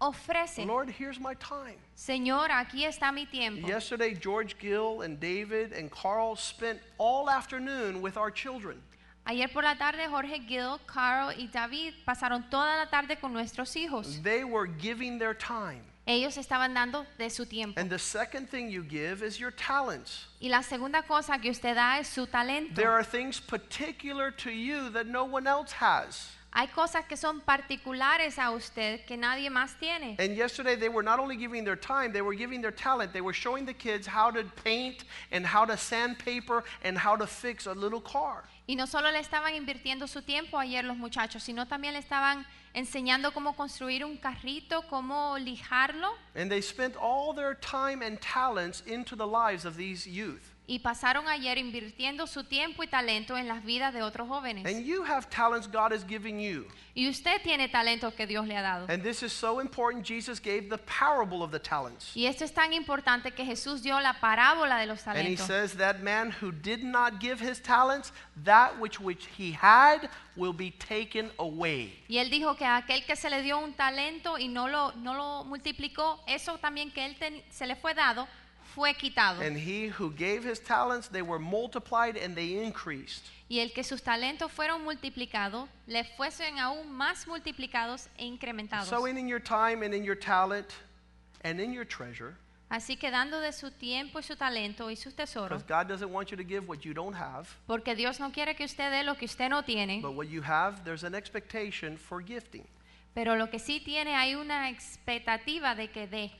ofrece. 0.00 0.64
Lord, 0.66 0.90
here's 0.90 1.18
my 1.20 1.34
time. 1.34 1.76
Señor, 1.96 2.50
aquí 2.50 2.84
está 2.84 3.12
mi 3.12 3.26
tiempo. 3.26 3.66
Yesterday, 3.66 4.14
George 4.14 4.56
Gill 4.58 5.02
and 5.02 5.18
David 5.20 5.72
and 5.72 5.90
Carl 5.90 6.36
spent 6.36 6.80
all 6.98 7.28
afternoon 7.30 8.00
with 8.02 8.16
our 8.16 8.30
children. 8.32 8.80
Ayer 9.24 9.48
por 9.52 9.62
la 9.62 9.76
tarde 9.76 10.08
Jorge 10.08 10.40
Gill, 10.46 10.78
Carl 10.86 11.32
y 11.38 11.48
David 11.48 11.94
pasaron 12.04 12.48
toda 12.50 12.76
la 12.76 12.90
tarde 12.90 13.16
con 13.18 13.32
nuestros 13.32 13.76
hijos. 13.76 14.20
They 14.22 14.44
were 14.44 14.66
giving 14.66 15.18
their 15.18 15.34
time. 15.34 15.82
Ellos 16.06 16.36
estaban 16.36 16.74
dando 16.74 17.06
de 17.18 17.30
su 17.30 17.46
tiempo. 17.46 17.78
And 17.78 17.88
the 17.88 17.98
second 17.98 18.48
thing 18.48 18.68
you 18.68 18.82
give 18.82 19.22
is 19.22 19.38
your 19.38 19.52
talents. 19.52 20.26
Y 20.40 20.48
la 20.48 20.62
segunda 20.62 21.02
cosa 21.02 21.38
que 21.38 21.50
usted 21.50 21.74
da 21.76 21.98
es 21.98 22.08
su 22.08 22.26
talento. 22.26 22.74
There 22.74 22.90
are 22.90 23.04
things 23.04 23.40
particular 23.40 24.32
to 24.32 24.50
you 24.50 24.90
that 24.90 25.06
no 25.06 25.24
one 25.24 25.46
else 25.46 25.72
has. 25.72 26.30
Hay 26.52 26.66
cosas 26.66 27.04
que 27.04 27.16
son 27.16 27.40
particulares 27.42 28.36
a 28.36 28.50
usted 28.50 29.04
que 29.06 29.16
nadie 29.16 29.48
más 29.50 29.78
tiene. 29.78 30.16
And 30.18 30.36
yesterday, 30.36 30.74
they 30.74 30.88
were 30.88 31.04
not 31.04 31.20
only 31.20 31.36
giving 31.36 31.62
their 31.64 31.76
time, 31.76 32.12
they 32.12 32.22
were 32.22 32.34
giving 32.34 32.60
their 32.60 32.72
talent. 32.72 33.12
They 33.12 33.20
were 33.20 33.32
showing 33.32 33.64
the 33.64 33.74
kids 33.74 34.04
how 34.04 34.32
to 34.32 34.42
paint 34.64 35.04
and 35.30 35.46
how 35.46 35.64
to 35.64 35.76
sandpaper 35.76 36.64
and 36.82 36.98
how 36.98 37.14
to 37.14 37.26
fix 37.28 37.66
a 37.66 37.72
little 37.72 38.00
car. 38.00 38.42
Y 38.66 38.76
no 38.76 38.86
solo 38.86 39.10
le 39.10 39.18
estaban 39.18 39.54
invirtiendo 39.54 40.06
su 40.06 40.22
tiempo 40.22 40.58
ayer 40.58 40.84
los 40.84 40.96
muchachos, 40.96 41.42
sino 41.42 41.66
también 41.66 41.94
le 41.94 41.98
estaban 41.98 42.46
enseñando 42.72 43.32
cómo 43.32 43.56
construir 43.56 44.04
un 44.04 44.16
carrito, 44.16 44.82
cómo 44.88 45.36
lijarlo. 45.38 46.08
And 46.34 46.50
they 46.50 46.62
spent 46.62 46.94
all 46.96 47.34
their 47.34 47.54
time 47.54 48.04
and 48.04 48.20
talents 48.20 48.82
into 48.86 49.16
the 49.16 49.26
lives 49.26 49.64
of 49.64 49.76
these 49.76 50.06
youth. 50.06 50.54
Y 50.66 50.78
pasaron 50.78 51.26
ayer 51.26 51.58
invirtiendo 51.58 52.28
su 52.28 52.44
tiempo 52.44 52.84
y 52.84 52.86
talento 52.86 53.36
en 53.36 53.48
las 53.48 53.64
vidas 53.64 53.92
de 53.92 54.02
otros 54.02 54.28
jóvenes. 54.28 54.64
And 54.66 54.84
you 54.84 55.02
have 55.02 55.28
talents 55.28 55.66
God 55.66 55.92
has 55.92 56.04
given 56.06 56.38
you. 56.38 56.64
Y 56.94 57.08
usted 57.08 57.42
tiene 57.42 57.68
talento 57.68 58.14
que 58.14 58.24
Dios 58.24 58.46
le 58.46 58.56
ha 58.56 58.62
dado. 58.62 58.86
And 58.88 59.02
this 59.02 59.24
is 59.24 59.32
so 59.32 59.60
important. 59.60 60.06
Jesus 60.06 60.38
gave 60.40 60.68
the 60.68 60.78
parable 60.78 61.42
of 61.42 61.50
the 61.50 61.58
talents. 61.58 62.16
Y 62.16 62.26
esto 62.26 62.44
es 62.44 62.52
tan 62.52 62.72
importante 62.72 63.32
que 63.32 63.44
Jesús 63.44 63.82
dio 63.82 63.98
la 64.00 64.12
parábola 64.20 64.78
de 64.78 64.86
los 64.86 65.04
And 65.08 65.16
he 65.18 65.34
talentos. 65.34 65.46
says 65.48 65.74
that 65.76 66.02
man 66.02 66.30
who 66.40 66.52
did 66.52 66.84
not 66.84 67.18
give 67.20 67.40
his 67.40 67.60
talents, 67.60 68.12
that 68.44 68.78
which 68.78 69.00
which 69.00 69.26
he 69.36 69.50
had 69.60 70.08
will 70.36 70.52
be 70.52 70.70
taken 70.70 71.32
away. 71.40 71.92
Y 72.06 72.18
él 72.18 72.30
dijo 72.30 72.54
que 72.56 72.64
aquel 72.64 73.04
que 73.04 73.16
se 73.16 73.28
le 73.28 73.42
dio 73.42 73.58
un 73.58 73.72
talento 73.72 74.38
y 74.38 74.46
no 74.46 74.68
lo, 74.68 74.92
no 74.92 75.14
lo 75.14 75.42
multiplicó, 75.44 76.22
eso 76.28 76.58
también 76.58 76.92
que 76.92 77.04
él 77.06 77.16
ten- 77.18 77.42
se 77.50 77.66
le 77.66 77.74
fue 77.74 77.92
dado, 77.94 78.28
fue 78.74 78.94
quitado. 78.94 79.40
And 79.40 79.56
he 79.56 79.88
who 79.88 80.10
gave 80.10 80.44
his 80.44 80.60
talents, 80.60 81.08
they 81.08 81.22
were 81.22 81.38
multiplied 81.38 82.16
and 82.16 82.34
they 82.34 82.62
increased. 82.62 83.24
Y 83.48 83.58
el 83.58 83.72
que 83.72 83.82
sus 83.82 84.02
talentos 84.02 84.50
fueron 84.52 84.84
multiplicados, 84.84 85.68
le 85.86 86.04
fuesen 86.16 86.58
aún 86.58 86.90
más 86.90 87.26
multiplicados 87.26 88.08
e 88.16 88.24
incrementados. 88.24 88.86
So 88.88 89.06
in, 89.06 89.28
your 89.28 89.40
time 89.40 89.82
and 89.82 89.92
in 89.92 90.04
your 90.04 90.16
talent 90.16 90.68
and 91.42 91.60
in 91.60 91.72
your 91.72 91.84
treasure, 91.84 92.36
Así 92.70 92.96
que 92.96 93.10
dando 93.10 93.40
de 93.40 93.52
su 93.52 93.72
tiempo 93.72 94.20
y 94.20 94.22
su 94.22 94.36
talento 94.36 94.90
y 94.90 94.94
sus 94.94 95.12
tesoros, 95.14 95.48
because 95.48 95.64
God 95.64 95.88
doesn't 95.88 96.12
want 96.12 96.30
you 96.30 96.36
to 96.36 96.44
give 96.44 96.68
what 96.68 96.84
you 96.84 96.94
don't 96.94 97.16
have, 97.16 97.48
porque 97.66 97.96
Dios 97.96 98.20
no 98.20 98.30
quiere 98.30 98.54
que 98.54 98.64
usted 98.64 98.92
dé 98.92 99.02
lo 99.02 99.16
que 99.16 99.24
usted 99.24 99.48
no 99.48 99.62
tiene, 99.62 100.00
but 100.00 100.12
what 100.12 100.28
you 100.28 100.40
have, 100.40 100.84
there's 100.84 101.02
an 101.02 101.16
expectation 101.16 101.96
for 101.96 102.20
gifting. 102.20 102.64
pero 103.12 103.34
lo 103.34 103.50
que 103.50 103.58
sí 103.58 103.80
tiene 103.80 104.14
hay 104.14 104.36
una 104.36 104.70
expectativa 104.70 105.74
de 105.74 105.88
que 105.88 106.06
dé. 106.06 106.30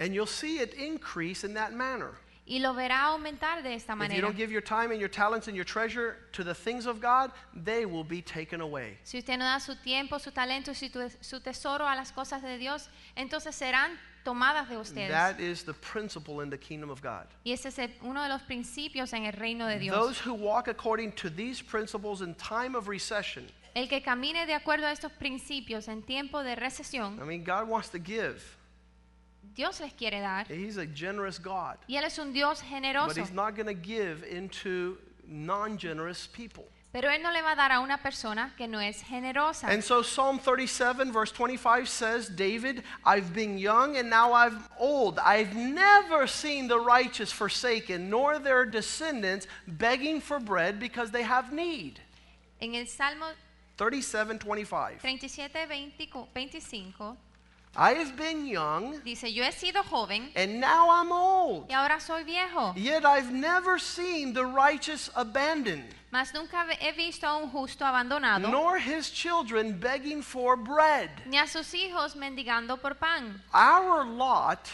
And 0.00 0.12
you'll 0.14 0.26
see 0.26 0.58
it 0.60 0.74
increase 0.74 1.44
in 1.44 1.54
that 1.54 1.72
manner. 1.72 2.12
Y 2.46 2.58
lo 2.58 2.72
verá 2.74 3.02
aumentar 3.12 3.62
de 3.62 3.74
esta 3.74 3.92
If 3.92 3.96
you 3.96 3.96
manera. 4.08 4.20
don't 4.22 4.36
give 4.36 4.50
your 4.50 4.62
time 4.62 4.90
and 4.90 4.98
your 4.98 5.10
talents 5.10 5.46
and 5.46 5.54
your 5.54 5.64
treasure 5.64 6.16
to 6.32 6.42
the 6.42 6.54
things 6.54 6.86
of 6.86 7.00
God, 7.00 7.30
they 7.54 7.86
will 7.86 8.02
be 8.02 8.20
taken 8.20 8.60
away. 8.60 8.98
Si 9.04 9.18
usted 9.18 9.36
no 9.38 9.44
da 9.44 9.58
su 9.58 9.76
tiempo, 9.76 10.18
su 10.18 10.32
talento 10.32 10.72
y 10.72 10.74
su, 10.74 10.88
su 11.20 11.38
tesoro 11.40 11.86
a 11.86 11.94
las 11.94 12.10
cosas 12.10 12.42
de 12.42 12.58
Dios, 12.58 12.88
entonces 13.16 13.54
serán 13.54 13.96
tomadas 14.24 14.68
de 14.68 14.78
ustedes. 14.78 15.10
That 15.10 15.38
is 15.38 15.62
the 15.64 15.74
principle 15.74 16.40
in 16.42 16.50
the 16.50 16.58
kingdom 16.58 16.90
of 16.90 17.00
God. 17.00 17.26
y 17.44 17.52
ese 17.52 17.66
es 17.68 17.78
el- 17.78 17.92
uno 18.02 18.20
de 18.22 18.28
los 18.30 18.42
principios 18.42 19.12
en 19.12 19.26
el 19.26 19.32
reino 19.34 19.66
de 19.68 19.78
Dios. 19.78 19.94
Those 19.94 20.18
who 20.18 20.34
walk 20.34 20.66
according 20.66 21.12
to 21.12 21.30
these 21.30 21.62
principles 21.62 22.20
in 22.20 22.34
time 22.34 22.74
of 22.74 22.88
recession, 22.88 23.46
el 23.76 23.86
que 23.86 24.00
camine 24.02 24.44
de 24.46 24.54
acuerdo 24.54 24.86
a 24.88 24.92
estos 24.92 25.12
principios 25.12 25.86
en 25.86 26.02
tiempo 26.02 26.42
de 26.42 26.56
recesión, 26.56 27.20
I 27.20 27.24
mean, 27.24 27.44
God 27.44 27.68
wants 27.68 27.90
to 27.90 27.98
give. 27.98 28.42
Dios 29.54 29.80
les 29.80 29.92
quiere 29.92 30.20
dar. 30.20 30.46
He's 30.48 30.76
a 30.76 30.86
generous 30.86 31.38
God. 31.38 31.76
Y 31.88 31.96
Él 31.96 32.04
es 32.04 32.18
un 32.18 32.32
Dios 32.32 32.60
But 32.60 32.68
generoso. 32.68 33.16
He's 33.16 33.32
not 33.32 33.54
going 33.54 33.66
to 33.66 33.74
give 33.74 34.24
into 34.24 34.98
non 35.26 35.78
generous 35.78 36.26
people. 36.26 36.66
Pero 36.92 37.08
Él 37.08 37.22
no 37.22 37.30
le 37.30 37.40
va 37.40 37.52
a 37.52 37.56
dar 37.56 37.70
a 37.70 37.80
una 37.80 37.98
persona 37.98 38.52
que 38.56 38.66
no 38.66 38.80
es 38.80 39.00
generosa. 39.02 39.68
And 39.68 39.82
so 39.82 40.02
Psalm 40.02 40.40
37, 40.40 41.12
verse 41.12 41.30
25 41.30 41.88
says, 41.88 42.28
David, 42.28 42.82
I've 43.04 43.32
been 43.32 43.58
young 43.58 43.96
and 43.96 44.10
now 44.10 44.32
I'm 44.32 44.64
old. 44.76 45.20
I've 45.20 45.54
never 45.54 46.26
seen 46.26 46.66
the 46.66 46.80
righteous 46.80 47.30
forsaken, 47.30 48.10
nor 48.10 48.40
their 48.40 48.66
descendants 48.66 49.46
begging 49.68 50.20
for 50.20 50.40
bread 50.40 50.80
because 50.80 51.12
they 51.12 51.22
have 51.22 51.52
need. 51.52 52.00
En 52.60 52.74
el 52.74 52.86
Salmo 52.86 53.26
37, 53.76 54.38
25. 54.40 55.00
37, 55.00 55.68
20 55.68 56.10
25, 56.32 57.16
I 57.76 57.92
have 57.94 58.16
been 58.16 58.46
young 58.46 59.00
dice, 59.04 59.30
yo 59.32 59.44
he 59.44 59.52
sido 59.52 59.82
joven 59.84 60.30
and 60.34 60.60
now 60.60 60.88
I'm 60.90 61.12
old. 61.12 61.68
y 61.70 61.74
ahora 61.74 62.00
soy 62.00 62.24
viejo, 62.24 62.74
Yet 62.76 63.04
I've 63.04 63.32
never 63.32 63.78
seen 63.78 64.32
the 64.34 64.44
righteous 64.44 65.08
abandoned, 65.14 65.84
mas 66.10 66.34
nunca 66.34 66.66
he 66.80 66.90
visto 66.92 67.24
a 67.28 67.36
un 67.36 67.48
justo 67.48 67.84
abandonado, 67.84 68.50
nor 68.50 68.78
his 68.78 69.10
children 69.10 69.78
begging 69.78 70.20
for 70.20 70.56
bread. 70.56 71.10
ni 71.26 71.38
a 71.38 71.46
sus 71.46 71.72
hijos 71.72 72.16
mendigando 72.16 72.76
por 72.80 72.94
pan. 72.94 73.40
Our 73.54 74.04
lot, 74.04 74.68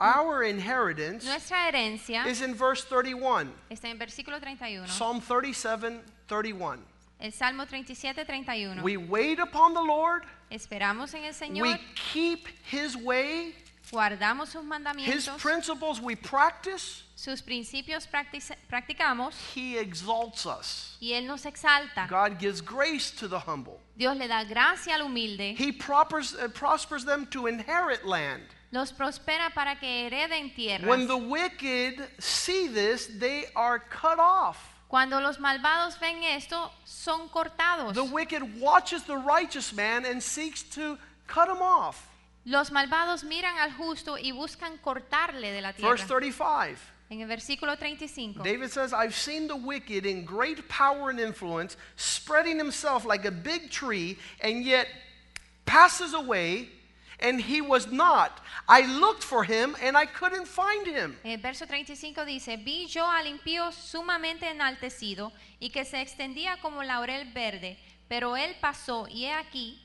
our 0.00 0.44
inheritance, 0.44 1.24
Nuestra 1.26 1.66
herencia 1.68 2.24
is 2.26 2.42
in 2.42 2.54
verse 2.54 2.84
31. 2.84 3.52
está 3.70 3.88
en 3.88 3.98
versículo 3.98 4.40
31. 4.40 4.86
Psalm 4.86 5.20
37, 5.20 6.00
31. 6.28 6.78
El 7.18 7.32
Salmo 7.32 7.66
37, 7.66 8.24
31. 8.24 8.82
We 8.82 8.96
wait 8.96 9.40
upon 9.40 9.74
the 9.74 9.82
Lord, 9.82 10.22
Esperamos 10.50 11.14
en 11.14 11.24
el 11.24 11.30
we 11.30 11.34
Señor, 11.34 11.78
keep 12.12 12.48
his 12.70 12.96
way, 12.96 13.54
guardamos 13.92 14.48
sus 14.50 14.64
mandamientos. 14.64 15.14
His 15.28 15.28
principles 15.42 16.00
we 16.00 16.16
practice, 16.16 17.04
sus 17.14 17.40
principios 17.42 18.06
practic- 18.08 18.56
practicamos 18.68 19.34
He 19.54 19.78
exalts 19.78 20.46
us. 20.46 20.96
y 21.00 21.12
Él 21.12 21.26
nos 21.26 21.44
exalta. 21.46 22.06
God 22.08 22.38
gives 22.38 22.60
grace 22.60 23.10
to 23.12 23.28
the 23.28 23.38
humble. 23.38 23.78
Dios 23.96 24.16
le 24.16 24.26
da 24.28 24.42
gracia 24.44 24.94
al 24.94 25.02
humilde, 25.02 25.54
He 25.56 25.72
prospers, 25.72 26.34
uh, 26.34 26.48
prospers 26.48 27.04
them 27.04 27.26
to 27.26 27.46
inherit 27.46 28.04
land. 28.04 28.42
los 28.72 28.92
prospera 28.92 29.50
para 29.54 29.76
que 29.78 30.06
hereden 30.08 30.54
tierras. 30.54 30.86
When 30.88 31.06
the 31.08 31.16
wicked 31.16 32.08
see 32.18 32.68
this, 32.68 33.06
they 33.18 33.46
are 33.54 33.78
cut 33.80 34.18
off. 34.18 34.69
Cuando 34.90 35.20
los 35.20 35.38
malvados 35.38 36.00
ven 36.00 36.24
esto, 36.24 36.72
son 36.84 37.28
cortados. 37.28 37.94
The 37.94 38.02
wicked 38.02 38.60
watches 38.60 39.04
the 39.04 39.16
righteous 39.16 39.72
man 39.72 40.04
and 40.04 40.20
seeks 40.20 40.64
to 40.74 40.98
cut 41.28 41.48
him 41.48 41.62
off. 41.62 42.08
Los 42.44 42.72
malvados 42.72 43.22
miran 43.22 43.56
al 43.58 43.70
justo 43.70 44.16
y 44.18 44.32
buscan 44.32 44.78
cortarle 44.78 45.52
de 45.52 45.60
la 45.60 45.72
tierra. 45.72 45.90
Verse 45.90 46.04
35. 46.06 46.80
En 47.08 47.20
el 47.20 47.28
versículo 47.28 47.78
35. 47.78 48.42
David 48.42 48.72
says, 48.72 48.92
I've 48.92 49.14
seen 49.14 49.46
the 49.46 49.54
wicked 49.54 50.06
in 50.06 50.24
great 50.24 50.68
power 50.68 51.10
and 51.10 51.20
influence, 51.20 51.76
spreading 51.94 52.58
himself 52.58 53.04
like 53.04 53.24
a 53.24 53.30
big 53.30 53.70
tree, 53.70 54.18
and 54.40 54.64
yet 54.64 54.88
passes 55.66 56.14
away, 56.14 56.68
and 57.20 57.40
he 57.40 57.60
was 57.60 57.90
not. 57.90 58.40
I 58.68 58.82
looked 58.82 59.22
for 59.22 59.44
him, 59.44 59.76
and 59.82 59.96
I 59.96 60.06
couldn't 60.06 60.46
find 60.46 60.86
him. 60.86 61.16
El 61.24 61.38
verso 61.38 61.66
35 61.66 62.24
dice, 62.24 62.56
vi 62.56 62.86
yo 62.86 63.04
al 63.04 63.26
impío 63.26 63.70
sumamente 63.72 64.48
enaltecido 64.48 65.32
y 65.60 65.70
que 65.70 65.84
se 65.84 66.00
extendía 66.00 66.60
como 66.60 66.82
laurel 66.82 67.32
verde, 67.32 67.78
pero 68.08 68.36
él 68.36 68.56
pasó 68.60 69.06
y 69.08 69.26
he 69.26 69.32
aquí, 69.32 69.78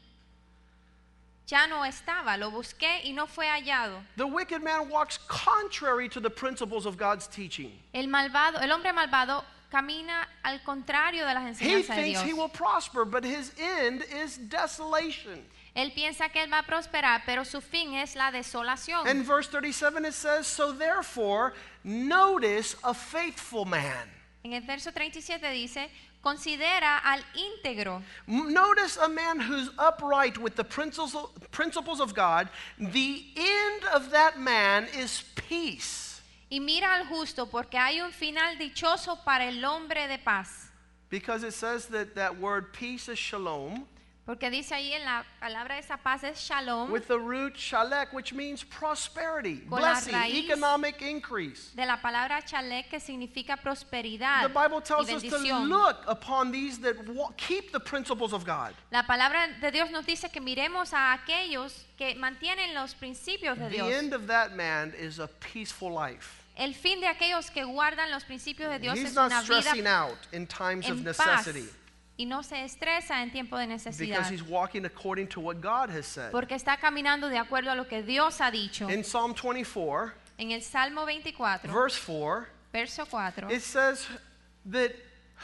ya 1.47 1.67
no 1.67 1.85
estaba, 1.85 2.37
lo 2.37 2.49
busqué 2.49 3.01
y 3.03 3.13
no 3.13 3.27
fue 3.27 3.47
hallado. 3.47 4.01
The 4.17 4.25
wicked 4.25 4.61
man 4.61 4.89
walks 4.89 5.19
contrary 5.27 6.09
to 6.09 6.19
the 6.19 6.29
principles 6.29 6.85
of 6.85 6.97
God's 6.97 7.27
teaching. 7.27 7.71
El 7.93 8.07
malvado, 8.07 8.59
el 8.61 8.71
hombre 8.71 8.93
malvado 8.93 9.43
camina 9.69 10.27
al 10.43 10.63
contrario 10.63 11.25
de 11.25 11.33
las 11.33 11.43
He 11.43 11.49
enseñanzas 11.49 11.95
de 11.95 12.03
thinks 12.03 12.21
he 12.21 12.33
will 12.33 12.49
prosper, 12.49 13.05
but 13.05 13.23
his 13.23 13.51
end 13.59 14.03
is 14.03 14.37
desolation. 14.37 15.45
Él 15.75 15.91
piensa 15.91 16.29
que 16.29 16.41
él 16.41 16.51
va 16.51 16.59
a 16.59 16.65
prosperar, 16.65 17.23
pero 17.25 17.43
su 17.43 17.59
fin 17.59 17.93
es 17.93 18.15
la 18.15 18.31
desolación. 18.31 19.05
In 19.07 19.23
verse 19.23 19.49
37, 19.49 20.05
it 20.05 20.13
says, 20.13 20.47
So 20.47 20.71
therefore, 20.71 21.53
notice 21.83 22.77
a 22.81 22.93
faithful 22.93 23.65
man. 23.65 24.09
En 24.45 24.53
el 24.53 24.61
verso 24.61 24.91
37 24.91 25.51
dice, 25.51 25.89
considera 26.21 26.97
al 26.99 27.23
íntegro. 27.35 28.01
Notice 28.25 28.97
a 28.97 29.09
man 29.09 29.39
who's 29.39 29.69
upright 29.77 30.37
with 30.37 30.55
the 30.55 30.63
principles 30.63 31.15
principles 31.51 31.99
of 31.99 32.13
God. 32.13 32.49
The 32.79 33.25
end 33.35 33.83
of 33.93 34.11
that 34.11 34.39
man 34.39 34.87
is 34.97 35.23
peace. 35.35 36.21
Y 36.49 36.59
mira 36.59 36.93
al 36.95 37.05
justo, 37.05 37.47
porque 37.47 37.77
hay 37.77 38.01
un 38.01 38.11
final 38.11 38.57
dichoso 38.57 39.23
para 39.25 39.45
el 39.45 39.63
hombre 39.65 40.07
de 40.07 40.17
paz. 40.19 40.71
Because 41.09 41.43
it 41.43 41.53
says 41.53 41.87
that 41.87 42.15
that 42.15 42.39
word 42.39 42.71
peace 42.71 43.09
is 43.09 43.19
shalom, 43.19 43.85
Porque 44.25 44.49
dice 44.49 44.73
ahí 44.73 44.91
en 44.93 45.05
la 45.05 45.23
palabra 45.39 45.77
esa 45.77 45.97
paz 45.97 46.23
es 46.23 46.39
shalom, 46.39 46.91
with 46.91 47.05
the 47.07 47.19
root 47.19 47.53
shalek, 47.55 48.11
which 48.11 48.33
means 48.33 48.63
prosperity, 48.63 49.57
Con 49.69 49.79
la 49.81 49.91
blessing, 49.91 50.13
raíz 50.15 50.45
economic 50.49 50.99
increase. 51.03 51.69
de 51.75 51.85
la 51.85 51.97
palabra 51.97 52.41
chalek 52.43 52.89
que 52.89 52.99
significa 52.99 53.55
prosperidad 53.55 54.41
The 54.41 54.49
Bible 54.49 54.81
tells 54.81 55.11
us 55.11 55.21
to 55.21 55.37
look 55.59 56.03
upon 56.07 56.51
these 56.51 56.79
that 56.79 56.95
keep 57.37 57.71
the 57.71 57.79
principles 57.79 58.33
of 58.33 58.45
God. 58.45 58.73
La 58.91 59.03
palabra 59.03 59.47
de 59.61 59.69
Dios 59.71 59.91
nos 59.91 60.07
dice 60.07 60.31
que 60.31 60.41
miremos 60.41 60.91
a 60.93 61.13
aquellos 61.13 61.85
que 61.95 62.15
mantienen 62.15 62.73
los 62.73 62.95
principios 62.95 63.59
de 63.59 63.69
The 63.69 63.75
Dios. 63.75 63.91
end 63.93 64.13
of 64.13 64.25
that 64.25 64.55
man 64.55 64.91
is 64.99 65.19
a 65.19 65.27
peaceful 65.39 65.91
life. 65.93 66.41
El 66.57 66.73
fin 66.73 66.99
de 66.99 67.07
aquellos 67.07 67.51
que 67.51 67.63
guardan 67.63 68.09
los 68.09 68.23
principios 68.23 68.71
de 68.71 68.79
Dios 68.79 68.97
He's 68.97 69.11
es 69.11 69.17
una 69.17 69.43
stressing 69.43 69.83
vida 69.83 69.89
out 69.89 70.17
in 70.31 70.47
times 70.47 70.89
of 70.89 70.97
en 70.97 71.03
paz 71.03 71.45
necessity 71.45 71.69
y 72.17 72.25
no 72.25 72.41
se 72.43 72.63
estresa 72.63 73.21
en 73.21 73.31
tiempo 73.31 73.57
de 73.57 73.67
because 73.67 73.85
necesidad. 73.89 74.29
he's 74.31 74.43
walking 74.43 74.85
according 74.85 75.27
to 75.27 75.39
what 75.39 75.61
God 75.61 75.89
has 75.89 76.05
said. 76.05 76.31
Porque 76.31 76.55
está 76.55 76.77
caminando 76.77 77.29
de 77.29 77.37
acuerdo 77.37 77.71
a 77.71 77.75
lo 77.75 77.85
que 77.85 78.01
Dios 78.03 78.39
ha 78.41 78.49
dicho. 78.51 78.89
In 78.89 79.03
Psalm 79.03 79.33
24, 79.33 80.13
En 80.37 80.51
el 80.51 80.61
Salmo 80.61 81.05
24, 81.05 81.71
verse 81.71 81.97
4, 81.97 82.47
verso 82.71 83.05
4, 83.05 83.49
it 83.51 83.61
says 83.61 84.05
that 84.65 84.91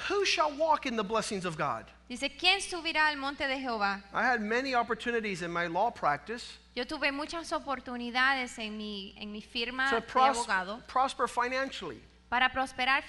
who 0.10 0.24
shall 0.26 0.52
walk 0.58 0.86
in 0.86 0.96
the 0.96 1.04
blessings 1.04 1.46
of 1.46 1.58
God? 1.58 1.86
dice, 2.10 2.30
¿quién 2.38 2.60
subirá 2.62 3.08
al 3.08 3.16
monte 3.18 3.48
de 3.48 3.58
Jehová? 3.58 4.02
I 4.14 4.24
had 4.24 4.42
many 4.42 4.74
opportunities 4.76 5.42
in 5.42 5.52
my 5.52 5.68
law 5.68 5.90
practice 5.92 6.58
Yo 6.76 6.86
tuve 6.86 7.12
muchas 7.12 7.52
oportunidades 7.52 8.58
en 8.60 8.78
mi, 8.78 9.14
en 9.18 9.30
mi 9.32 9.42
firma 9.42 9.90
to 9.90 9.96
de 9.96 10.02
pros- 10.02 10.38
abogado 10.38 10.82
prosper 10.88 11.28
financially. 11.28 12.02
Para 12.32 12.50
prosperar 12.50 13.04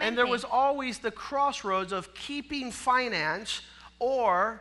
And 0.00 0.18
there 0.18 0.26
was 0.26 0.44
always 0.44 0.98
the 0.98 1.12
crossroads 1.12 1.92
of 1.92 2.12
keeping 2.14 2.72
finance 2.72 3.62
or 4.00 4.60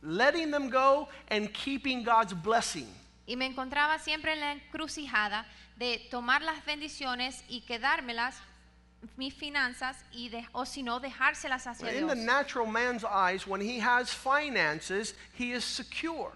letting 0.00 0.52
them 0.52 0.70
go 0.70 1.08
and 1.26 1.52
keeping 1.52 2.04
God's 2.04 2.32
blessing. 2.34 2.86
Y 3.26 3.34
me 3.34 3.46
encontraba 3.46 3.98
siempre 3.98 4.32
en 4.32 4.38
la 4.38 4.52
encrucijada 4.52 5.44
de 5.76 6.06
tomar 6.08 6.42
las 6.42 6.64
bendiciones 6.64 7.42
y 7.48 7.62
quedármelas, 7.62 8.36
mis 9.16 9.34
finanzas, 9.34 9.96
y 10.12 10.28
de, 10.28 10.46
o 10.52 10.64
si 10.64 10.84
no, 10.84 11.00
dejárselas 11.00 11.66
hacia 11.66 11.92
In 11.92 12.06
the 12.06 12.14
natural 12.14 12.66
man's 12.66 13.02
eyes, 13.02 13.44
when 13.44 13.60
he 13.60 13.80
has 13.80 14.08
finances, 14.08 15.14
he 15.32 15.50
is 15.50 15.64
secure. 15.64 16.30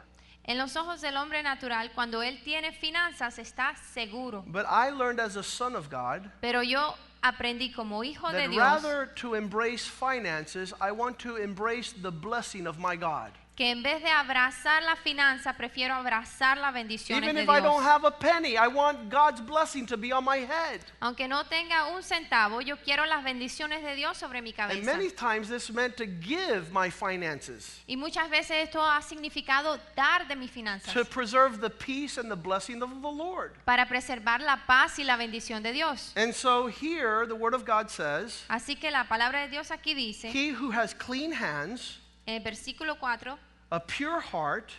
En 0.45 0.59
los 0.59 0.75
ojos 0.77 1.01
del 1.01 1.17
hombre 1.17 1.43
natural, 1.43 1.93
cuando 1.95 2.23
él 2.23 2.43
tiene 2.43 2.73
finanzas, 2.73 3.39
está 3.39 3.77
seguro. 3.93 4.43
But 4.47 4.67
I 4.67 4.91
learned 4.91 5.21
as 5.21 5.37
a 5.37 5.43
son 5.43 5.77
of 5.77 5.91
God 5.91 6.31
Pero 6.41 6.63
yo 6.63 6.95
aprendí 7.23 7.73
como 7.73 8.03
hijo 8.03 8.33
de 8.33 8.49
Dios 8.49 8.83
rather 8.83 9.07
to 9.15 9.35
embrace 9.35 9.87
finances, 9.87 10.73
I 10.81 10.93
want 10.93 11.19
to 11.21 11.37
embrace 11.37 11.93
the 11.93 12.11
blessing 12.11 12.67
of 12.67 12.79
my 12.79 12.97
God. 12.97 13.33
Que 13.61 13.71
en 13.71 13.83
vez 13.83 14.03
de 14.03 14.09
abrazar 14.09 14.83
la 14.85 14.97
finanza, 14.97 15.53
prefiero 15.53 15.93
abrazar 15.95 16.57
las 16.57 16.73
bendiciones 16.73 17.23
Even 17.23 17.37
de 17.37 17.43
if 17.43 17.49
I 17.51 17.61
don't 17.61 17.83
Dios. 17.83 17.85
have 17.85 18.07
a 18.07 18.11
penny, 18.11 18.57
I 18.57 18.67
want 18.67 19.11
God's 19.11 19.43
blessing 19.43 19.85
to 19.85 19.99
be 19.99 20.13
on 20.15 20.25
my 20.25 20.39
head. 20.39 20.81
Aunque 20.99 21.29
no 21.29 21.45
tenga 21.45 21.89
un 21.95 22.03
centavo, 22.03 22.63
yo 22.63 22.79
quiero 22.79 23.05
las 23.05 23.23
bendiciones 23.23 23.83
de 23.83 23.95
Dios 23.97 24.17
sobre 24.17 24.41
mi 24.41 24.55
And 24.57 24.71
cabeza. 24.71 24.83
many 24.97 25.11
times 25.11 25.51
this 25.51 25.71
meant 25.71 25.95
to 25.99 26.07
give 26.07 26.73
my 26.73 26.89
finances 26.91 27.83
Y 27.87 27.97
muchas 27.97 28.31
veces 28.31 28.53
esto 28.67 28.81
ha 28.83 29.03
significado 29.03 29.79
dar 29.95 30.27
de 30.27 30.37
mis 30.37 30.51
finanzas 30.51 30.95
to 30.95 31.05
preserve 31.05 31.61
the 31.61 31.69
peace 31.69 32.17
and 32.17 32.31
the 32.31 32.37
blessing 32.37 32.83
of 32.83 32.89
the 33.03 33.13
Lord. 33.13 33.53
para 33.67 33.87
preservar 33.87 34.41
la 34.41 34.57
paz 34.67 34.99
y 34.99 35.05
la 35.05 35.19
bendición 35.19 35.63
de 35.63 35.75
Dios. 35.75 36.15
And 36.17 36.33
so 36.33 36.69
here 36.69 37.27
the 37.27 37.35
word 37.37 37.53
of 37.53 37.67
God 37.67 37.91
says, 37.91 38.43
Así 38.49 38.81
que 38.81 38.91
la 38.91 39.05
palabra 39.05 39.43
de 39.43 39.49
Dios 39.49 39.71
aquí 39.71 39.93
dice, 39.93 40.31
He 40.33 40.49
who 40.49 40.71
has 40.71 40.95
clean 40.95 41.33
hands, 41.35 41.99
en 42.27 42.37
el 42.37 42.43
versículo 42.43 42.99
4, 42.99 43.39
a 43.73 43.81
pure 43.81 44.21
heart, 44.21 44.73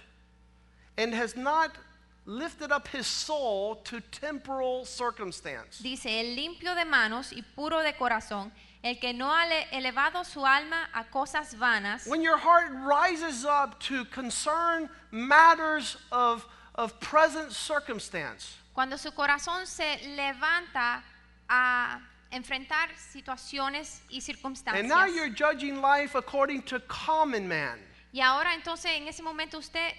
and 0.97 1.13
has 1.13 1.35
not 1.35 1.71
lifted 2.25 2.71
up 2.71 2.87
his 2.89 3.07
soul 3.07 3.75
to 3.83 3.99
temporal 4.11 4.85
circumstance. 4.85 5.79
dice, 5.81 6.05
el 6.05 6.35
limpio 6.35 6.75
de 6.75 6.85
manos 6.85 7.31
y 7.33 7.41
puro 7.55 7.81
de 7.81 7.93
corazón, 7.93 8.51
el 8.83 8.95
que 8.99 9.13
no 9.13 9.31
ha 9.31 9.45
elevado 9.71 10.23
su 10.25 10.45
alma 10.45 10.87
a 10.93 11.03
cosas 11.05 11.55
vanas, 11.55 12.05
When 12.07 12.21
your 12.21 12.37
heart 12.37 12.71
rises 12.85 13.45
up 13.45 13.79
to 13.81 14.05
concern 14.05 14.89
matters 15.11 15.97
of, 16.11 16.45
of 16.75 16.99
present 16.99 17.51
circumstance, 17.51 18.55
cuando 18.73 18.97
su 18.97 19.11
corazón 19.11 19.65
se 19.65 19.97
levanta 20.15 21.01
a 21.49 21.99
enfrentar 22.31 22.89
situaciones 22.97 24.01
y 24.11 24.19
circunstancias. 24.19 24.79
and 24.79 24.87
now 24.89 25.05
you're 25.05 25.29
judging 25.29 25.81
life 25.81 26.13
according 26.15 26.61
to 26.63 26.79
common 26.81 27.47
man. 27.47 27.79
Y 28.11 28.19
ahora 28.21 28.53
entonces 28.55 28.91
en 28.97 29.07
ese 29.07 29.21
momento 29.23 29.57
usted 29.57 29.93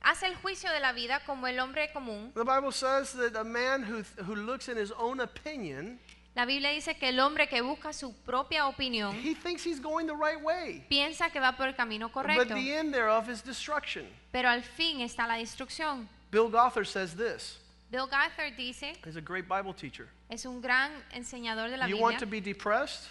hace 0.00 0.26
el 0.26 0.36
juicio 0.36 0.70
de 0.70 0.80
la 0.80 0.92
vida 0.92 1.20
como 1.24 1.46
el 1.46 1.58
hombre 1.58 1.90
común. 1.92 2.32
The 2.34 2.44
Bible 2.44 2.72
says 2.72 3.12
that 3.14 3.36
a 3.38 3.44
man 3.44 3.82
who, 3.84 4.02
who 4.24 4.34
looks 4.36 4.68
in 4.68 4.76
his 4.76 4.92
own 4.92 5.20
opinion, 5.20 5.98
La 6.34 6.44
Biblia 6.44 6.70
dice 6.70 6.96
que 6.96 7.08
el 7.08 7.18
hombre 7.18 7.48
que 7.48 7.62
busca 7.62 7.92
su 7.92 8.12
propia 8.24 8.66
opinión 8.68 9.12
he 9.24 9.34
thinks 9.34 9.64
he's 9.66 9.80
going 9.80 10.06
the 10.06 10.14
right 10.14 10.40
way. 10.40 10.84
piensa 10.88 11.30
que 11.32 11.40
va 11.40 11.56
por 11.56 11.66
el 11.66 11.74
camino 11.74 12.08
But 12.08 12.14
correcto, 12.14 12.54
the 12.54 12.74
end 12.78 12.92
thereof 12.94 13.28
is 13.28 13.42
destruction. 13.42 14.06
pero 14.30 14.48
al 14.48 14.62
fin 14.62 15.00
está 15.00 15.26
la 15.26 15.34
destrucción. 15.38 16.08
Bill 16.30 16.48
Gothard 16.50 16.86
says 16.86 17.14
this. 17.16 17.58
Bill 17.90 18.06
Gothard 18.06 18.54
dice, 18.56 18.92
He's 19.04 19.16
a 19.16 19.20
great 19.22 19.48
Bible 19.48 19.72
teacher. 19.72 20.08
es 20.28 20.44
un 20.44 20.60
gran 20.60 20.92
enseñador 21.12 21.70
de 21.70 21.76
la 21.78 21.86
You 21.88 21.96
want 21.96 22.18
to 22.20 22.26
Biblia. 22.26 22.42
be 22.42 22.52
depressed? 22.52 23.08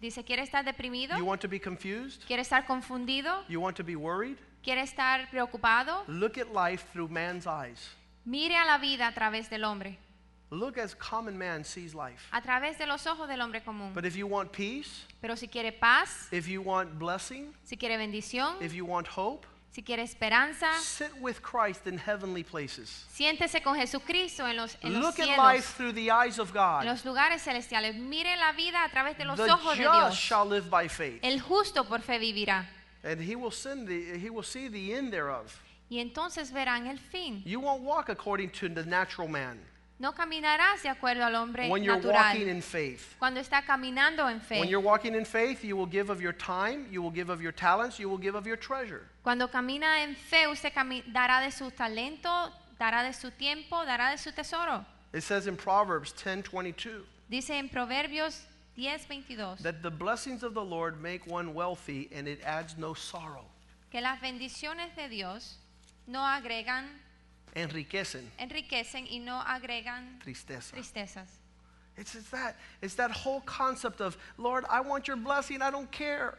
Dice, 0.00 0.22
¿quiere 0.24 0.42
estar 0.42 0.64
deprimido? 0.64 1.16
You 1.18 1.24
want 1.24 1.40
to 1.42 1.48
be 1.48 1.60
confused? 1.60 2.22
¿Quiere 2.26 2.42
estar 2.42 2.66
confundido? 2.66 3.44
You 3.48 3.60
want 3.60 3.76
to 3.76 3.84
be 3.84 3.96
worried? 3.96 4.36
¿Quiere 4.62 4.82
estar 4.82 5.28
preocupado? 5.30 6.04
Look 6.06 6.38
at 6.38 6.48
life 6.52 6.84
through 6.92 7.08
man's 7.10 7.46
eyes. 7.46 7.90
Mire 8.24 8.56
a 8.56 8.64
la 8.64 8.78
vida 8.78 9.06
a 9.08 9.12
través 9.14 9.48
del 9.50 9.64
hombre, 9.64 9.98
Look 10.50 10.78
as 10.78 10.94
common 10.94 11.36
man 11.36 11.62
sees 11.64 11.94
life. 11.94 12.26
a 12.30 12.40
través 12.40 12.78
de 12.78 12.86
los 12.86 13.06
ojos 13.06 13.28
del 13.28 13.40
hombre 13.40 13.62
común. 13.62 13.92
But 13.94 14.04
if 14.04 14.14
you 14.16 14.26
want 14.26 14.50
peace, 14.52 15.06
Pero 15.20 15.36
si 15.36 15.48
quiere 15.48 15.72
paz, 15.72 16.28
if 16.32 16.46
you 16.46 16.62
want 16.62 16.98
blessing, 16.98 17.52
si 17.64 17.76
quiere 17.76 17.96
bendición, 17.96 18.56
if 18.62 18.72
you 18.72 18.84
want 18.86 19.06
hope, 19.08 19.46
Si 19.70 19.82
quiere 19.82 20.02
esperanza, 20.02 20.66
sit 20.80 21.12
with 21.20 21.40
Christ 21.40 21.86
in 21.86 21.98
heavenly 21.98 22.42
places. 22.42 23.04
siéntese 23.12 23.62
con 23.62 23.76
Jesucristo 23.76 24.46
en 24.48 24.56
los, 24.56 24.76
en 24.82 24.92
los 24.94 25.02
Look 25.02 25.20
at 25.20 25.26
cielos, 25.26 25.52
life 25.54 25.74
through 25.76 25.92
the 25.94 26.10
eyes 26.10 26.38
of 26.38 26.48
en 26.48 26.54
God. 26.54 26.84
los 26.84 27.04
lugares 27.04 27.42
celestiales. 27.42 27.94
Mire 27.94 28.36
la 28.36 28.52
vida 28.52 28.82
a 28.82 28.88
través 28.88 29.16
de 29.18 29.24
los 29.24 29.36
The 29.36 29.50
ojos 29.52 29.76
de 29.76 29.84
just 29.84 29.94
Dios. 29.94 30.14
shall 30.16 30.46
live 30.48 30.68
by 30.70 30.88
faith, 30.88 31.20
El 31.22 31.40
justo 31.40 31.84
por 31.84 32.00
fe 32.00 32.18
vivirá. 32.18 32.66
and 33.04 33.20
he 33.20 33.36
will 33.36 33.50
the 33.86 34.18
he 34.18 34.30
will 34.30 34.42
see 34.42 34.68
the 34.68 34.94
end 34.94 35.12
thereof. 35.12 35.54
Y 35.90 36.00
entonces 36.00 36.50
verán 36.52 36.86
el 36.88 36.98
fin. 36.98 37.42
You 37.46 37.60
won't 37.60 37.82
walk 37.82 38.08
according 38.08 38.50
to 38.60 38.68
the 38.68 38.84
natural 38.84 39.28
man 39.28 39.58
No 40.00 40.12
caminarás 40.12 40.82
de 40.82 40.88
acuerdo 40.88 41.24
al 41.24 41.34
hombre 41.34 41.68
when 41.68 41.82
you're 41.82 41.96
natural. 41.96 42.14
walking 42.14 42.48
in 42.48 42.62
faith. 42.62 43.16
Cuando 43.18 43.40
está 43.40 43.62
caminando 43.64 44.28
en 44.30 44.40
fe. 44.40 44.60
When 44.60 44.68
you're 44.68 44.80
walking 44.84 45.14
in 45.16 45.24
faith, 45.24 45.64
you 45.64 45.76
will 45.76 45.88
give 45.90 46.08
of 46.08 46.20
your 46.20 46.32
time, 46.32 46.86
you 46.90 47.02
will 47.02 47.10
give 47.10 47.30
of 47.30 47.40
your 47.42 47.52
talents, 47.52 47.98
you 47.98 48.08
will 48.08 48.18
give 48.18 48.36
of 48.36 48.46
your 48.46 48.56
treasure. 48.56 49.08
Cuando 49.24 49.48
camina 49.48 50.02
en 50.04 50.14
fe, 50.14 50.46
usted 50.46 50.72
cami- 50.72 51.02
dará 51.12 51.40
de 51.44 51.50
su 51.50 51.70
talento, 51.72 52.52
dará 52.78 53.02
de 53.02 53.12
su 53.12 53.30
tiempo, 53.32 53.84
dará 53.84 54.10
de 54.12 54.18
su 54.18 54.30
tesoro. 54.30 54.84
It 55.12 55.22
says 55.22 55.46
in 55.48 55.56
Proverbs 55.56 56.12
10:22 56.12 57.02
Dice 57.28 57.50
en 57.58 57.68
Proverbios 57.68 58.42
10:22 58.76 59.58
that 59.62 59.82
the 59.82 59.90
blessings 59.90 60.44
of 60.44 60.54
the 60.54 60.62
Lord 60.64 61.00
make 61.02 61.26
one 61.26 61.54
wealthy 61.54 62.08
and 62.14 62.28
it 62.28 62.40
adds 62.44 62.76
no 62.78 62.94
sorrow. 62.94 63.46
que 63.90 64.00
las 64.00 64.20
bendiciones 64.20 64.94
de 64.94 65.08
Dios 65.08 65.56
no 66.06 66.20
agregan, 66.20 66.84
Enriquecen 67.58 68.30
enriquecen 68.38 69.06
y 69.10 69.18
no 69.18 69.42
agregan 69.46 70.18
tristeza. 70.24 70.72
tristezas. 70.72 71.28
It's, 71.96 72.14
it's 72.14 72.30
that 72.30 72.56
it's 72.80 72.94
that 72.94 73.10
whole 73.10 73.40
concept 73.40 74.00
of 74.00 74.16
Lord, 74.36 74.64
I 74.70 74.80
want 74.80 75.08
your 75.08 75.16
blessing, 75.16 75.62
I 75.62 75.70
don't 75.70 75.90
care. 75.90 76.38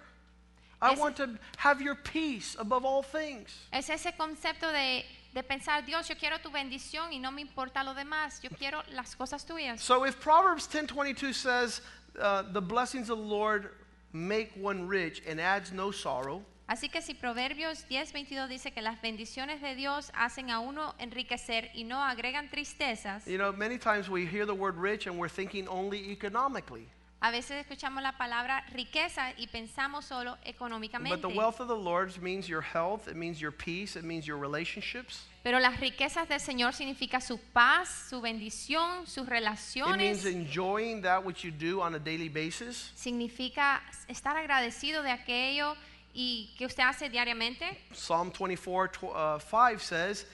I 0.81 0.95
want 0.95 1.17
to 1.17 1.37
have 1.57 1.81
your 1.81 1.95
peace 1.95 2.55
above 2.57 2.85
all 2.85 3.03
things. 3.03 3.53
Es 3.73 3.89
ese 3.89 4.13
concepto 4.17 4.71
de, 4.71 5.03
de 5.33 5.43
pensar, 5.43 5.85
Dios, 5.85 6.07
yo 6.07 6.15
quiero 6.15 6.37
tu 6.41 6.49
bendición 6.49 7.11
y 7.11 7.17
no 7.17 7.31
me 7.31 7.41
importa 7.41 7.83
lo 7.83 7.93
demás, 7.93 8.41
yo 8.41 8.49
quiero 8.57 8.81
las 8.93 9.15
cosas 9.15 9.45
tuyas. 9.45 9.79
So 9.81 10.05
if 10.05 10.19
Proverbs 10.21 10.67
10:22 10.67 11.33
says 11.33 11.81
uh, 12.19 12.43
the 12.53 12.61
blessings 12.61 13.09
of 13.09 13.17
the 13.17 13.23
Lord 13.23 13.71
make 14.13 14.51
one 14.55 14.87
rich 14.87 15.21
and 15.27 15.39
adds 15.39 15.71
no 15.71 15.91
sorrow, 15.91 16.43
Así 16.69 16.87
que 16.87 17.01
si 17.01 17.15
Proverbios 17.15 17.87
10:22 17.89 18.47
dice 18.47 18.71
que 18.71 18.83
las 18.83 19.01
bendiciones 19.01 19.59
de 19.59 19.73
Dios 19.73 20.11
hacen 20.13 20.51
a 20.51 20.59
uno 20.59 20.93
enriquecer 20.99 21.71
y 21.73 21.83
no 21.83 21.99
agregan 22.03 22.47
tristezas, 22.51 23.25
you 23.25 23.37
know, 23.37 23.51
many 23.51 23.79
times 23.79 24.07
we 24.07 24.21
hear 24.27 24.45
the 24.45 24.53
word 24.53 24.75
rich 24.77 25.07
and 25.07 25.17
we're 25.17 25.33
thinking 25.33 25.67
only 25.67 26.11
economically. 26.11 26.87
a 27.21 27.31
veces 27.31 27.57
escuchamos 27.59 28.03
la 28.03 28.11
palabra 28.19 28.63
riqueza 28.71 29.33
y 29.35 29.47
pensamos 29.47 30.05
solo 30.05 30.37
But 30.37 30.45
económicamente. 30.47 31.19
the 31.21 31.27
wealth 31.35 31.59
of 31.59 31.67
the 31.67 31.75
Lord 31.75 32.15
means 32.21 32.47
your 32.47 32.61
health, 32.61 33.07
it 33.07 33.15
means 33.15 33.41
your 33.41 33.51
peace, 33.51 33.95
it 33.97 34.03
means 34.05 34.27
your 34.27 34.37
relationships. 34.37 35.25
Pero 35.41 35.59
las 35.59 35.79
riquezas 35.79 36.27
del 36.29 36.39
Señor 36.39 36.73
significa 36.73 37.19
su 37.19 37.39
paz, 37.51 37.89
su 38.11 38.21
bendición, 38.21 39.07
sus 39.07 39.23
It 39.25 39.31
means 39.31 39.41
relaciones. 39.41 40.25
enjoying 40.25 41.01
that 41.01 41.25
which 41.25 41.43
you 41.43 41.49
do 41.49 41.81
on 41.81 41.95
a 41.95 41.99
daily 41.99 42.29
basis. 42.29 42.91
Significa 42.95 43.81
estar 44.07 44.37
agradecido 44.37 45.01
de 45.01 45.09
aquello 45.09 45.75
y 46.13 46.53
que 46.57 46.65
usted 46.65 46.83
hace 46.83 47.09
diariamente. 47.09 47.77
Psalm 47.93 48.31
24 48.31 48.87
tw- 48.89 49.03
uh, 49.15 49.39
5 49.39 49.81
says, 49.81 50.25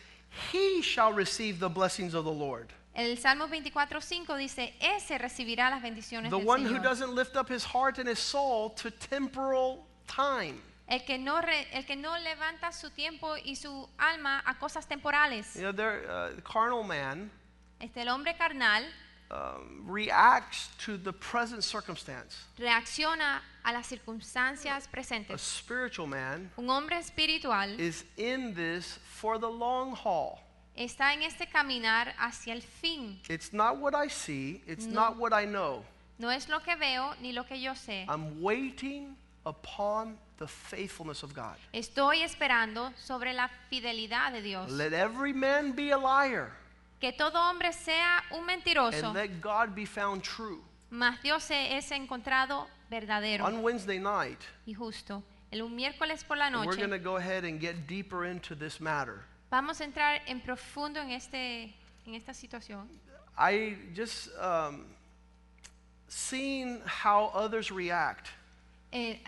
He 0.51 0.81
shall 0.81 1.13
receive 1.13 1.59
the 1.59 1.69
blessings 1.69 2.13
of 2.13 2.25
the 2.25 2.31
Lord. 2.31 2.73
El 2.93 3.17
Salmo 3.17 3.47
24:5 3.47 4.37
dice, 4.37 4.73
ese 4.79 5.17
recibirá 5.17 5.69
las 5.69 5.81
bendiciones 5.81 6.29
The 6.31 6.37
del 6.37 6.45
one 6.47 6.63
who 6.63 6.75
Señor. 6.75 6.83
doesn't 6.83 7.13
lift 7.13 7.35
up 7.35 7.49
his 7.49 7.65
heart 7.65 7.99
and 7.99 8.07
his 8.07 8.19
soul 8.19 8.69
to 8.75 8.89
temporal 8.89 9.85
time. 10.07 10.61
El 10.87 10.99
que, 11.03 11.17
no 11.17 11.41
re- 11.41 11.67
el 11.73 11.83
que 11.85 11.95
no 11.97 12.15
levanta 12.17 12.71
su 12.71 12.89
tiempo 12.91 13.35
y 13.43 13.55
su 13.55 13.89
alma 13.97 14.41
a 14.45 14.55
cosas 14.59 14.87
temporales. 14.87 15.55
You 15.55 15.63
know, 15.63 15.71
there, 15.73 16.05
uh, 16.09 16.39
carnal 16.41 16.83
man 16.83 17.29
Este, 17.81 17.97
el 18.01 18.07
hombre 18.09 18.35
carnal 18.37 18.85
um, 19.31 19.83
reacts 19.87 20.69
to 20.77 20.97
the 20.97 21.11
present 21.13 21.63
circumstance. 21.63 22.45
reacciona 22.57 23.41
a 23.63 23.73
las 23.73 23.87
circunstancias 23.87 24.87
A 25.29 25.37
spiritual 25.37 26.07
man 26.07 26.51
Un 26.57 26.69
hombre 26.69 26.97
espiritual 26.97 27.79
is 27.79 28.03
in 28.17 28.53
this 28.53 28.99
for 29.03 29.39
the 29.39 29.49
long 29.49 29.93
haul. 29.95 30.39
está 30.77 31.13
en 31.13 31.23
este 31.23 31.47
caminar 31.47 32.13
hacia 32.19 32.53
el 32.53 32.61
fin. 32.61 33.19
It's 33.29 33.51
not 33.53 33.77
what 33.77 33.95
I 33.95 34.07
see, 34.09 34.61
it's 34.67 34.85
No. 34.85 34.93
not 34.93 35.17
what 35.17 35.33
I 35.33 35.45
know. 35.45 35.83
No 36.19 36.29
es 36.29 36.47
lo 36.47 36.59
que 36.59 36.75
veo 36.75 37.13
ni 37.21 37.31
lo 37.33 37.43
que 37.43 37.57
yo 37.59 37.73
sé. 37.73 38.05
I'm 38.07 38.41
waiting 38.41 39.15
upon 39.45 40.17
the 40.37 40.47
faithfulness 40.47 41.23
of 41.23 41.33
God. 41.33 41.55
Estoy 41.73 42.21
esperando 42.23 42.91
sobre 42.97 43.33
la 43.33 43.49
fidelidad 43.69 44.31
de 44.33 44.41
Dios. 44.41 44.69
Let 44.71 44.93
every 44.93 45.33
man 45.33 45.71
be 45.73 45.91
a 45.91 45.97
liar, 45.97 46.51
Que 47.05 47.13
todo 47.13 47.39
hombre 47.39 47.71
sea 47.71 48.23
un 48.31 48.47
mentiroso, 48.47 49.09
and 49.09 49.13
let 49.13 49.39
God 49.39 49.75
be 49.75 49.85
found 49.85 50.23
true. 50.23 50.63
mas 50.89 51.21
Dios 51.21 51.43
se 51.43 51.77
es 51.77 51.91
encontrado 51.91 52.65
verdadero 52.89 53.45
On 53.45 53.61
Wednesday 53.61 53.99
night, 53.99 54.39
y 54.65 54.73
justo. 54.73 55.21
El 55.51 55.61
un 55.61 55.75
miércoles 55.75 56.23
por 56.23 56.35
la 56.35 56.49
we're 56.49 56.75
going 56.75 56.89
to 56.89 56.97
noche 56.97 57.03
go 57.03 57.17
ahead 57.17 57.43
and 57.43 57.61
get 57.61 57.85
deeper 57.85 58.25
into 58.25 58.55
this 58.55 58.79
matter. 58.79 59.23
vamos 59.51 59.81
a 59.81 59.83
entrar 59.83 60.19
en 60.25 60.41
profundo 60.41 60.99
en, 60.99 61.11
este, 61.11 61.75
en 62.07 62.15
esta 62.15 62.33
situación. 62.33 62.89
I 63.37 63.77
just 63.93 64.29
um, 64.39 64.87
seeing 66.07 66.81
how 66.87 67.29
others 67.35 67.69
react. 67.69 68.29
Eh, 68.91 69.19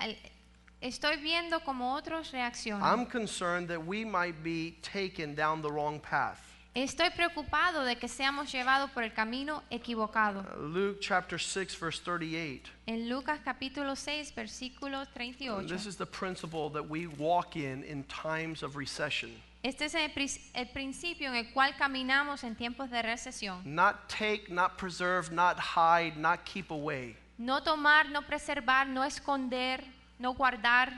estoy 0.82 1.18
viendo 1.18 1.60
cómo 1.60 1.94
otros 1.94 2.32
reaccionan. 2.32 2.82
I'm 2.82 3.06
concerned 3.06 3.68
that 3.68 3.86
we 3.86 4.04
might 4.04 4.42
be 4.42 4.80
taken 4.82 5.36
down 5.36 5.62
the 5.62 5.70
wrong 5.70 6.00
path. 6.00 6.47
Estoy 6.78 7.10
preocupado 7.10 7.84
de 7.86 7.96
que 7.96 8.08
seamos 8.08 8.52
llevados 8.52 8.92
por 8.92 9.02
el 9.02 9.12
camino 9.12 9.64
equivocado. 9.72 10.46
Uh, 10.56 10.62
Luke 10.62 11.00
chapter 11.02 11.40
6, 11.40 11.76
verse 11.80 12.00
38. 12.04 12.70
En 12.86 13.10
Lucas 13.10 13.40
capítulo 13.44 13.96
6, 13.96 14.32
versículo 14.36 15.04
38. 15.12 15.68
This 15.68 15.88
is 15.88 15.96
the 15.96 16.06
principle 16.06 16.70
that 16.70 16.88
we 16.88 17.08
walk 17.08 17.56
in 17.56 17.84
in 17.84 18.04
times 18.04 18.62
of 18.62 18.76
recession. 18.76 19.32
Este 19.64 19.86
es 19.86 19.96
el, 19.96 20.12
el 20.54 20.68
principio 20.68 21.30
en 21.30 21.38
el 21.38 21.52
cual 21.52 21.76
caminamos 21.76 22.44
en 22.44 22.56
tiempos 22.56 22.92
de 22.92 23.02
recesión. 23.02 23.66
Not 23.66 24.08
take, 24.08 24.48
not 24.48 24.78
preserve, 24.78 25.32
not 25.32 25.58
hide, 25.58 26.16
not 26.16 26.46
keep 26.46 26.70
away. 26.70 27.18
No 27.40 27.64
tomar, 27.64 28.12
no 28.12 28.22
preservar, 28.22 28.86
no 28.88 29.02
esconder, 29.02 29.84
no 30.20 30.36
guardar. 30.36 30.94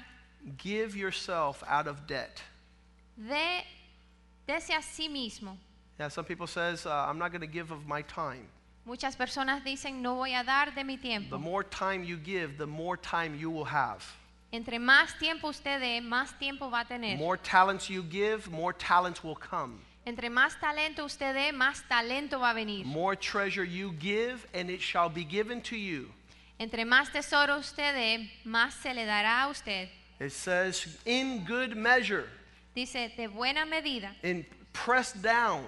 Give 0.58 0.94
yourself 0.94 1.64
out 1.66 1.88
of 1.88 2.06
debt. 2.06 2.42
De, 3.16 3.64
dese 4.46 4.74
a 4.74 4.82
sí 4.82 5.08
mismo. 5.08 5.58
Yeah, 6.00 6.08
some 6.08 6.24
people 6.24 6.48
says, 6.48 6.86
uh, 6.86 6.92
I'm 6.92 7.20
not 7.20 7.32
going 7.32 7.42
to 7.42 7.48
give 7.48 7.72
of 7.72 7.86
my 7.86 8.02
time. 8.04 8.48
Muchas 8.86 9.18
personas 9.18 9.62
dicen, 9.66 10.02
no 10.02 10.16
voy 10.16 10.34
a 10.34 10.44
dar 10.46 10.72
de 10.74 10.84
mi 10.84 10.96
tiempo. 10.96 11.32
The 11.32 11.38
more 11.38 11.64
time 11.64 12.06
you 12.06 12.16
give, 12.16 12.58
the 12.58 12.66
more 12.66 12.96
time 12.96 13.36
you 13.36 13.52
will 13.52 13.66
have. 13.66 14.02
Entre 14.54 14.80
más 14.80 15.20
tiempo 15.20 15.50
usted 15.50 15.82
dé, 15.82 16.02
más 16.02 16.34
tiempo 16.40 16.70
va 16.70 16.82
a 16.82 16.86
tener. 16.86 17.18
More 17.18 17.36
talents 17.36 17.90
you 17.90 18.02
give, 18.04 18.50
more 18.50 18.72
talents 18.72 19.24
will 19.24 19.36
come. 19.36 19.82
Entre 20.08 20.30
más 20.30 20.56
talento 20.60 21.04
usted 21.04 21.36
dé, 21.36 21.52
más 21.52 21.84
talento 21.90 22.40
va 22.40 22.52
a 22.52 22.54
venir. 22.54 22.86
More 22.86 23.18
treasure 23.18 23.66
you 23.66 23.92
give, 24.00 24.48
and 24.54 24.70
it 24.70 24.82
shall 24.82 25.10
be 25.10 25.26
given 25.26 25.62
to 25.64 25.76
you. 25.76 26.10
Entre 26.58 26.86
más 26.86 27.12
tesoro 27.12 27.58
usted 27.60 27.94
dé, 27.94 28.30
más 28.46 28.72
se 28.72 28.94
le 28.94 29.06
dará 29.06 29.44
a 29.44 29.50
usted. 29.50 29.90
It 30.20 30.32
says, 30.32 30.98
in 31.06 31.44
good 31.46 31.76
measure, 31.76 32.30
Dice, 32.74 33.12
de 33.18 33.28
buena 33.28 33.66
medida. 33.66 34.16
in 34.24 34.46
pressed 34.72 35.22
down. 35.22 35.66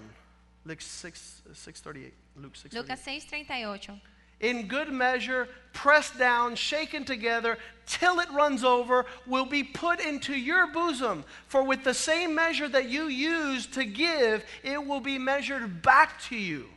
Luke 0.66 0.82
6, 0.82 1.42
uh, 1.50 1.54
638. 1.54 2.14
Luke 2.38 2.56
6, 2.56 2.76
Lucas 2.76 3.02
6:38. 3.02 4.00
In 4.42 4.68
good 4.68 4.92
measure, 4.92 5.48
pressed 5.72 6.18
down, 6.18 6.56
shaken 6.56 7.06
together, 7.06 7.60
till 7.86 8.20
it 8.20 8.30
runs 8.32 8.64
over, 8.64 9.06
will 9.28 9.46
be 9.46 9.64
put 9.64 10.00
into 10.00 10.34
your 10.34 10.66
bosom. 10.66 11.24
For 11.48 11.64
with 11.64 11.84
the 11.84 11.94
same 11.94 12.34
measure 12.34 12.68
that 12.70 12.90
you 12.90 13.08
use 13.08 13.68
to 13.68 13.86
give, 13.86 14.44
it 14.64 14.84
will 14.84 15.00
be 15.00 15.20
measured 15.20 15.84
back 15.84 16.20
to 16.30 16.36
you. 16.36 16.70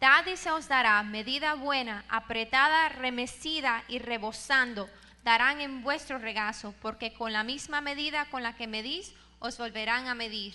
Dad 0.00 0.26
y 0.28 0.36
se 0.36 0.50
os 0.50 0.68
dará 0.68 1.02
medida 1.02 1.56
buena, 1.56 2.04
apretada, 2.08 2.88
remecida 2.90 3.82
y 3.88 3.98
rebosando, 3.98 4.88
darán 5.24 5.60
en 5.60 5.82
vuestro 5.82 6.18
regazo, 6.18 6.72
porque 6.80 7.12
con 7.12 7.32
la 7.32 7.42
misma 7.42 7.80
medida 7.80 8.26
con 8.30 8.44
la 8.44 8.52
que 8.52 8.68
medís, 8.68 9.12
os 9.40 9.56
volverán 9.56 10.06
a 10.08 10.14
medir. 10.14 10.54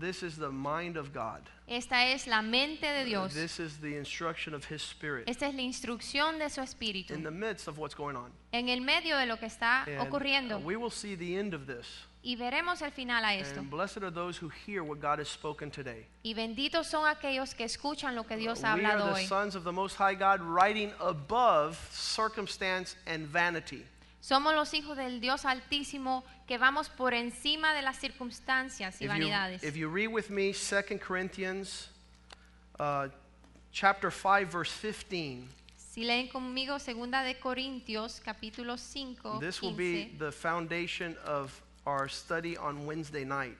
This 0.00 0.22
is 0.22 0.36
the 0.36 0.50
mind 0.50 0.96
of 0.96 1.12
God. 1.12 1.42
Esta 1.66 2.04
es 2.06 2.26
la 2.26 2.42
mente 2.42 2.86
de 2.86 3.04
Dios. 3.04 3.32
This 3.32 3.58
is 3.58 3.78
the 3.80 3.96
instruction 3.96 4.54
of 4.54 4.64
His 4.70 4.82
Spirit 4.82 5.28
Esta 5.28 5.46
es 5.46 5.54
la 5.54 5.62
instrucción 5.62 6.38
de 6.38 6.50
su 6.50 6.60
espíritu 6.60 7.14
in 7.14 7.22
the 7.22 7.30
midst 7.30 7.68
of 7.68 7.78
what's 7.78 7.94
going 7.94 8.16
on. 8.16 8.30
en 8.52 8.68
el 8.68 8.80
medio 8.80 9.16
de 9.16 9.26
lo 9.26 9.38
que 9.38 9.46
está 9.46 9.84
And 9.86 9.98
uh, 10.00 10.02
ocurriendo. 10.04 10.58
we 10.62 10.76
will 10.76 10.90
see 10.90 11.14
the 11.14 11.36
end 11.36 11.54
of 11.54 11.66
this. 11.66 11.86
Y 12.22 12.36
veremos 12.36 12.80
el 12.80 12.90
final 12.90 13.22
a 13.22 13.34
esto. 13.34 13.60
And 13.60 13.70
blessed 13.70 13.98
are 14.02 14.10
those 14.10 14.38
who 14.38 14.48
hear 14.48 14.82
what 14.82 14.98
God 14.98 15.18
has 15.18 15.28
spoken 15.28 15.70
today. 15.70 16.06
Y 16.22 16.32
benditos 16.34 16.86
son 16.86 17.06
aquellos 17.06 17.54
que 17.54 17.64
escuchan 17.64 18.14
lo 18.14 18.24
que 18.24 18.36
Dios 18.36 18.64
ha 18.64 18.72
hablado 18.72 19.04
hoy. 19.04 19.12
we 19.12 19.18
are 19.18 19.22
the 19.22 19.28
sons 19.28 19.54
of 19.54 19.64
the 19.64 19.72
Most 19.72 19.96
High 19.96 20.14
God, 20.14 20.40
riding 20.40 20.90
above 21.00 21.78
circumstance 21.92 22.96
and 23.06 23.26
vanity. 23.26 23.84
Somos 24.24 24.54
los 24.54 24.72
hijos 24.72 24.96
del 24.96 25.20
Dios 25.20 25.44
Altísimo 25.44 26.24
que 26.46 26.56
vamos 26.56 26.88
por 26.88 27.12
encima 27.12 27.74
de 27.74 27.82
las 27.82 27.98
circunstancias 27.98 28.98
y 29.02 29.04
If 29.04 29.10
you, 29.10 29.18
vanidades. 29.18 29.62
if 29.62 29.76
you 29.76 29.86
read 29.86 30.08
with 30.08 30.30
me 30.30 30.54
2 30.54 30.98
Corinthians 30.98 31.90
uh, 32.80 33.08
chapter 33.70 34.10
5 34.10 34.50
verse 34.50 34.72
15, 34.72 35.46
Si 35.76 36.04
leen 36.06 36.28
conmigo 36.28 36.78
segunda 36.78 37.22
de 37.22 37.34
Corintios 37.34 38.18
capítulo 38.24 38.78
5, 38.78 39.40
this 39.40 39.60
will 39.60 39.76
be 39.76 40.04
15, 40.04 40.18
the 40.18 40.32
foundation 40.32 41.14
of 41.26 41.62
our 41.84 42.08
study 42.08 42.56
on 42.56 42.86
Wednesday 42.86 43.26
night. 43.26 43.58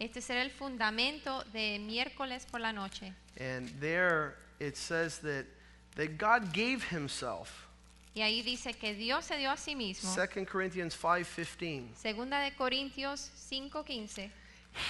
este 0.00 0.20
será 0.20 0.42
el 0.42 0.50
fundamento 0.50 1.44
de 1.52 1.78
miércoles 1.78 2.46
por 2.50 2.58
la 2.58 2.72
noche. 2.72 3.12
And 3.38 3.68
there 3.78 4.34
it 4.58 4.76
says 4.76 5.18
that, 5.18 5.46
that 5.94 6.18
God 6.18 6.52
gave 6.52 6.82
himself. 6.82 7.69
Y 8.14 8.22
ahí 8.22 8.42
dice 8.42 8.74
que 8.74 8.94
Dios 8.94 9.24
se 9.24 9.36
dio 9.36 9.50
a 9.50 9.56
sí 9.56 9.76
mismo. 9.76 10.12
2 10.14 10.46
Corinthians 10.50 10.96
5:15. 10.96 11.94
Segunda 11.94 12.40
de 12.40 12.54
Corintios 12.54 13.30
5:15. 13.36 14.30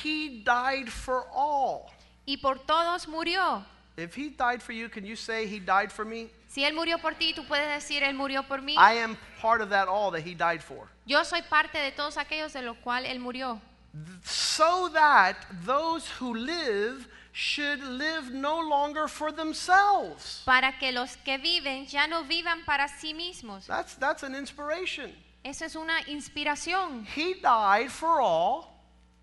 He 0.03 0.43
died 0.45 0.89
for 0.89 1.27
all. 1.33 1.91
Y 2.25 2.39
por 2.39 2.59
todos 2.61 3.07
murió. 3.07 3.65
If 3.97 4.17
he 4.17 4.31
died 4.31 4.63
for 4.63 4.73
you, 4.73 4.89
can 4.89 5.05
you 5.05 5.17
say 5.17 5.47
he 5.47 5.59
died 5.61 5.91
for 5.91 6.05
me? 6.05 6.31
Si 6.49 6.65
él 6.65 6.75
murió 6.75 6.99
por 6.99 7.15
ti, 7.15 7.35
tú 7.35 7.47
puedes 7.47 7.69
decir 7.69 8.03
él 8.03 8.15
murió 8.15 8.47
por 8.47 8.63
mí. 8.63 8.75
I 8.77 8.99
am 8.99 9.17
part 9.41 9.61
of 9.61 9.69
that 9.71 9.89
all 9.89 10.11
that 10.13 10.23
he 10.23 10.35
died 10.35 10.63
for. 10.63 10.89
Yo 11.07 11.23
soy 11.25 11.43
parte 11.43 11.79
de 11.79 11.93
todos 11.93 12.17
aquellos 12.17 12.53
de 12.53 12.63
los 12.63 12.77
cuales 12.79 13.11
él 13.11 13.21
murió. 13.21 13.61
So 14.25 14.89
that 14.91 15.37
those 15.65 16.09
who 16.21 16.35
live 16.35 17.07
should 17.33 17.83
live 17.83 18.31
no 18.33 18.61
longer 18.61 19.09
for 19.09 19.33
themselves. 19.33 20.43
Para 20.45 20.73
que 20.79 20.93
los 20.93 21.17
que 21.25 21.39
viven 21.39 21.87
ya 21.87 22.07
no 22.07 22.25
vivan 22.25 22.65
para 22.65 22.89
sí 22.89 23.15
mismos. 23.15 23.67
That's, 23.67 23.95
that's 23.95 24.23
an 24.23 24.35
inspiration. 24.35 25.13
Eso 25.45 25.65
es 25.65 25.75
una 25.75 26.03
inspiración. 26.07 27.07
He 27.07 27.35
died 27.35 27.91
for 27.91 28.21
all, 28.21 28.71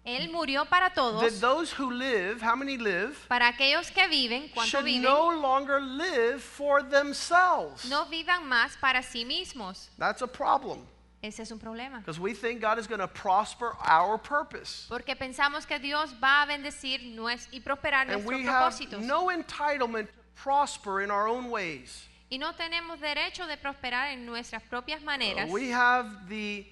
Él 0.06 0.32
murió 0.32 0.66
para 0.70 0.90
that 0.90 1.42
those 1.42 1.72
who 1.72 1.92
live, 1.92 2.42
how 2.42 2.56
many 2.56 2.78
live, 2.78 3.28
Para 3.28 3.50
aquellos 3.50 3.92
que 3.92 4.08
viven, 4.08 4.50
cuando 4.54 4.70
should 4.70 4.86
viven, 4.86 5.04
no 5.04 5.30
longer 5.30 5.82
live 5.82 6.42
for 6.42 6.82
themselves. 6.82 7.86
no 7.90 8.06
vivan 8.06 8.46
más 8.46 8.78
para 8.80 9.04
sí 9.04 9.26
mismos. 9.26 9.90
That's 9.98 10.22
a 10.22 10.28
problem 10.28 10.88
Ese 11.28 11.42
es 11.42 11.52
un 11.52 11.60
problema. 11.60 12.00
because 12.00 12.20
we 12.20 12.34
think 12.34 12.62
God 12.62 12.80
is 12.80 12.88
going 12.88 13.02
to 13.02 13.08
prosper 13.08 13.74
our 13.86 14.18
purpose. 14.18 14.86
Porque 14.90 15.16
pensamos 15.16 15.68
que 15.68 15.78
Dios 15.78 16.14
va 16.24 16.44
a 16.44 16.48
bendecir 16.48 17.02
nues- 17.14 17.48
y 17.52 17.60
prosperar 17.60 18.08
And 18.10 18.24
nuestros 18.24 18.26
we 18.26 18.44
have 18.46 18.74
propósitos. 18.74 19.02
no 19.02 19.28
entitlement 19.30 20.08
to 20.08 20.14
prosper 20.42 21.02
in 21.02 21.12
our 21.12 21.28
own 21.28 21.50
ways. 21.50 22.06
Y 22.32 22.38
no 22.38 22.54
tenemos 22.54 23.00
derecho 23.00 23.46
de 23.48 23.58
prosperar 23.58 24.12
en 24.14 24.26
nuestras 24.26 24.62
propias 24.64 25.02
maneras. 25.04 25.50
we 25.50 25.70
have 25.70 26.28
the 26.30 26.66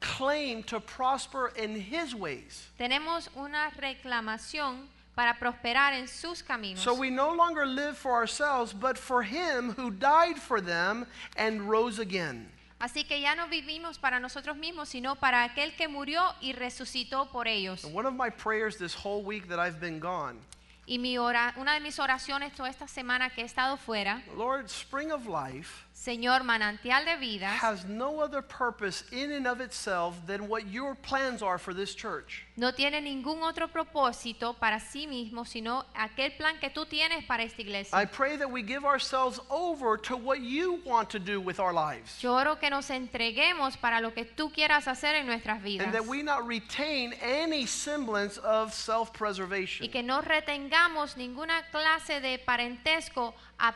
claim 0.00 0.62
to 0.64 0.80
prosper 0.80 1.48
in 1.56 1.74
His 1.80 2.14
ways. 2.14 2.68
Tenemos 2.78 3.28
una 3.36 3.70
reclamación 3.76 4.86
para 5.14 5.34
prosperar 5.34 5.94
en 5.94 6.06
sus 6.06 6.42
caminos. 6.42 6.78
So 6.82 6.94
we 6.94 7.10
no 7.10 7.32
longer 7.32 7.64
live 7.66 7.96
for 7.96 8.12
ourselves, 8.12 8.72
but 8.72 8.98
for 8.98 9.22
Him 9.22 9.72
who 9.72 9.90
died 9.90 10.38
for 10.38 10.60
them 10.60 11.06
and 11.36 11.68
rose 11.68 11.98
again. 11.98 12.48
Así 12.78 13.04
que 13.04 13.20
ya 13.22 13.34
no 13.34 13.48
vivimos 13.48 13.98
para 13.98 14.20
nosotros 14.20 14.56
mismos, 14.56 14.90
sino 14.90 15.16
para 15.16 15.44
aquel 15.44 15.74
que 15.76 15.88
murió 15.88 16.22
y 16.42 16.52
resucitó 16.52 17.30
por 17.32 17.48
ellos. 17.48 17.84
And 17.84 17.94
one 17.96 18.06
of 18.06 18.12
my 18.14 18.28
prayers 18.30 18.76
this 18.76 18.94
whole 18.94 19.22
week 19.24 19.48
that 19.48 19.58
I've 19.58 19.80
been 19.80 19.98
gone, 19.98 20.38
Y 20.86 20.98
mi 20.98 21.16
ora- 21.18 21.54
una 21.56 21.72
de 21.72 21.80
mis 21.80 21.98
oraciones 21.98 22.52
toda 22.54 22.68
esta 22.68 22.86
semana 22.86 23.30
que 23.30 23.40
he 23.40 23.44
estado 23.46 23.76
fuera, 23.78 24.22
Lord, 24.36 24.66
spring 24.68 25.10
of 25.10 25.26
life 25.26 25.85
Señor, 25.96 26.44
manantial 26.44 27.06
de 27.06 27.16
vida, 27.16 27.48
has 27.48 27.86
no 27.86 28.20
other 28.20 28.42
purpose 28.42 29.02
in 29.12 29.32
and 29.32 29.46
of 29.46 29.62
itself 29.62 30.14
than 30.26 30.46
what 30.46 30.68
your 30.70 30.94
plans 30.94 31.42
are 31.42 31.56
for 31.56 31.72
this 31.72 31.94
church. 31.94 32.44
no 32.56 32.72
tiene 32.72 33.00
ningún 33.00 33.42
otro 33.42 33.68
propósito 33.68 34.54
para 34.58 34.78
sí 34.78 35.06
mismo, 35.06 35.46
sino 35.46 35.84
aquel 35.94 36.36
plan 36.36 36.58
que 36.60 36.68
tú 36.70 36.86
tienes 36.86 37.24
para 37.24 37.42
esta 37.42 37.62
iglesia. 37.62 37.98
I 37.98 38.04
pray 38.04 38.36
that 38.36 38.50
we 38.50 38.62
give 38.62 38.84
ourselves 38.84 39.40
over 39.50 39.96
to 40.02 40.16
what 40.16 40.40
you 40.40 40.80
want 40.84 41.08
to 41.10 41.18
do 41.18 41.40
with 41.40 41.58
our 41.58 41.72
lives. 41.72 42.20
Yo 42.20 42.34
oro 42.34 42.56
que 42.56 42.68
nos 42.68 42.90
entreguemos 42.90 43.78
para 43.78 44.00
lo 44.00 44.12
que 44.12 44.26
tú 44.26 44.52
quieras 44.52 44.86
hacer 44.88 45.14
en 45.16 45.26
nuestras 45.26 45.62
vidas. 45.62 45.86
And 45.86 45.94
that 45.94 46.06
we 46.06 46.22
not 46.22 46.46
retain 46.46 47.14
any 47.22 47.64
semblance 47.66 48.38
of 48.38 48.74
self 48.74 49.12
preservation. 49.12 49.86
Y 49.86 49.90
que 49.90 50.02
no 50.02 50.20
retengamos 50.20 51.16
ninguna 51.16 51.62
clase 51.70 52.20
de 52.20 52.38
parentesco 52.38 53.34
a 53.58 53.72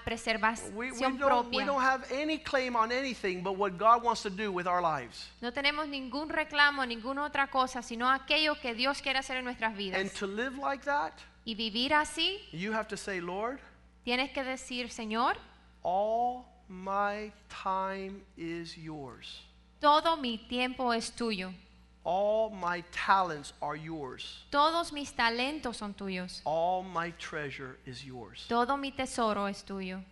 We, 0.74 0.90
propia. 1.16 1.64
don't 1.64 1.80
have 1.80 2.04
any 2.12 2.38
claim 2.38 2.76
on 2.76 2.92
anything 2.92 3.42
but 3.42 3.56
what 3.56 3.78
God 3.78 4.02
wants 4.02 4.22
to 4.22 4.30
do 4.30 4.52
with 4.52 4.66
our 4.66 4.82
lives. 4.82 5.28
No 5.40 5.50
tenemos 5.52 5.88
ningún 5.88 6.28
reclamo, 6.28 6.84
ninguna 6.86 7.24
otra 7.24 7.50
cosa, 7.50 7.82
sino 7.82 8.06
aquello 8.08 8.54
que 8.60 8.74
Dios 8.74 9.00
quiere 9.00 9.18
hacer 9.18 9.36
en 9.38 9.44
nuestras 9.44 9.74
vidas. 9.76 9.98
And 10.00 10.10
to 10.14 10.26
live 10.26 10.56
like 10.58 10.84
that, 10.84 11.12
Y 11.46 11.54
vivir 11.54 11.94
así, 11.94 12.38
you 12.52 12.72
have 12.72 12.86
to 12.88 12.96
say, 12.96 13.20
Lord, 13.20 13.58
tienes 14.04 14.30
que 14.32 14.44
decir, 14.44 14.90
Señor, 14.90 15.36
all 15.82 16.44
my 16.68 17.32
time 17.48 18.22
is 18.36 18.76
yours. 18.76 19.40
todo 19.80 20.16
mi 20.18 20.36
tiempo 20.36 20.92
es 20.92 21.10
tuyo. 21.10 21.54
All 22.04 22.50
my 22.50 22.82
talents 22.92 23.52
are 23.60 23.76
yours. 23.76 24.44
Todos 24.50 24.92
mis 24.92 25.12
talentos 25.12 25.76
son 25.76 25.92
tuyos. 25.94 26.40
All 26.44 26.82
my 26.82 27.10
treasure 27.18 27.76
is 27.86 28.04
yours. 28.04 28.46
Todo 28.48 28.76
mi 28.76 28.90
tesoro 28.90 29.46
es 29.46 29.62
tuyo. 29.64 30.02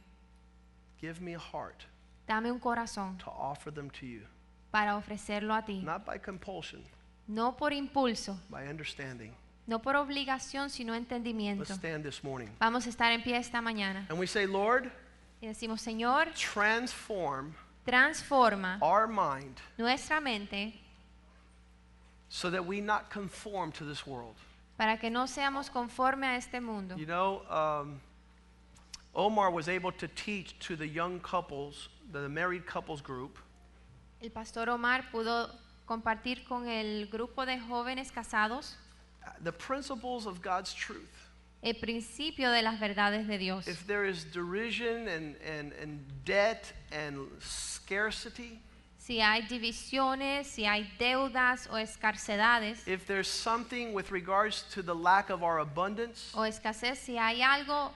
Give 1.00 1.20
me 1.20 1.34
a 1.34 1.38
heart 1.38 1.84
Dame 2.26 2.50
un 2.50 2.58
corazón 2.60 3.16
to 3.18 3.30
offer 3.30 3.70
them 3.72 3.88
to 3.90 4.04
you, 4.06 4.22
para 4.70 4.96
ofrecerlo 4.96 5.54
a 5.56 5.64
ti. 5.64 5.80
not 5.80 6.04
by 6.04 6.18
compulsion, 6.18 6.82
No 7.26 7.52
por 7.56 7.70
impulso, 7.72 8.36
by 8.50 8.66
understanding. 8.68 9.32
no 9.66 9.78
por 9.78 9.94
obligación, 9.96 10.68
sino 10.68 10.94
entendimiento. 10.94 11.60
Let's 11.60 11.78
stand 11.78 12.04
this 12.04 12.22
morning. 12.22 12.48
Vamos 12.60 12.84
a 12.86 12.90
estar 12.90 13.12
en 13.12 13.22
pie 13.22 13.36
esta 13.38 13.62
mañana. 13.62 14.04
And 14.10 14.18
we 14.18 14.26
say, 14.26 14.46
Lord, 14.46 14.90
Y 15.40 15.46
decimos, 15.46 15.80
Señor, 15.80 16.26
transform 16.34 17.54
transforma 17.86 18.76
our 18.82 19.06
mind 19.06 19.56
nuestra 19.78 20.20
mente 20.20 20.74
so 22.28 22.50
that 22.50 22.64
we 22.64 22.80
not 22.80 23.10
conform 23.10 23.72
to 23.72 23.84
this 23.84 24.06
world. 24.06 24.36
para 24.76 24.96
que 24.96 25.10
no 25.10 25.26
seamos 25.26 25.70
conforme 25.70 26.24
a 26.24 26.36
este 26.36 26.60
mundo. 26.60 26.96
You 26.96 27.06
know, 27.06 27.42
um, 27.50 28.00
Omar 29.14 29.50
was 29.50 29.68
able 29.68 29.90
to 29.92 30.06
teach 30.08 30.56
to 30.60 30.76
the 30.76 30.86
young 30.86 31.18
couples, 31.20 31.88
the 32.12 32.28
married 32.28 32.64
couples 32.66 33.00
group, 33.00 33.38
El 34.20 34.30
pastor 34.30 34.68
Omar 34.68 35.04
pudo 35.12 35.48
compartir 35.86 36.44
con 36.46 36.66
el 36.68 37.06
grupo 37.06 37.46
de 37.46 37.58
jóvenes 37.58 38.10
casados 38.10 38.74
the 39.42 39.52
principles 39.52 40.26
of 40.26 40.42
God's 40.42 40.74
truth. 40.74 41.28
el 41.62 41.74
principio 41.74 42.50
de 42.50 42.62
las 42.62 42.78
verdades 42.78 43.26
de 43.26 43.38
Dios. 43.38 43.66
If 43.66 43.86
there 43.86 44.04
is 44.04 44.24
derision 44.24 45.08
and, 45.08 45.36
and, 45.44 45.72
and 45.80 46.00
debt 46.24 46.72
and 46.92 47.28
scarcity, 47.40 48.60
Si 49.08 49.22
hay 49.22 49.40
divisiones, 49.40 50.48
si 50.48 50.66
hay 50.66 50.82
deudas 50.98 51.66
o 51.70 51.78
escarcedades 51.78 52.86
if 52.86 53.06
there's 53.06 53.26
something 53.26 53.94
with 53.94 54.10
regards 54.10 54.64
to 54.74 54.82
the 54.82 54.94
lack 54.94 55.30
of 55.30 55.42
our 55.42 55.60
abundance, 55.60 56.30
o 56.34 56.42
escasez, 56.42 56.98
si 56.98 57.16
hay 57.16 57.40
algo 57.40 57.94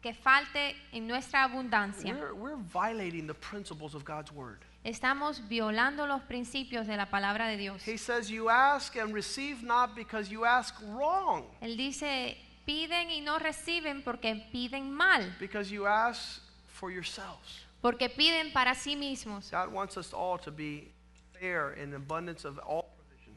que 0.00 0.14
falte 0.14 0.76
en 0.92 1.08
nuestra 1.08 1.42
abundancia, 1.42 2.14
we're, 2.14 2.34
we're 2.34 2.56
violating 2.72 3.26
the 3.26 3.34
principles 3.34 3.96
of 3.96 4.04
God's 4.04 4.30
word. 4.30 4.60
estamos 4.84 5.40
violando 5.48 6.06
los 6.06 6.22
principios 6.22 6.86
de 6.86 6.96
la 6.96 7.06
palabra 7.06 7.48
de 7.48 7.56
Dios. 7.56 7.82
He 7.82 7.96
says, 7.96 8.30
You 8.30 8.48
ask 8.48 8.94
and 8.94 9.12
receive 9.12 9.64
not 9.64 9.96
because 9.96 10.30
you 10.30 10.44
ask 10.44 10.72
wrong, 10.94 11.46
Él 11.60 11.76
dice, 11.76 12.36
piden 12.64 13.10
y 13.10 13.22
no 13.22 13.40
reciben 13.40 14.04
porque 14.04 14.40
piden 14.52 14.88
mal, 14.88 15.34
because 15.40 15.68
you 15.68 15.84
ask 15.84 16.40
for 16.68 16.92
yourselves. 16.92 17.65
Porque 17.86 18.08
piden 18.08 18.52
para 18.52 18.74
sí 18.74 18.96
mismos. 18.96 19.48
God 19.52 19.72
wants 19.72 19.96
us 19.96 20.12
all 20.12 20.36
to 20.40 20.50
be 20.50 20.92
fair 21.38 21.72
in 21.80 21.94
abundance 21.94 22.44
of 22.44 22.58
all 22.66 22.86
provision, 22.96 23.32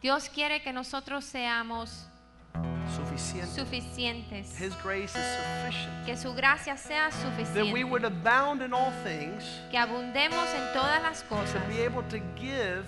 Dios 0.00 0.26
quiere 0.30 0.62
que 0.62 0.72
nosotros 0.72 1.22
seamos 1.26 2.06
suficiente. 2.96 3.54
suficientes, 3.54 4.58
His 4.58 4.74
grace 4.82 5.14
is 5.14 5.26
sufficient. 5.36 6.06
que 6.06 6.16
su 6.16 6.32
gracia 6.32 6.78
sea 6.78 7.10
That 7.10 7.34
we 7.34 7.44
suficiente, 7.44 7.84
would 7.90 8.04
abound 8.06 8.62
in 8.62 8.72
all 8.72 8.90
things, 9.04 9.44
que 9.70 9.76
abundemos 9.76 10.48
en 10.54 10.72
todas 10.72 11.02
las 11.02 11.22
to 11.22 11.28
cosas 11.28 11.68
be 11.68 11.84
able 11.84 12.02
to 12.04 12.20
give 12.40 12.86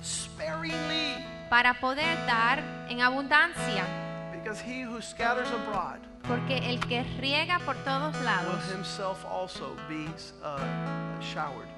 sparingly, 0.00 1.16
para 1.50 1.80
poder 1.80 2.14
dar 2.28 2.60
en 2.88 3.00
abundancia, 3.00 3.84
because 4.32 4.60
he 4.60 4.82
who 4.82 5.02
scatters 5.02 5.48
abroad 5.50 5.98
porque 6.28 6.58
el 6.70 6.80
que 6.80 7.02
riega 7.20 7.58
por 7.60 7.76
todos 7.84 8.14
will 8.16 8.24
lados 8.24 8.70
himself 8.72 9.24
also 9.26 9.76
be 9.88 10.06
uh, 10.42 10.58
showered. 11.20 11.68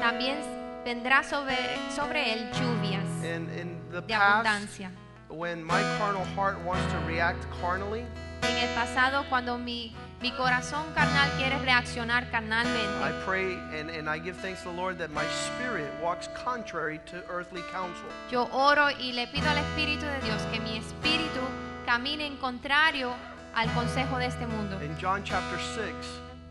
también 0.00 0.38
vendrá 0.84 1.22
sobre, 1.22 1.56
sobre 1.94 2.32
él 2.32 2.50
lluvias 2.52 3.04
And 3.24 3.50
in 3.58 3.78
the 3.90 4.00
de 4.00 4.14
past, 4.14 4.46
abundancia. 4.46 4.90
when 5.28 5.62
my 5.64 5.80
carnal 5.98 6.24
heart 6.36 6.58
wants 6.64 6.84
to 6.92 6.98
react 7.06 7.44
carnally, 7.60 8.04
En 8.42 8.56
en 8.56 8.68
el 8.68 8.74
pasado 8.74 9.24
cuando 9.28 9.58
mi, 9.58 9.94
mi 10.22 10.30
corazón 10.32 10.84
carnal 10.94 11.28
quiere 11.36 11.58
reaccionar 11.58 12.24
I 12.24 12.30
carnalmente. 12.30 13.24
pray 13.26 13.54
and, 13.78 13.90
and 13.90 14.08
I 14.08 14.18
give 14.18 14.36
thanks 14.40 14.62
to 14.62 14.70
the 14.70 14.74
Lord 14.76 14.96
that 14.98 15.10
my 15.10 15.24
spirit 15.26 15.90
walks 16.02 16.28
contrary 16.44 17.00
to 17.10 17.22
earthly 17.28 17.62
counsel. 17.72 18.08
Yo 18.30 18.48
oro 18.52 18.88
y 18.90 19.12
le 19.12 19.26
pido 19.26 19.48
al 19.50 19.58
Espíritu 19.58 20.06
de 20.06 20.20
Dios 20.22 20.40
que 20.52 20.60
mi 20.60 20.78
espíritu 20.78 21.40
camine 21.86 22.26
en 22.26 22.36
contrario 22.38 23.12
al 23.54 23.68
consejo 23.74 24.18
de 24.18 24.26
este 24.26 24.46
mundo. 24.46 24.76
In 24.82 24.96
John 25.00 25.22
chapter 25.24 25.58
6, 25.58 25.94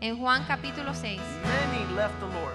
En 0.02 0.16
Juan 0.18 0.44
capítulo 0.46 0.94
6, 0.94 1.20
many 1.44 1.84
left 1.94 2.18
the 2.20 2.26
Lord. 2.26 2.54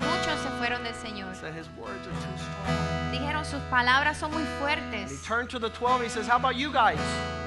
muchos 0.00 0.38
se 0.40 0.48
fueron 0.58 0.82
del 0.84 0.94
Señor. 0.94 1.34
Said 1.34 1.54
his 1.54 1.68
words 1.76 2.06
are 2.06 2.12
too 2.12 2.38
strong. 2.38 3.10
Dijeron 3.12 3.44
sus 3.44 3.60
palabras 3.70 4.16
son 4.18 4.32
muy 4.32 4.42
he 4.42 4.58
fuertes. 4.60 5.22
turned 5.24 5.48
to 5.50 5.58
the 5.58 5.70
12 5.70 6.02
he 6.02 6.08
says, 6.08 6.26
How 6.28 6.36
about 6.36 6.56
you 6.56 6.70
guys? 6.72 6.98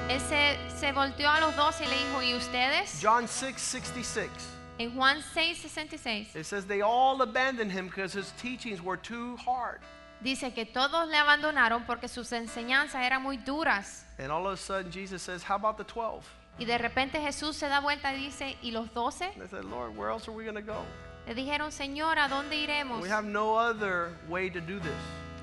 Él 0.08 0.20
se, 0.20 0.56
se 0.74 0.92
volteó 0.92 1.28
a 1.30 1.40
los 1.40 1.54
dos 1.56 1.80
y 1.80 1.84
le 1.86 1.94
dijo, 1.96 2.22
¿y 2.22 2.34
ustedes? 2.34 2.98
John 3.02 3.28
6 3.28 3.56
66. 3.60 4.30
En 4.78 4.94
Juan 4.94 5.20
6, 5.34 5.58
66 5.60 6.36
It 6.36 6.46
says 6.46 6.64
they 6.64 6.82
all 6.82 7.20
abandoned 7.20 7.72
him 7.72 7.88
because 7.88 8.12
his 8.14 8.32
teachings 8.40 8.80
were 8.80 8.96
too 8.96 9.36
hard. 9.36 9.80
dice 10.22 10.52
que 10.54 10.64
todos 10.64 11.08
le 11.08 11.16
abandonaron 11.16 11.84
porque 11.84 12.08
sus 12.08 12.32
enseñanzas 12.32 13.02
eran 13.04 13.22
muy 13.22 13.36
duras. 13.38 14.04
And 14.18 14.30
all 14.32 14.46
of 14.46 14.54
a 14.54 14.56
sudden 14.56 14.90
Jesus 14.90 15.20
says, 15.22 15.42
How 15.42 15.56
about 15.56 15.76
the 15.78 15.84
12? 15.84 16.22
Y 16.58 16.64
de 16.64 16.76
repente 16.76 17.20
Jesús 17.20 17.56
se 17.56 17.68
da 17.68 17.80
vuelta 17.80 18.12
y 18.14 18.18
dice, 18.26 18.56
¿y 18.62 18.72
los 18.72 18.92
doce? 18.92 19.26
And 19.26 19.40
they 19.40 19.48
said, 19.48 19.64
Lord, 19.64 19.96
where 19.96 20.10
else 20.10 20.28
are 20.28 20.36
we 20.36 20.44
going 20.44 20.56
to 20.56 20.62
go? 20.62 20.84
Le 21.26 21.34
dijeron, 21.34 21.70
Señor, 21.70 22.18
¿a 22.18 22.28
dónde 22.28 22.56
iremos? 22.56 23.00
We 23.00 23.10
have 23.10 23.26
no 23.26 23.56
other 23.56 24.16
way 24.28 24.50
to 24.50 24.60
do 24.60 24.80
this. 24.80 24.92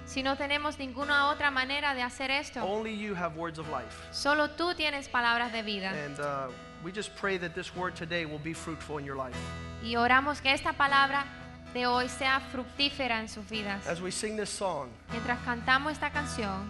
Si 0.05 0.21
no 0.21 0.35
tenemos 0.35 0.77
ninguna 0.77 1.29
otra 1.29 1.51
manera 1.51 1.95
de 1.95 2.01
hacer 2.01 2.29
esto. 2.31 2.63
Only 2.63 2.95
you 2.95 3.15
have 3.15 3.35
words 3.37 3.57
of 3.57 3.67
life. 3.69 3.95
Solo 4.11 4.49
tú 4.49 4.75
tienes 4.75 5.07
palabras 5.07 5.51
de 5.51 5.63
vida. 5.63 5.91
And 5.91 6.19
uh, 6.19 6.47
we 6.83 6.91
just 6.91 7.15
pray 7.15 7.37
that 7.37 7.55
this 7.55 7.75
word 7.75 7.95
today 7.95 8.25
will 8.25 8.41
be 8.43 8.53
fruitful 8.53 8.99
in 8.99 9.05
your 9.05 9.15
life. 9.15 9.35
Y 9.83 9.95
oramos 9.95 10.41
que 10.41 10.51
esta 10.51 10.73
palabra 10.73 11.25
de 11.73 11.87
hoy 11.87 12.07
sea 12.07 12.39
fructífera 12.51 13.19
en 13.19 13.29
sus 13.29 13.45
vidas. 13.49 13.87
As 13.87 14.01
we 14.01 14.11
sing 14.11 14.35
this 14.35 14.49
song, 14.49 14.89
Mientras 15.11 15.39
cantamos 15.45 15.93
esta 15.93 16.11
canción, 16.11 16.69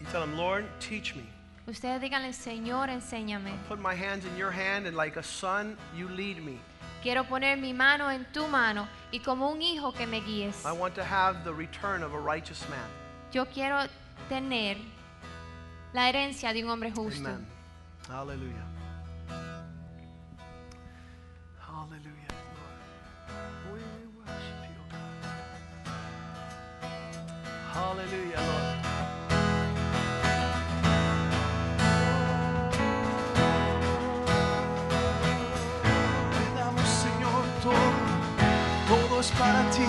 you 0.00 0.06
tell 0.12 0.22
him, 0.22 0.36
Lord, 0.36 0.64
teach 0.80 1.14
me. 1.14 1.24
Ustedes 1.66 2.00
díganle, 2.00 2.32
Señor, 2.32 2.88
enséñame. 2.90 3.52
Put 3.68 3.78
my 3.80 3.94
hands 3.94 4.24
in 4.24 4.36
your 4.36 4.50
hand, 4.50 4.86
and 4.86 4.96
like 4.96 5.16
a 5.18 5.22
son, 5.22 5.76
you 5.94 6.08
lead 6.08 6.42
me. 6.42 6.58
Quiero 7.02 7.24
poner 7.24 7.56
mi 7.58 7.72
mano 7.72 8.10
en 8.10 8.26
tu 8.32 8.46
mano 8.48 8.88
y 9.12 9.20
como 9.20 9.48
un 9.50 9.60
hijo 9.62 9.92
que 9.92 10.06
me 10.06 10.20
guíes. 10.20 10.64
I 10.64 10.72
want 10.72 10.94
to 10.94 11.04
have 11.04 11.44
the 11.44 11.52
return 11.52 12.02
of 12.02 12.14
a 12.14 12.18
righteous 12.18 12.68
man. 12.68 12.88
Yo 13.32 13.44
quiero 13.46 13.86
tener 14.28 14.76
la 15.92 16.08
herencia 16.08 16.52
de 16.52 16.64
un 16.64 16.70
hombre 16.70 16.90
justo. 16.90 17.28
Amen. 17.28 17.46
Hallelujah. 18.08 18.66
Hallelujah, 21.58 22.32
Lord. 22.54 22.78
We 23.72 23.80
worship 24.18 24.60
you, 24.62 24.82
God. 24.90 25.20
Hallelujah, 27.72 28.40
Lord. 28.40 28.65
Para 39.24 39.70
ti. 39.70 39.86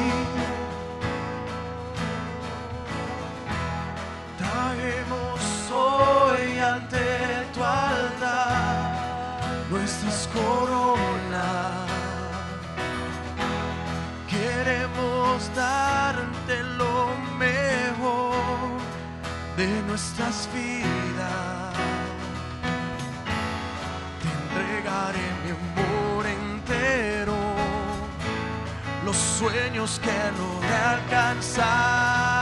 Traemos 4.37 5.41
hoy 5.69 6.59
ante 6.59 7.45
tu 7.53 7.61
altar 7.61 9.65
nuestras 9.69 10.29
coronas. 10.33 11.89
Queremos 14.29 15.51
darte 15.53 16.63
lo 16.77 17.09
mejor 17.37 18.79
de 19.57 19.81
nuestras 19.87 20.47
vidas 20.53 20.96
sueños 29.49 29.99
que 30.03 30.09
he 30.09 30.31
alcanzar. 30.93 32.36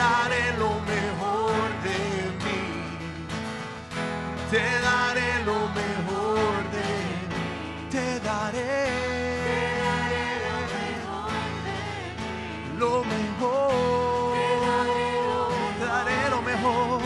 Daré 0.00 0.44
lo 0.62 0.72
mejor 0.92 1.66
de 1.86 2.00
mí. 2.42 2.62
Te 4.52 4.64
daré 4.88 5.30
lo 5.48 5.58
mejor 5.80 6.58
de 6.76 6.88
mí. 7.30 7.44
Te 7.94 8.06
daré 8.28 8.72
lo 12.82 12.94
mejor. 13.12 14.32
Te 15.78 15.84
daré 15.92 16.20
lo 16.34 16.40
mejor. 16.50 17.02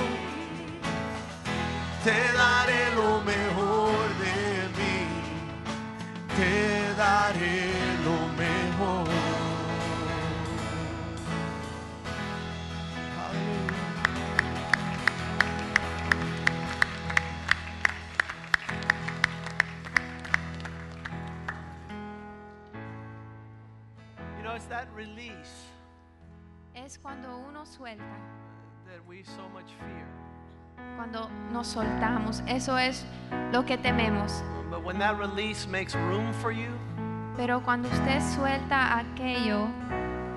Te 2.07 2.19
daré 2.43 2.83
lo 3.01 3.11
mejor 3.33 4.05
de 4.25 4.39
mí. 4.77 4.97
Te 6.37 6.53
daré 7.03 7.74
cuando 27.65 27.65
uno 27.65 27.67
suelta, 27.67 28.05
cuando 30.97 31.31
nos 31.53 31.67
soltamos. 31.67 32.43
Eso 32.47 32.77
es 32.79 33.07
lo 33.53 33.65
que 33.65 33.79
tememos. 33.79 34.43
But 34.71 34.85
when 34.85 34.99
that 34.99 35.19
release 35.19 35.67
makes 35.69 35.95
room 35.95 36.33
for 36.35 36.53
you, 36.53 36.71
Pero 37.37 37.61
cuando 37.63 37.89
usted 37.89 38.21
suelta 38.21 38.99
aquello 38.99 39.67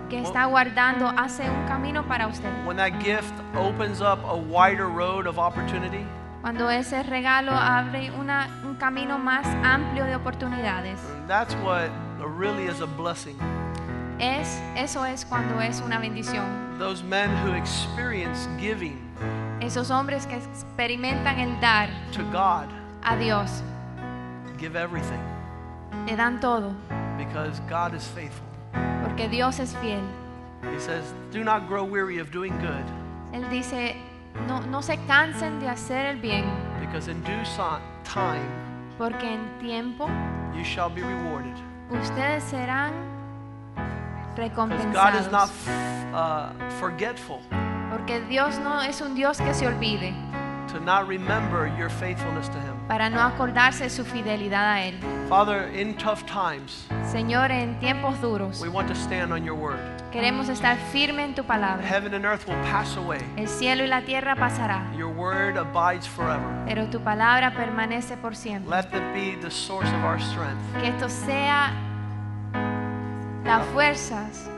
que 0.10 0.20
está 0.22 0.46
guardando, 0.46 1.08
hace 1.18 1.50
un 1.50 1.66
camino 1.68 2.04
para 2.08 2.28
usted. 2.28 2.50
when 2.66 2.78
that 2.78 2.94
gift 3.02 3.34
opens 3.56 4.00
up 4.02 4.20
a 4.26 4.36
wider 4.36 4.88
road 4.88 5.28
of 5.28 5.38
opportunity, 5.38 6.06
Cuando 6.42 6.70
ese 6.70 7.04
regalo 7.04 7.52
abre 7.52 8.10
una- 8.12 8.48
un 8.64 8.76
camino 8.76 9.18
más 9.20 9.46
amplio 9.66 10.06
de 10.06 10.16
oportunidades. 10.16 11.00
that's 11.28 11.54
what 11.56 11.90
really 12.38 12.66
is 12.68 12.80
a 12.82 12.86
blessing. 12.86 13.38
Es, 14.20 14.60
eso 14.76 15.06
es 15.06 15.26
cuando 15.26 15.60
es 15.62 15.82
una 15.82 16.00
bendición. 16.00 16.46
Those 16.78 17.04
men 17.04 17.30
who 17.46 17.54
experience 17.54 18.48
giving 18.60 19.00
Esos 19.62 19.90
hombres 19.90 20.26
que 20.28 20.36
experimentan 20.38 21.40
el 21.40 21.60
dar 21.60 21.90
to 22.14 22.24
God 22.32 22.68
a 23.04 23.16
Dios, 23.18 23.64
give 24.60 24.76
everything 24.76 25.20
le 26.06 26.16
dan 26.16 26.40
todo, 26.40 26.74
because 27.18 27.60
God 27.68 27.94
is 27.96 28.06
faithful. 28.08 28.46
porque 29.04 29.28
Dios 29.30 29.60
es 29.60 29.74
fiel. 29.82 30.02
He 30.74 30.80
says, 30.80 31.14
Do 31.32 31.44
not 31.44 31.68
grow 31.68 31.84
weary 31.84 32.20
of 32.20 32.32
doing 32.32 32.54
good, 32.60 32.86
Él 33.34 33.50
dice, 33.50 33.96
no, 34.48 34.60
no 34.62 34.82
se 34.82 34.98
cansen 35.08 35.60
de 35.60 35.68
hacer 35.68 36.06
el 36.14 36.18
bien, 36.18 36.46
because 36.80 37.08
in 37.08 37.22
due 37.24 37.44
so- 37.46 37.80
time 38.04 38.48
porque 38.98 39.24
en 39.24 39.48
tiempo 39.60 40.08
you 40.56 40.64
shall 40.64 40.90
be 40.90 41.02
rewarded. 41.02 41.54
ustedes 41.92 42.44
serán 42.44 42.92
recompensados. 44.38 45.28
uh, 46.14 46.52
forgetful 46.80 47.40
Porque 47.92 48.22
Dios 48.22 48.60
no 48.60 48.82
es 48.82 49.02
un 49.02 49.16
Dios 49.16 49.38
que 49.40 49.54
se 49.54 49.66
olvide, 49.68 50.14
to 50.72 50.80
not 50.80 51.08
remember 51.08 51.68
your 51.78 51.90
faithfulness 51.90 52.48
to 52.50 52.58
Him. 52.60 52.76
para 52.88 53.10
no 53.10 53.22
acordarse 53.22 53.90
su 53.90 54.04
fidelidad 54.06 54.74
a 54.74 54.82
Él. 54.84 54.96
Father, 55.30 55.70
in 55.74 55.96
tough 55.98 56.24
times, 56.26 56.86
Señor, 57.12 57.52
en 57.52 57.80
tiempos 57.80 58.20
duros, 58.22 58.62
we 58.62 58.70
want 58.70 58.88
to 58.88 58.96
stand 58.96 59.32
on 59.32 59.44
your 59.44 59.56
word. 59.56 59.80
queremos 60.12 60.50
estar 60.50 60.78
firme 60.92 61.24
en 61.24 61.34
tu 61.34 61.44
palabra. 61.44 61.86
Heaven 61.86 62.14
and 62.14 62.26
earth 62.26 62.46
will 62.48 62.62
pass 62.72 62.96
away. 62.98 63.20
El 63.38 63.48
cielo 63.48 63.84
y 63.84 63.88
la 63.88 64.02
tierra 64.02 64.36
pasará, 64.36 64.84
Your 64.96 65.10
word 65.10 65.58
abides 65.58 66.08
forever. 66.08 66.46
pero 66.68 66.88
tu 66.90 67.00
palabra 67.02 67.54
permanece 67.56 68.18
por 68.18 68.36
siempre. 68.36 68.70
Let 68.70 68.88
it 68.94 69.14
be 69.14 69.38
the 69.42 69.50
source 69.52 69.90
of 69.90 70.04
our 70.04 70.20
strength. 70.20 70.62
Que 70.82 70.90
esto 70.90 71.08
sea 71.10 71.72
las 73.48 73.66
fuerzas, 73.68 74.50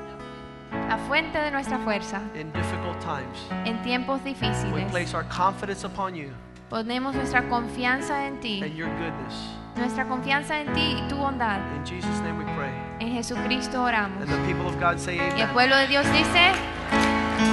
la 0.89 0.97
fuente 1.07 1.37
de 1.39 1.51
nuestra 1.51 1.77
fuerza 1.79 2.21
In 2.35 2.51
difficult 2.51 2.99
times, 2.99 3.37
en 3.65 3.81
tiempos 3.83 4.19
we 4.23 4.31
difíciles. 4.33 4.91
place 4.91 5.13
our 5.15 5.23
confidence 5.29 5.85
upon 5.85 6.15
you 6.15 6.31
Ponemos 6.69 7.15
nuestra 7.15 7.47
confianza 7.49 8.27
en 8.27 8.39
ti, 8.39 8.61
and 8.61 8.75
your 8.75 8.89
goodness. 8.89 9.33
nuestra 9.75 10.05
confianza 10.05 10.59
en 10.59 10.71
ti 10.73 10.97
y 10.99 11.07
tu 11.07 11.15
bondad. 11.17 11.59
In 11.77 11.83
Jesus' 11.85 12.19
name 12.21 12.37
we 12.37 12.45
pray. 12.55 12.69
En 12.99 13.11
Jesucristo 13.13 13.81
oramos. 13.83 14.21
And 14.21 14.29
the 14.29 14.37
people 14.47 14.67
of 14.67 14.79
God 14.79 14.99
say 14.99 15.15
Y 15.17 15.19
el 15.19 15.31
amen. 15.33 15.49
pueblo 15.53 15.75
de 15.77 15.87
Dios 15.87 16.05
dice, 16.11 16.51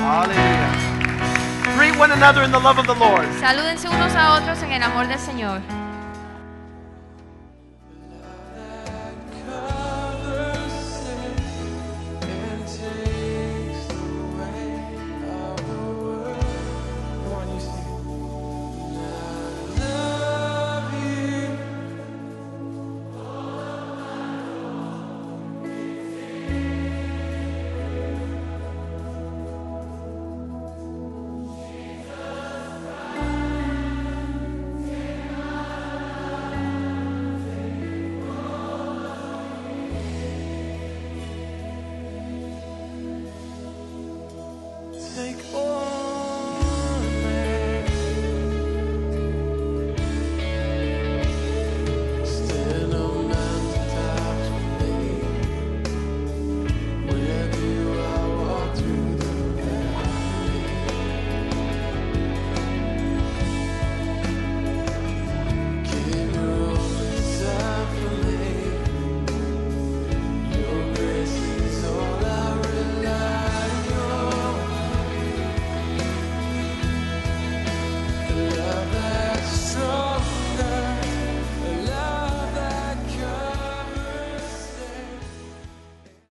Hallelujah. 0.05 1.76
Greet 1.78 1.97
one 1.99 2.12
another 2.12 2.43
in 2.43 2.51
the 2.53 2.59
love 2.59 2.78
of 2.78 2.87
the 2.87 2.95
Lord. 2.95 3.26
salúdense 3.41 3.89
unos 3.89 4.14
a 4.14 4.34
otros 4.34 4.62
en 4.62 4.72
el 4.72 4.82
amor 4.82 5.07
del 5.09 5.18
Señor. 5.18 5.61